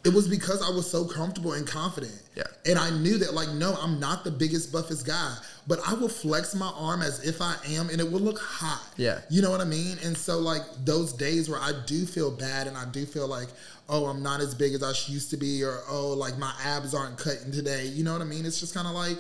it 0.05 0.13
was 0.13 0.27
because 0.27 0.61
I 0.61 0.69
was 0.69 0.89
so 0.89 1.05
comfortable 1.05 1.53
and 1.53 1.65
confident. 1.65 2.21
Yeah. 2.35 2.43
And 2.65 2.77
I 2.77 2.89
knew 2.89 3.17
that 3.19 3.33
like 3.33 3.49
no, 3.49 3.73
I'm 3.81 3.99
not 3.99 4.23
the 4.23 4.31
biggest 4.31 4.71
buffest 4.71 5.05
guy, 5.05 5.35
but 5.65 5.79
I 5.87 5.93
will 5.93 6.09
flex 6.09 6.53
my 6.55 6.71
arm 6.75 7.01
as 7.01 7.25
if 7.25 7.41
I 7.41 7.55
am 7.69 7.89
and 7.89 8.01
it 8.01 8.11
will 8.11 8.19
look 8.19 8.39
hot. 8.39 8.83
Yeah. 8.97 9.21
You 9.29 9.41
know 9.41 9.49
what 9.51 9.61
I 9.61 9.65
mean? 9.65 9.97
And 10.03 10.17
so 10.17 10.39
like 10.39 10.61
those 10.83 11.13
days 11.13 11.49
where 11.49 11.59
I 11.59 11.71
do 11.85 12.05
feel 12.05 12.31
bad 12.31 12.67
and 12.67 12.75
I 12.77 12.85
do 12.85 13.05
feel 13.05 13.27
like 13.27 13.47
oh, 13.89 14.05
I'm 14.05 14.23
not 14.23 14.39
as 14.39 14.55
big 14.55 14.73
as 14.73 14.81
I 14.81 14.89
used 15.11 15.29
to 15.31 15.37
be 15.37 15.63
or 15.63 15.79
oh, 15.89 16.09
like 16.09 16.37
my 16.37 16.53
abs 16.65 16.93
aren't 16.93 17.17
cutting 17.17 17.51
today. 17.51 17.85
You 17.85 18.03
know 18.03 18.13
what 18.13 18.21
I 18.21 18.25
mean? 18.25 18.45
It's 18.45 18.59
just 18.59 18.73
kind 18.73 18.87
of 18.87 18.93
like 18.93 19.17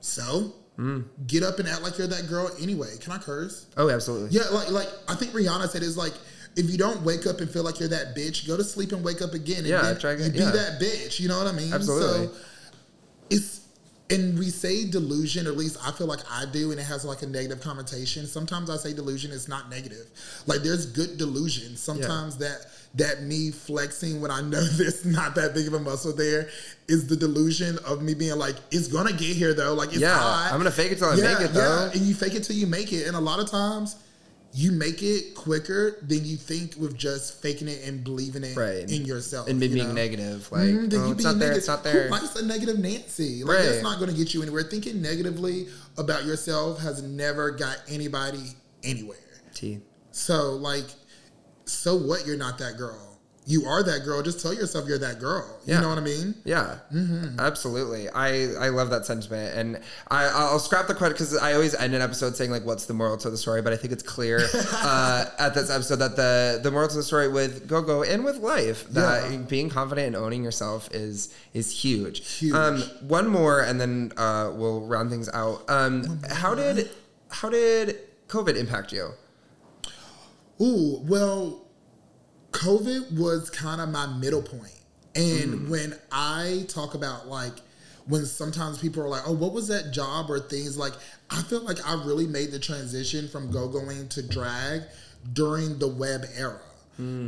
so 0.00 0.52
Mm. 0.78 1.04
get 1.26 1.42
up 1.42 1.58
and 1.58 1.68
act 1.68 1.82
like 1.82 1.98
you're 1.98 2.06
that 2.06 2.26
girl 2.26 2.50
anyway. 2.58 2.88
Can 3.00 3.12
I 3.12 3.18
curse? 3.18 3.66
oh, 3.76 3.90
absolutely. 3.90 4.30
Yeah, 4.30 4.48
like 4.50 4.70
like 4.70 4.88
I 5.08 5.14
think 5.14 5.32
Rihanna 5.32 5.68
said 5.68 5.82
is 5.82 5.98
like 5.98 6.14
if 6.56 6.70
you 6.70 6.76
don't 6.78 7.02
wake 7.02 7.26
up 7.26 7.40
and 7.40 7.50
feel 7.50 7.62
like 7.62 7.78
you're 7.80 7.88
that 7.88 8.16
bitch, 8.16 8.46
go 8.46 8.56
to 8.56 8.64
sleep 8.64 8.92
and 8.92 9.04
wake 9.04 9.22
up 9.22 9.34
again. 9.34 9.58
And 9.58 9.68
Yeah, 9.68 9.94
try 9.94 10.12
again, 10.12 10.26
you 10.26 10.32
be 10.32 10.38
yeah. 10.38 10.50
that 10.50 10.80
bitch. 10.80 11.20
You 11.20 11.28
know 11.28 11.38
what 11.38 11.46
I 11.46 11.52
mean? 11.52 11.72
Absolutely. 11.72 12.26
So 12.26 12.32
it's 13.30 13.60
and 14.10 14.36
we 14.38 14.50
say 14.50 14.90
delusion, 14.90 15.46
or 15.46 15.50
at 15.50 15.56
least 15.56 15.76
I 15.86 15.92
feel 15.92 16.08
like 16.08 16.18
I 16.28 16.44
do, 16.52 16.72
and 16.72 16.80
it 16.80 16.82
has 16.82 17.04
like 17.04 17.22
a 17.22 17.26
negative 17.26 17.60
connotation. 17.60 18.26
Sometimes 18.26 18.68
I 18.68 18.76
say 18.76 18.92
delusion 18.92 19.30
is 19.30 19.46
not 19.46 19.70
negative. 19.70 20.06
Like 20.46 20.62
there's 20.62 20.86
good 20.86 21.16
delusion. 21.16 21.76
Sometimes 21.76 22.36
that 22.38 22.66
that 22.96 23.22
me 23.22 23.52
flexing 23.52 24.20
when 24.20 24.32
I 24.32 24.40
know 24.42 24.60
there's 24.60 25.04
not 25.06 25.36
that 25.36 25.54
big 25.54 25.68
of 25.68 25.74
a 25.74 25.78
muscle 25.78 26.12
there 26.12 26.48
is 26.88 27.06
the 27.06 27.14
delusion 27.14 27.78
of 27.86 28.02
me 28.02 28.14
being 28.14 28.36
like, 28.36 28.56
it's 28.72 28.88
gonna 28.88 29.12
get 29.12 29.36
here 29.36 29.54
though. 29.54 29.74
Like 29.74 29.90
it's 29.90 30.00
Yeah, 30.00 30.18
hot. 30.18 30.50
I'm 30.52 30.58
gonna 30.58 30.72
fake 30.72 30.90
it 30.90 30.98
till 30.98 31.08
I 31.08 31.14
make 31.14 31.40
it, 31.40 31.54
though. 31.54 31.86
Yeah. 31.86 31.92
And 31.92 32.00
you 32.02 32.14
fake 32.14 32.34
it 32.34 32.42
till 32.42 32.56
you 32.56 32.66
make 32.66 32.92
it. 32.92 33.06
And 33.06 33.16
a 33.16 33.20
lot 33.20 33.38
of 33.38 33.48
times 33.48 33.94
you 34.52 34.72
make 34.72 35.02
it 35.02 35.34
quicker 35.36 35.96
than 36.02 36.24
you 36.24 36.36
think 36.36 36.74
with 36.76 36.96
just 36.96 37.40
faking 37.40 37.68
it 37.68 37.82
and 37.86 38.02
believing 38.02 38.42
it 38.42 38.56
Right. 38.56 38.90
in 38.90 39.04
yourself. 39.04 39.48
and 39.48 39.60
me 39.60 39.66
you 39.66 39.74
being 39.74 39.88
know? 39.88 39.94
negative, 39.94 40.48
like 40.50 40.62
Mhm, 40.62 40.92
oh, 40.92 41.06
you 41.06 41.12
it's 41.12 41.22
being 41.22 41.22
not 41.22 41.38
there, 41.38 41.52
it's 41.52 41.68
not 41.68 41.86
Who 41.86 41.92
there. 41.92 42.10
likes 42.10 42.34
a 42.34 42.44
negative 42.44 42.78
Nancy? 42.78 43.44
Like 43.44 43.58
Right. 43.58 43.66
that's 43.66 43.82
not 43.82 43.98
going 44.00 44.10
to 44.10 44.16
get 44.16 44.34
you 44.34 44.42
anywhere. 44.42 44.64
Thinking 44.64 45.00
negatively 45.00 45.68
about 45.96 46.24
yourself 46.26 46.80
has 46.80 47.00
never 47.02 47.52
got 47.52 47.78
anybody 47.88 48.56
anywhere. 48.82 49.18
T. 49.54 49.80
So 50.10 50.56
like, 50.56 50.86
so 51.66 51.94
what? 51.96 52.26
You're 52.26 52.36
not 52.36 52.58
that 52.58 52.76
girl. 52.76 53.09
You 53.46 53.64
are 53.66 53.82
that 53.82 54.04
girl. 54.04 54.22
Just 54.22 54.40
tell 54.40 54.52
yourself 54.54 54.86
you're 54.86 54.98
that 54.98 55.18
girl. 55.18 55.44
You 55.64 55.74
Yeah. 55.74 55.80
know 55.80 55.88
what 55.88 55.96
I 55.98 56.02
mean? 56.02 56.34
Yeah, 56.44 56.76
Mm-hmm. 56.94 57.40
absolutely. 57.40 58.08
I 58.10 58.52
I 58.66 58.68
love 58.68 58.90
that 58.90 59.06
sentiment, 59.06 59.56
and 59.56 59.80
I 60.08 60.26
I'll 60.26 60.58
scrap 60.58 60.86
the 60.86 60.94
credit 60.94 61.14
because 61.14 61.34
I 61.36 61.54
always 61.54 61.74
end 61.74 61.94
an 61.94 62.02
episode 62.02 62.36
saying 62.36 62.50
like, 62.50 62.64
"What's 62.66 62.84
the 62.84 62.92
moral 62.94 63.16
to 63.16 63.30
the 63.30 63.38
story?" 63.38 63.62
But 63.62 63.72
I 63.72 63.76
think 63.76 63.92
it's 63.94 64.02
clear 64.02 64.40
uh, 64.72 65.24
at 65.38 65.54
this 65.54 65.70
episode 65.70 65.96
that 65.96 66.16
the 66.16 66.60
the 66.62 66.70
moral 66.70 66.88
to 66.88 66.96
the 66.96 67.02
story 67.02 67.28
with 67.28 67.66
Go 67.66 67.80
Go 67.82 68.02
and 68.02 68.24
with 68.24 68.36
life 68.36 68.86
that 68.90 69.30
Yeah. 69.32 69.38
being 69.38 69.70
confident 69.70 70.08
and 70.08 70.16
owning 70.16 70.44
yourself 70.44 70.88
is 70.92 71.30
is 71.54 71.70
huge. 71.82 72.28
Huge. 72.38 72.54
Um, 72.54 72.82
one 73.08 73.26
more, 73.26 73.60
and 73.62 73.80
then 73.80 74.12
uh, 74.18 74.52
we'll 74.54 74.82
round 74.82 75.10
things 75.10 75.28
out. 75.32 75.64
Um, 75.68 76.20
how 76.28 76.54
did 76.54 76.90
how 77.30 77.48
did 77.48 77.96
COVID 78.28 78.54
impact 78.56 78.92
you? 78.92 79.12
Ooh, 80.60 81.00
well, 81.08 81.64
COVID 82.52 83.18
was 83.18 83.50
kind 83.50 83.80
of 83.80 83.88
my 83.88 84.06
middle 84.06 84.42
point. 84.42 84.72
And 85.14 85.68
when 85.70 85.94
I 86.12 86.64
talk 86.68 86.94
about 86.94 87.26
like 87.26 87.54
when 88.06 88.24
sometimes 88.26 88.78
people 88.78 89.02
are 89.02 89.08
like, 89.08 89.22
"Oh, 89.26 89.32
what 89.32 89.52
was 89.52 89.68
that 89.68 89.92
job?" 89.92 90.30
or 90.30 90.40
things 90.40 90.76
like, 90.76 90.92
I 91.30 91.42
feel 91.42 91.62
like 91.62 91.84
I 91.86 91.94
really 92.04 92.26
made 92.26 92.50
the 92.50 92.58
transition 92.58 93.28
from 93.28 93.50
go 93.50 93.68
going 93.68 94.08
to 94.08 94.22
drag 94.22 94.82
during 95.32 95.78
the 95.78 95.88
web 95.88 96.24
era. 96.36 96.60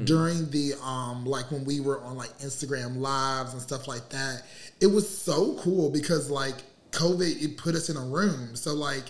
During 0.04 0.50
the 0.50 0.74
um 0.82 1.24
like 1.24 1.50
when 1.50 1.64
we 1.64 1.80
were 1.80 2.00
on 2.02 2.16
like 2.16 2.36
Instagram 2.38 2.98
lives 2.98 3.54
and 3.54 3.62
stuff 3.62 3.88
like 3.88 4.10
that. 4.10 4.42
It 4.80 4.88
was 4.88 5.08
so 5.08 5.54
cool 5.60 5.88
because 5.88 6.30
like 6.30 6.56
COVID 6.90 7.42
it 7.42 7.56
put 7.56 7.74
us 7.74 7.88
in 7.88 7.96
a 7.96 8.04
room. 8.04 8.54
So 8.54 8.74
like 8.74 9.04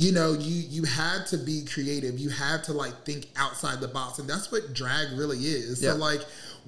you 0.00 0.12
know 0.12 0.32
you 0.32 0.62
you 0.68 0.84
had 0.84 1.26
to 1.26 1.36
be 1.36 1.64
creative 1.74 2.18
you 2.20 2.28
had 2.30 2.62
to 2.62 2.72
like 2.72 2.92
think 3.04 3.26
outside 3.36 3.80
the 3.80 3.88
box 3.88 4.18
and 4.20 4.30
that's 4.30 4.50
what 4.52 4.72
drag 4.72 5.08
really 5.18 5.38
is 5.38 5.82
Yeah. 5.82 5.92
so 5.92 5.96
like 5.98 6.20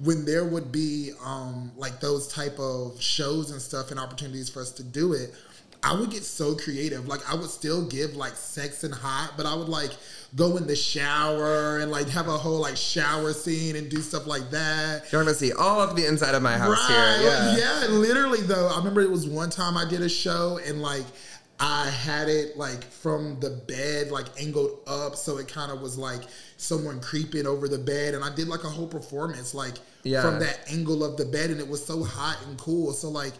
when 0.03 0.25
there 0.25 0.43
would 0.43 0.69
be 0.71 1.11
um 1.23 1.71
like 1.77 2.01
those 2.01 2.27
type 2.27 2.59
of 2.59 3.01
shows 3.01 3.49
and 3.51 3.61
stuff 3.61 3.89
and 3.91 3.99
opportunities 3.99 4.49
for 4.49 4.61
us 4.61 4.71
to 4.71 4.83
do 4.83 5.13
it 5.13 5.33
i 5.81 5.93
would 5.97 6.09
get 6.11 6.23
so 6.25 6.55
creative 6.55 7.07
like 7.07 7.21
i 7.31 7.33
would 7.33 7.49
still 7.49 7.87
give 7.87 8.15
like 8.17 8.33
sex 8.35 8.83
and 8.83 8.93
hot 8.93 9.31
but 9.37 9.45
i 9.45 9.55
would 9.55 9.69
like 9.69 9.91
go 10.35 10.57
in 10.57 10.67
the 10.67 10.75
shower 10.75 11.79
and 11.79 11.89
like 11.91 12.07
have 12.09 12.27
a 12.27 12.37
whole 12.37 12.59
like 12.59 12.75
shower 12.77 13.31
scene 13.33 13.75
and 13.77 13.89
do 13.89 14.01
stuff 14.01 14.27
like 14.27 14.49
that 14.51 15.03
You're 15.11 15.23
gonna 15.23 15.33
see 15.35 15.51
all 15.53 15.79
of 15.81 15.95
the 15.95 16.05
inside 16.05 16.35
of 16.35 16.41
my 16.41 16.57
house 16.57 16.85
here. 16.87 16.97
Yeah. 17.21 17.57
yeah, 17.57 17.87
literally 17.89 18.41
though. 18.41 18.67
I 18.69 18.77
remember 18.77 19.01
it 19.01 19.11
was 19.11 19.27
one 19.27 19.49
time 19.49 19.75
I 19.77 19.83
did 19.89 20.01
a 20.01 20.07
show 20.07 20.57
and 20.65 20.81
like 20.81 21.03
I 21.63 21.89
had 21.89 22.27
it 22.27 22.57
like 22.57 22.83
from 22.83 23.39
the 23.39 23.51
bed, 23.51 24.09
like 24.09 24.25
angled 24.41 24.79
up, 24.87 25.15
so 25.15 25.37
it 25.37 25.47
kind 25.47 25.71
of 25.71 25.79
was 25.79 25.95
like 25.97 26.23
someone 26.57 26.99
creeping 26.99 27.45
over 27.45 27.67
the 27.67 27.77
bed, 27.77 28.15
and 28.15 28.23
I 28.23 28.33
did 28.33 28.47
like 28.47 28.63
a 28.63 28.69
whole 28.69 28.87
performance 28.87 29.53
like 29.53 29.75
Yeah. 30.03 30.23
from 30.23 30.39
that 30.39 30.59
angle 30.71 31.03
of 31.03 31.17
the 31.17 31.25
bed, 31.25 31.51
and 31.51 31.59
it 31.59 31.67
was 31.67 31.85
so 31.85 32.03
hot 32.03 32.39
and 32.47 32.57
cool. 32.57 32.93
So 32.93 33.09
like, 33.09 33.33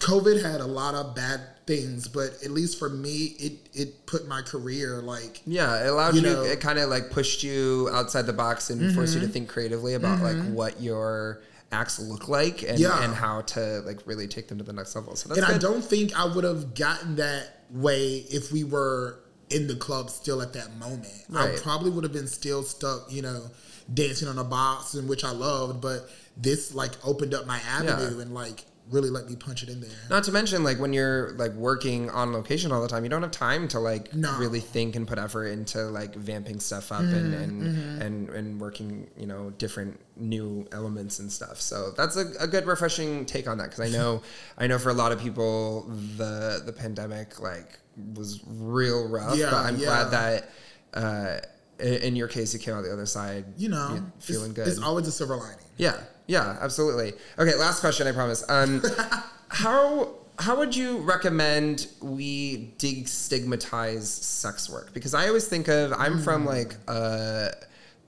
COVID 0.00 0.42
had 0.42 0.60
a 0.60 0.66
lot 0.66 0.94
of 0.94 1.14
bad 1.14 1.40
things, 1.66 2.08
but 2.08 2.32
at 2.44 2.50
least 2.50 2.78
for 2.78 2.88
me, 2.88 3.36
it 3.38 3.52
it 3.74 4.06
put 4.06 4.26
my 4.26 4.42
career 4.42 5.00
like 5.00 5.42
Yeah, 5.46 5.84
it 5.84 5.88
allowed 5.88 6.14
You 6.14 6.22
you. 6.22 6.26
know- 6.28 6.42
it 6.42 6.60
kind 6.60 6.78
of 6.78 6.88
like 6.90 7.10
pushed 7.10 7.42
you 7.44 7.88
outside 7.92 8.26
the 8.26 8.32
box 8.32 8.70
and 8.70 8.92
forced 8.94 9.12
you 9.14 9.20
Mm-hmm. 9.20 9.26
to 9.28 9.32
think 9.32 9.48
creatively 9.48 9.94
about 9.94 10.20
like 10.22 10.42
what 10.54 10.80
your 10.80 11.40
acts 11.72 11.98
look 11.98 12.28
like 12.28 12.62
and, 12.62 12.78
Yeah. 12.78 13.02
and 13.02 13.14
how 13.14 13.40
to 13.40 13.80
like 13.86 14.00
really 14.06 14.28
take 14.28 14.48
them 14.48 14.58
to 14.58 14.64
the 14.64 14.72
next 14.72 14.94
level. 14.94 15.16
So 15.16 15.28
that's 15.28 15.40
and 15.40 15.48
I 15.54 15.58
don't 15.58 15.82
think 15.84 16.16
I 16.18 16.24
would 16.26 16.44
have 16.44 16.74
gotten 16.74 17.16
that 17.16 17.64
way 17.70 18.18
if 18.30 18.52
we 18.52 18.62
were 18.64 19.18
in 19.50 19.66
the 19.66 19.76
club 19.76 20.10
still 20.10 20.40
at 20.42 20.52
that 20.52 20.76
moment. 20.76 21.12
I 21.34 21.56
probably 21.62 21.90
would 21.90 22.04
have 22.04 22.12
been 22.12 22.28
still 22.28 22.62
stuck, 22.62 23.10
you 23.10 23.22
know, 23.22 23.50
dancing 23.92 24.28
on 24.28 24.38
a 24.38 24.44
box, 24.44 24.94
in 24.94 25.08
which 25.08 25.24
I 25.24 25.30
loved. 25.32 25.80
But 25.80 26.08
this 26.36 26.74
like 26.74 26.92
opened 27.04 27.34
up 27.34 27.46
my 27.46 27.58
avenue 27.68 28.20
and 28.20 28.32
like 28.32 28.64
really 28.90 29.10
let 29.10 29.28
me 29.28 29.36
punch 29.36 29.62
it 29.62 29.68
in 29.68 29.80
there. 29.80 29.90
Not 30.10 30.24
to 30.24 30.32
mention, 30.32 30.64
like 30.64 30.78
when 30.78 30.92
you're 30.92 31.32
like 31.32 31.52
working 31.52 32.10
on 32.10 32.32
location 32.32 32.72
all 32.72 32.82
the 32.82 32.88
time, 32.88 33.04
you 33.04 33.10
don't 33.10 33.22
have 33.22 33.30
time 33.30 33.68
to 33.68 33.78
like 33.78 34.12
No. 34.14 34.36
really 34.38 34.60
think 34.60 34.96
and 34.96 35.06
put 35.06 35.18
effort 35.18 35.46
into 35.46 35.82
like 35.84 36.14
vamping 36.14 36.60
stuff 36.60 36.90
up 36.92 37.02
Mm-hmm, 37.02 37.34
and 37.34 37.62
and, 37.62 38.02
and 38.02 38.28
and 38.30 38.60
working, 38.60 39.08
you 39.16 39.26
know, 39.26 39.50
different 39.50 39.98
new 40.16 40.66
elements 40.72 41.18
and 41.20 41.30
stuff. 41.32 41.60
So 41.60 41.92
that's 41.96 42.16
a, 42.16 42.26
a 42.40 42.46
good 42.46 42.66
refreshing 42.66 43.24
take 43.24 43.48
on 43.48 43.58
that 43.58 43.70
because 43.70 43.80
I 43.80 43.88
know 43.96 44.22
I 44.58 44.66
know 44.66 44.78
for 44.78 44.90
a 44.90 44.94
lot 44.94 45.12
of 45.12 45.20
people 45.20 45.82
the 46.16 46.62
the 46.64 46.72
pandemic 46.72 47.40
like 47.40 47.78
was 48.14 48.40
real 48.46 49.08
rough. 49.08 49.36
Yeah, 49.36 49.50
but 49.50 49.64
I'm 49.64 49.76
yeah. 49.76 49.84
glad 49.86 50.10
that 50.10 50.50
uh, 50.94 51.38
in 51.82 52.14
your 52.16 52.28
case 52.28 52.52
you 52.52 52.60
came 52.60 52.74
out 52.74 52.82
the 52.82 52.92
other 52.92 53.06
side, 53.06 53.44
You 53.56 53.68
know, 53.70 54.00
feeling 54.18 54.50
it's, 54.50 54.54
good. 54.54 54.68
It's 54.68 54.78
always 54.80 55.06
a 55.08 55.12
silver 55.12 55.36
lining. 55.36 55.58
Yeah, 55.78 55.96
yeah, 56.26 56.56
absolutely. 56.60 57.12
Okay, 57.38 57.54
last 57.56 57.80
question, 57.80 58.06
I 58.06 58.12
promise. 58.12 58.44
Um, 58.48 58.82
how 59.48 60.14
how 60.38 60.56
would 60.56 60.74
you 60.74 60.98
recommend 60.98 61.86
we 62.00 62.72
destigmatize 62.78 64.02
sex 64.04 64.68
work? 64.70 64.92
Because 64.94 65.14
I 65.14 65.28
always 65.28 65.46
think 65.46 65.68
of 65.68 65.92
I'm 65.92 66.14
Hmm. 66.18 66.22
from 66.24 66.46
like 66.46 66.76
uh 66.88 67.48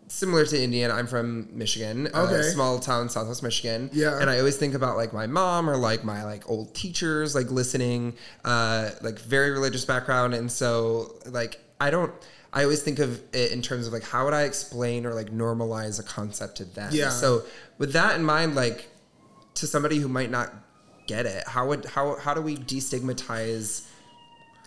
similar 0.06 0.44
to 0.46 0.62
Indiana. 0.62 0.94
I'm 0.94 1.06
from 1.06 1.48
Michigan, 1.52 2.08
a 2.14 2.20
Okay. 2.22 2.42
small 2.50 2.78
town, 2.78 3.08
Southwest 3.08 3.42
Michigan. 3.42 3.90
Yeah. 3.92 4.20
and 4.20 4.30
I 4.30 4.38
always 4.38 4.56
think 4.56 4.74
about 4.74 4.96
like 4.96 5.12
my 5.12 5.26
mom 5.26 5.68
or 5.68 5.76
like 5.76 6.04
my 6.04 6.24
like 6.24 6.48
old 6.48 6.74
teachers, 6.74 7.34
like 7.34 7.50
listening, 7.50 8.14
uh, 8.44 8.90
like 9.02 9.18
very 9.18 9.50
religious 9.50 9.84
background, 9.84 10.34
and 10.34 10.50
so 10.50 11.14
like 11.26 11.58
I 11.80 11.90
don't. 11.90 12.12
I 12.54 12.62
always 12.62 12.82
think 12.82 13.00
of 13.00 13.20
it 13.34 13.50
in 13.50 13.62
terms 13.62 13.88
of 13.88 13.92
like 13.92 14.04
how 14.04 14.24
would 14.24 14.32
I 14.32 14.42
explain 14.42 15.04
or 15.06 15.12
like 15.12 15.30
normalize 15.30 15.98
a 15.98 16.04
concept 16.04 16.56
to 16.58 16.64
them. 16.64 16.90
Yeah. 16.92 17.08
So 17.08 17.42
with 17.78 17.92
that 17.92 18.14
in 18.14 18.24
mind, 18.24 18.54
like 18.54 18.88
to 19.54 19.66
somebody 19.66 19.98
who 19.98 20.08
might 20.08 20.30
not 20.30 20.54
get 21.08 21.26
it, 21.26 21.46
how 21.48 21.66
would 21.68 21.84
how 21.84 22.16
how 22.16 22.32
do 22.32 22.40
we 22.40 22.56
destigmatize, 22.56 23.88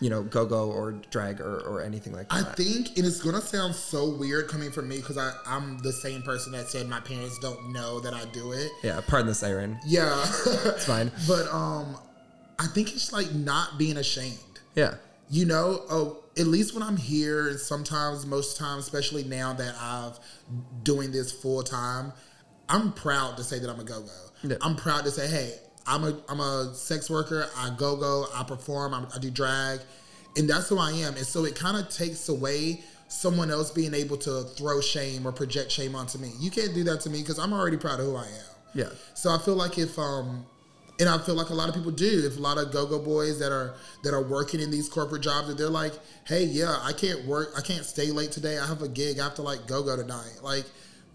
you 0.00 0.10
know, 0.10 0.22
go 0.22 0.44
go 0.44 0.70
or 0.70 0.92
drag 1.10 1.40
or, 1.40 1.60
or 1.60 1.82
anything 1.82 2.12
like 2.12 2.28
that. 2.28 2.46
I 2.46 2.52
think, 2.52 2.96
and 2.98 3.06
it's 3.06 3.22
gonna 3.22 3.40
sound 3.40 3.74
so 3.74 4.10
weird 4.10 4.48
coming 4.48 4.70
from 4.70 4.86
me 4.86 4.98
because 4.98 5.16
I'm 5.46 5.78
the 5.78 5.92
same 5.92 6.22
person 6.22 6.52
that 6.52 6.68
said 6.68 6.88
my 6.88 7.00
parents 7.00 7.38
don't 7.38 7.72
know 7.72 8.00
that 8.00 8.12
I 8.12 8.26
do 8.26 8.52
it. 8.52 8.70
yeah, 8.82 9.00
pardon 9.06 9.28
the 9.28 9.34
siren. 9.34 9.78
Yeah, 9.86 10.14
It's 10.46 10.84
fine. 10.84 11.10
but 11.26 11.48
um, 11.52 11.96
I 12.58 12.66
think 12.66 12.92
it's 12.92 13.14
like 13.14 13.32
not 13.32 13.78
being 13.78 13.96
ashamed. 13.96 14.38
Yeah. 14.74 14.96
You 15.30 15.44
know, 15.46 15.82
oh, 15.90 16.22
at 16.38 16.46
least 16.46 16.74
when 16.74 16.82
I'm 16.82 16.96
here, 16.96 17.48
and 17.48 17.58
sometimes, 17.58 18.24
most 18.26 18.56
times, 18.56 18.84
especially 18.84 19.24
now 19.24 19.52
that 19.54 19.74
I've 19.80 20.18
doing 20.82 21.12
this 21.12 21.32
full 21.32 21.62
time, 21.62 22.12
I'm 22.68 22.92
proud 22.92 23.36
to 23.38 23.44
say 23.44 23.58
that 23.58 23.68
I'm 23.68 23.80
a 23.80 23.84
go 23.84 24.02
go. 24.02 24.30
Yeah. 24.42 24.56
I'm 24.62 24.76
proud 24.76 25.04
to 25.04 25.10
say, 25.10 25.26
hey, 25.26 25.54
I'm 25.86 26.04
a 26.04 26.18
I'm 26.28 26.40
a 26.40 26.74
sex 26.74 27.10
worker. 27.10 27.48
I 27.56 27.70
go 27.76 27.96
go. 27.96 28.26
I 28.34 28.44
perform. 28.44 28.94
I, 28.94 29.04
I 29.14 29.18
do 29.18 29.30
drag, 29.30 29.80
and 30.36 30.48
that's 30.48 30.68
who 30.68 30.78
I 30.78 30.92
am. 30.92 31.16
And 31.16 31.26
so 31.26 31.44
it 31.44 31.54
kind 31.54 31.76
of 31.76 31.88
takes 31.88 32.28
away 32.28 32.82
someone 33.08 33.50
else 33.50 33.70
being 33.70 33.94
able 33.94 34.18
to 34.18 34.42
throw 34.42 34.80
shame 34.80 35.26
or 35.26 35.32
project 35.32 35.72
shame 35.72 35.94
onto 35.94 36.18
me. 36.18 36.32
You 36.38 36.50
can't 36.50 36.74
do 36.74 36.84
that 36.84 37.00
to 37.02 37.10
me 37.10 37.20
because 37.20 37.38
I'm 37.38 37.52
already 37.52 37.78
proud 37.78 38.00
of 38.00 38.06
who 38.06 38.16
I 38.16 38.26
am. 38.26 38.54
Yeah. 38.74 38.90
So 39.14 39.30
I 39.30 39.38
feel 39.38 39.54
like 39.54 39.78
if 39.78 39.98
um 39.98 40.46
and 41.00 41.08
I 41.08 41.18
feel 41.18 41.34
like 41.34 41.50
a 41.50 41.54
lot 41.54 41.68
of 41.68 41.74
people 41.74 41.90
do, 41.92 42.22
if 42.26 42.36
a 42.36 42.40
lot 42.40 42.58
of 42.58 42.72
go-go 42.72 42.98
boys 42.98 43.38
that 43.38 43.52
are 43.52 43.74
that 44.02 44.12
are 44.14 44.22
working 44.22 44.60
in 44.60 44.70
these 44.70 44.88
corporate 44.88 45.22
jobs 45.22 45.48
that 45.48 45.56
they're 45.58 45.68
like, 45.70 45.92
hey, 46.26 46.44
yeah, 46.44 46.78
I 46.82 46.92
can't 46.92 47.24
work, 47.26 47.50
I 47.56 47.60
can't 47.60 47.84
stay 47.84 48.10
late 48.10 48.32
today. 48.32 48.58
I 48.58 48.66
have 48.66 48.82
a 48.82 48.88
gig, 48.88 49.18
I 49.20 49.24
have 49.24 49.34
to 49.36 49.42
like 49.42 49.66
go-go 49.66 49.96
tonight. 49.96 50.38
Like 50.42 50.64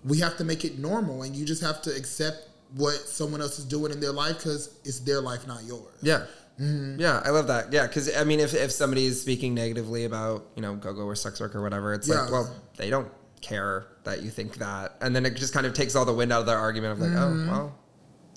we 0.06 0.20
have 0.20 0.38
to 0.38 0.44
make 0.44 0.64
it 0.66 0.80
normal 0.80 1.24
and 1.24 1.36
you 1.36 1.46
just 1.46 1.62
have 1.62 1.82
to 1.84 1.90
accept 1.96 2.48
what 2.76 2.96
someone 2.96 3.40
else 3.42 3.60
is 3.60 3.66
doing 3.66 3.92
in 3.92 4.00
their 4.00 4.12
life 4.12 4.38
because 4.38 4.78
it's 4.84 5.00
their 5.00 5.22
life, 5.22 5.46
not 5.48 5.64
yours. 5.64 5.94
Yeah. 6.02 6.26
Mm-hmm. 6.60 7.00
Yeah, 7.00 7.22
I 7.26 7.30
love 7.32 7.48
that. 7.48 7.72
Yeah, 7.74 7.88
because 7.88 8.16
I 8.16 8.24
mean, 8.24 8.40
if, 8.40 8.54
if 8.54 8.72
somebody 8.72 9.06
is 9.06 9.20
speaking 9.22 9.54
negatively 9.56 10.06
about 10.06 10.46
you 10.56 10.62
know 10.62 10.76
go 10.76 10.94
go 10.94 11.02
or 11.02 11.16
sex 11.16 11.40
work 11.40 11.56
or 11.56 11.62
whatever, 11.64 11.94
it's 11.94 12.08
Yeah. 12.08 12.22
like, 12.22 12.32
well, 12.32 12.56
they 12.78 12.90
don't 12.92 13.12
care 13.42 13.88
that 14.04 14.22
you 14.22 14.30
think 14.30 14.56
that, 14.58 14.96
and 15.02 15.16
then 15.16 15.26
it 15.26 15.36
just 15.36 15.54
kind 15.54 15.66
of 15.66 15.74
takes 15.74 15.96
all 15.96 16.06
the 16.06 16.14
wind 16.14 16.32
out 16.32 16.42
of 16.42 16.46
their 16.46 16.58
argument 16.60 16.94
of 16.94 17.00
like, 17.00 17.10
Mm-hmm. 17.12 17.50
oh, 17.50 17.52
well, 17.52 17.76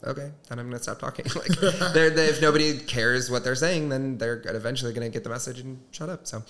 okay, 0.07 0.30
then 0.48 0.59
I'm 0.59 0.66
gonna 0.68 0.82
stop 0.82 0.98
talking. 0.98 1.26
like, 1.34 1.48
they're, 1.92 2.11
they, 2.11 2.26
if 2.26 2.40
nobody 2.40 2.78
cares 2.78 3.30
what 3.30 3.44
they're 3.44 3.54
saying, 3.54 3.88
then 3.88 4.18
they're 4.18 4.42
eventually 4.46 4.92
gonna 4.92 5.09
get 5.09 5.24
the 5.24 5.30
message 5.30 5.61
and 5.61 5.78
shut 5.90 6.09
up. 6.09 6.26
So, 6.26 6.42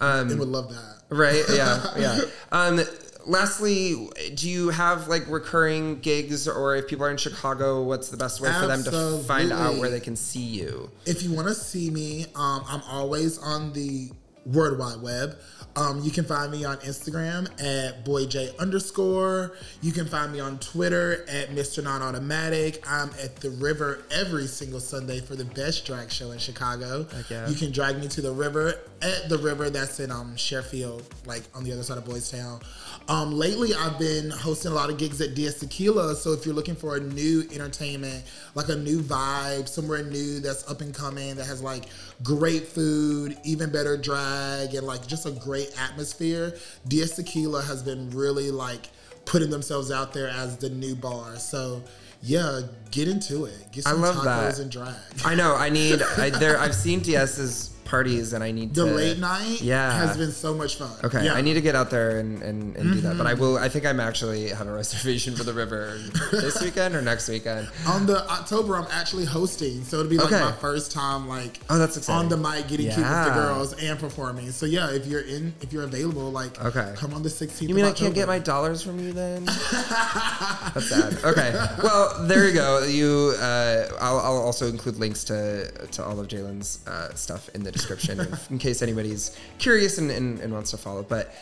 um, 0.00 0.28
They 0.28 0.34
would 0.34 0.48
love 0.48 0.70
that. 0.70 1.02
Right. 1.10 1.44
Yeah. 1.52 1.86
Yeah. 1.96 2.20
Um, 2.50 2.80
lastly, 3.26 4.08
do 4.34 4.48
you 4.48 4.70
have 4.70 5.08
like 5.08 5.28
recurring 5.28 6.00
gigs, 6.00 6.48
or 6.48 6.76
if 6.76 6.88
people 6.88 7.04
are 7.04 7.10
in 7.10 7.16
Chicago, 7.16 7.82
what's 7.82 8.08
the 8.08 8.16
best 8.16 8.40
way 8.40 8.52
for 8.52 8.66
them 8.66 8.82
to 8.84 9.22
find 9.26 9.52
out 9.52 9.76
where 9.76 9.90
they 9.90 10.00
can 10.00 10.16
see 10.16 10.40
you? 10.40 10.90
If 11.06 11.22
you 11.22 11.32
want 11.32 11.48
to 11.48 11.54
see 11.54 11.90
me, 11.90 12.26
um, 12.34 12.64
I'm 12.66 12.82
always 12.88 13.38
on 13.38 13.72
the 13.72 14.10
World 14.46 14.78
Wide 14.78 15.00
Web. 15.00 15.38
Um, 15.74 16.02
you 16.02 16.10
can 16.10 16.24
find 16.24 16.52
me 16.52 16.64
on 16.64 16.76
Instagram 16.78 17.46
at 17.62 18.04
boyj 18.04 18.58
underscore. 18.58 19.56
You 19.80 19.92
can 19.92 20.06
find 20.06 20.32
me 20.32 20.40
on 20.40 20.58
Twitter 20.58 21.24
at 21.28 21.50
Mr. 21.50 21.82
Non 21.82 22.02
Automatic. 22.02 22.84
I'm 22.86 23.10
at 23.22 23.36
the 23.36 23.50
river 23.50 24.02
every 24.10 24.46
single 24.46 24.80
Sunday 24.80 25.20
for 25.20 25.34
the 25.34 25.46
best 25.46 25.86
drag 25.86 26.10
show 26.10 26.30
in 26.32 26.38
Chicago. 26.38 27.06
You 27.48 27.54
can 27.54 27.72
drag 27.72 27.98
me 27.98 28.08
to 28.08 28.20
the 28.20 28.32
river 28.32 28.74
at 29.00 29.28
the 29.28 29.38
river 29.38 29.70
that's 29.70 29.98
in 29.98 30.10
um, 30.10 30.36
Sheffield, 30.36 31.02
like 31.26 31.42
on 31.54 31.64
the 31.64 31.72
other 31.72 31.82
side 31.82 31.98
of 31.98 32.04
Boys 32.04 32.30
Town. 32.30 32.60
Um, 33.08 33.32
lately, 33.32 33.74
I've 33.74 33.98
been 33.98 34.30
hosting 34.30 34.70
a 34.70 34.74
lot 34.74 34.90
of 34.90 34.98
gigs 34.98 35.20
at 35.20 35.34
DS 35.34 35.60
Tequila. 35.60 36.14
So 36.14 36.32
if 36.32 36.46
you're 36.46 36.54
looking 36.54 36.76
for 36.76 36.96
a 36.96 37.00
new 37.00 37.42
entertainment, 37.52 38.24
like 38.54 38.68
a 38.68 38.76
new 38.76 39.00
vibe, 39.00 39.68
somewhere 39.68 40.02
new 40.04 40.38
that's 40.40 40.70
up 40.70 40.82
and 40.82 40.94
coming, 40.94 41.34
that 41.36 41.46
has 41.46 41.62
like 41.62 41.86
great 42.22 42.68
food, 42.68 43.36
even 43.44 43.70
better 43.72 43.96
drag, 43.96 44.31
and 44.32 44.86
like 44.86 45.06
just 45.06 45.26
a 45.26 45.30
great 45.30 45.70
atmosphere, 45.78 46.56
DS 46.88 47.16
Tequila 47.16 47.62
has 47.62 47.82
been 47.82 48.10
really 48.10 48.50
like 48.50 48.88
putting 49.24 49.50
themselves 49.50 49.90
out 49.90 50.12
there 50.12 50.28
as 50.28 50.56
the 50.58 50.70
new 50.70 50.94
bar. 50.94 51.36
So 51.36 51.82
yeah, 52.22 52.60
get 52.90 53.08
into 53.08 53.46
it. 53.46 53.72
Get 53.72 53.86
I 53.86 53.90
some 53.90 54.00
love 54.00 54.16
tacos 54.16 54.24
that. 54.24 54.58
and 54.60 54.70
drag. 54.70 54.94
I 55.24 55.34
know. 55.34 55.56
I 55.56 55.68
need. 55.70 56.02
I, 56.02 56.30
there. 56.30 56.58
I've 56.60 56.74
seen 56.74 57.00
DS's 57.00 57.70
parties, 57.92 58.32
and 58.32 58.42
I 58.42 58.52
need 58.52 58.72
the 58.74 58.86
to. 58.86 58.90
late 58.90 59.18
night 59.18 59.60
yeah. 59.60 59.92
has 60.06 60.16
been 60.16 60.32
so 60.32 60.54
much 60.54 60.76
fun. 60.76 60.90
Okay, 61.04 61.26
Yeah. 61.26 61.34
I 61.34 61.42
need 61.42 61.54
to 61.54 61.60
get 61.60 61.76
out 61.76 61.90
there 61.90 62.18
and, 62.20 62.42
and, 62.42 62.74
and 62.74 62.84
do 62.94 63.00
that. 63.02 63.18
But 63.18 63.26
I 63.26 63.34
will. 63.34 63.58
I 63.58 63.68
think 63.68 63.84
I'm 63.84 64.00
actually 64.00 64.48
have 64.48 64.66
a 64.66 64.72
reservation 64.72 65.36
for 65.36 65.44
the 65.44 65.52
river 65.52 65.98
this 66.30 66.56
weekend 66.66 66.94
or 66.94 67.02
next 67.02 67.28
weekend. 67.28 67.68
On 67.86 68.06
the 68.06 68.18
October, 68.30 68.76
I'm 68.80 68.86
actually 68.90 69.26
hosting, 69.26 69.84
so 69.84 69.98
it'll 70.00 70.08
be 70.10 70.16
like 70.16 70.32
Okay. 70.32 70.40
my 70.42 70.52
first 70.52 70.90
time, 70.90 71.28
like 71.28 71.60
Oh, 71.68 71.76
that's 71.76 71.98
exciting. 71.98 72.18
on 72.24 72.28
the 72.30 72.38
mic, 72.38 72.66
getting 72.68 72.86
cute 72.86 72.96
with 72.96 73.24
the 73.28 73.34
girls 73.34 73.74
and 73.74 73.98
performing. 73.98 74.50
So 74.52 74.64
yeah, 74.64 74.88
if 74.90 75.04
you're 75.06 75.20
in, 75.36 75.52
if 75.60 75.70
you're 75.72 75.84
available, 75.84 76.30
like 76.32 76.58
Okay. 76.64 76.94
come 76.96 77.12
on 77.12 77.22
the 77.22 77.28
16th. 77.28 77.68
You 77.68 77.74
mean 77.74 77.84
I 77.84 77.92
can't 77.92 78.14
get 78.14 78.26
my 78.26 78.38
dollars 78.38 78.82
from 78.82 78.98
you 79.04 79.12
then? 79.12 79.44
That's 80.74 80.88
sad. 80.88 81.12
Okay. 81.24 81.50
Well, 81.82 82.26
there 82.26 82.48
you 82.48 82.54
go. 82.54 82.84
You. 82.84 83.34
Uh, 83.38 83.86
I'll, 84.00 84.18
I'll 84.18 84.42
also 84.48 84.66
include 84.68 84.96
links 84.96 85.24
to 85.24 85.70
to 85.96 86.02
all 86.02 86.18
of 86.18 86.26
Jaylen's 86.28 86.80
uh, 86.86 87.12
stuff 87.14 87.50
in 87.54 87.62
the 87.62 87.70
description 87.70 87.81
if- 87.90 88.50
in 88.50 88.58
case 88.58 88.82
anybody's 88.82 89.36
curious 89.58 89.98
and, 89.98 90.10
and, 90.10 90.40
and 90.40 90.52
wants 90.52 90.70
to 90.72 90.76
follow. 90.76 91.02
But 91.02 91.32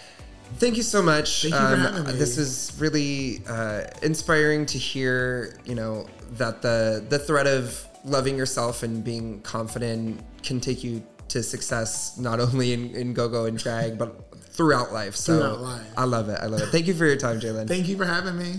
thank 0.57 0.77
you 0.77 0.83
so 0.83 1.03
much. 1.03 1.45
Um, 1.47 1.51
you 1.53 1.57
for 1.59 1.93
having 1.93 2.05
me. 2.07 2.13
This 2.19 2.39
is 2.39 2.73
really 2.79 3.43
uh, 3.49 3.85
inspiring 4.03 4.67
to 4.67 4.79
hear. 4.79 5.59
You 5.65 5.75
know 5.75 6.07
that 6.33 6.63
the 6.63 7.05
the 7.09 7.19
thread 7.19 7.47
of 7.47 7.87
loving 8.05 8.37
yourself 8.39 8.83
and 8.83 9.05
being 9.05 9.41
confident 9.43 10.21
can 10.43 10.59
take 10.61 10.83
you 10.83 11.03
to 11.29 11.43
success 11.43 12.17
not 12.19 12.41
only 12.41 12.73
in, 12.73 12.91
in 12.97 13.13
go-go 13.15 13.45
and 13.45 13.59
drag 13.59 13.97
but 13.99 14.33
throughout 14.55 14.91
life 14.93 15.15
so 15.15 15.39
Throughout 15.39 15.61
life. 15.61 15.87
i 15.99 16.05
love 16.05 16.29
it 16.31 16.39
i 16.41 16.47
love 16.47 16.61
it 16.63 16.71
thank 16.71 16.87
you 16.89 16.95
for 16.95 17.05
your 17.07 17.17
time 17.17 17.39
jaylen 17.39 17.69
Thank 17.69 17.87
you 17.89 17.97
for 17.99 18.05
having 18.07 18.37
me. 18.39 18.55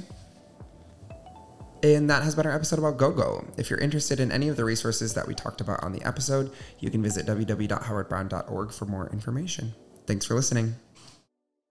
And 1.84 2.10
that 2.10 2.24
has 2.24 2.36
been 2.36 2.46
our 2.46 2.54
episode 2.54 2.80
about 2.80 2.98
GoGo. 2.98 3.46
If 3.58 3.70
you're 3.70 3.80
interested 3.80 4.20
in 4.20 4.32
any 4.32 4.48
of 4.48 4.58
the 4.58 4.66
resources 4.66 5.14
that 5.14 5.28
we 5.28 5.34
talked 5.34 5.62
about 5.62 5.84
on 5.84 5.92
the 5.92 6.04
episode, 6.04 6.52
you 6.80 6.90
can 6.92 7.02
visit 7.02 7.26
www.howardbrown.org 7.26 8.72
for 8.72 8.86
more 8.86 9.10
information. 9.10 9.74
Thanks 10.06 10.26
for 10.26 10.36
listening. 10.36 10.76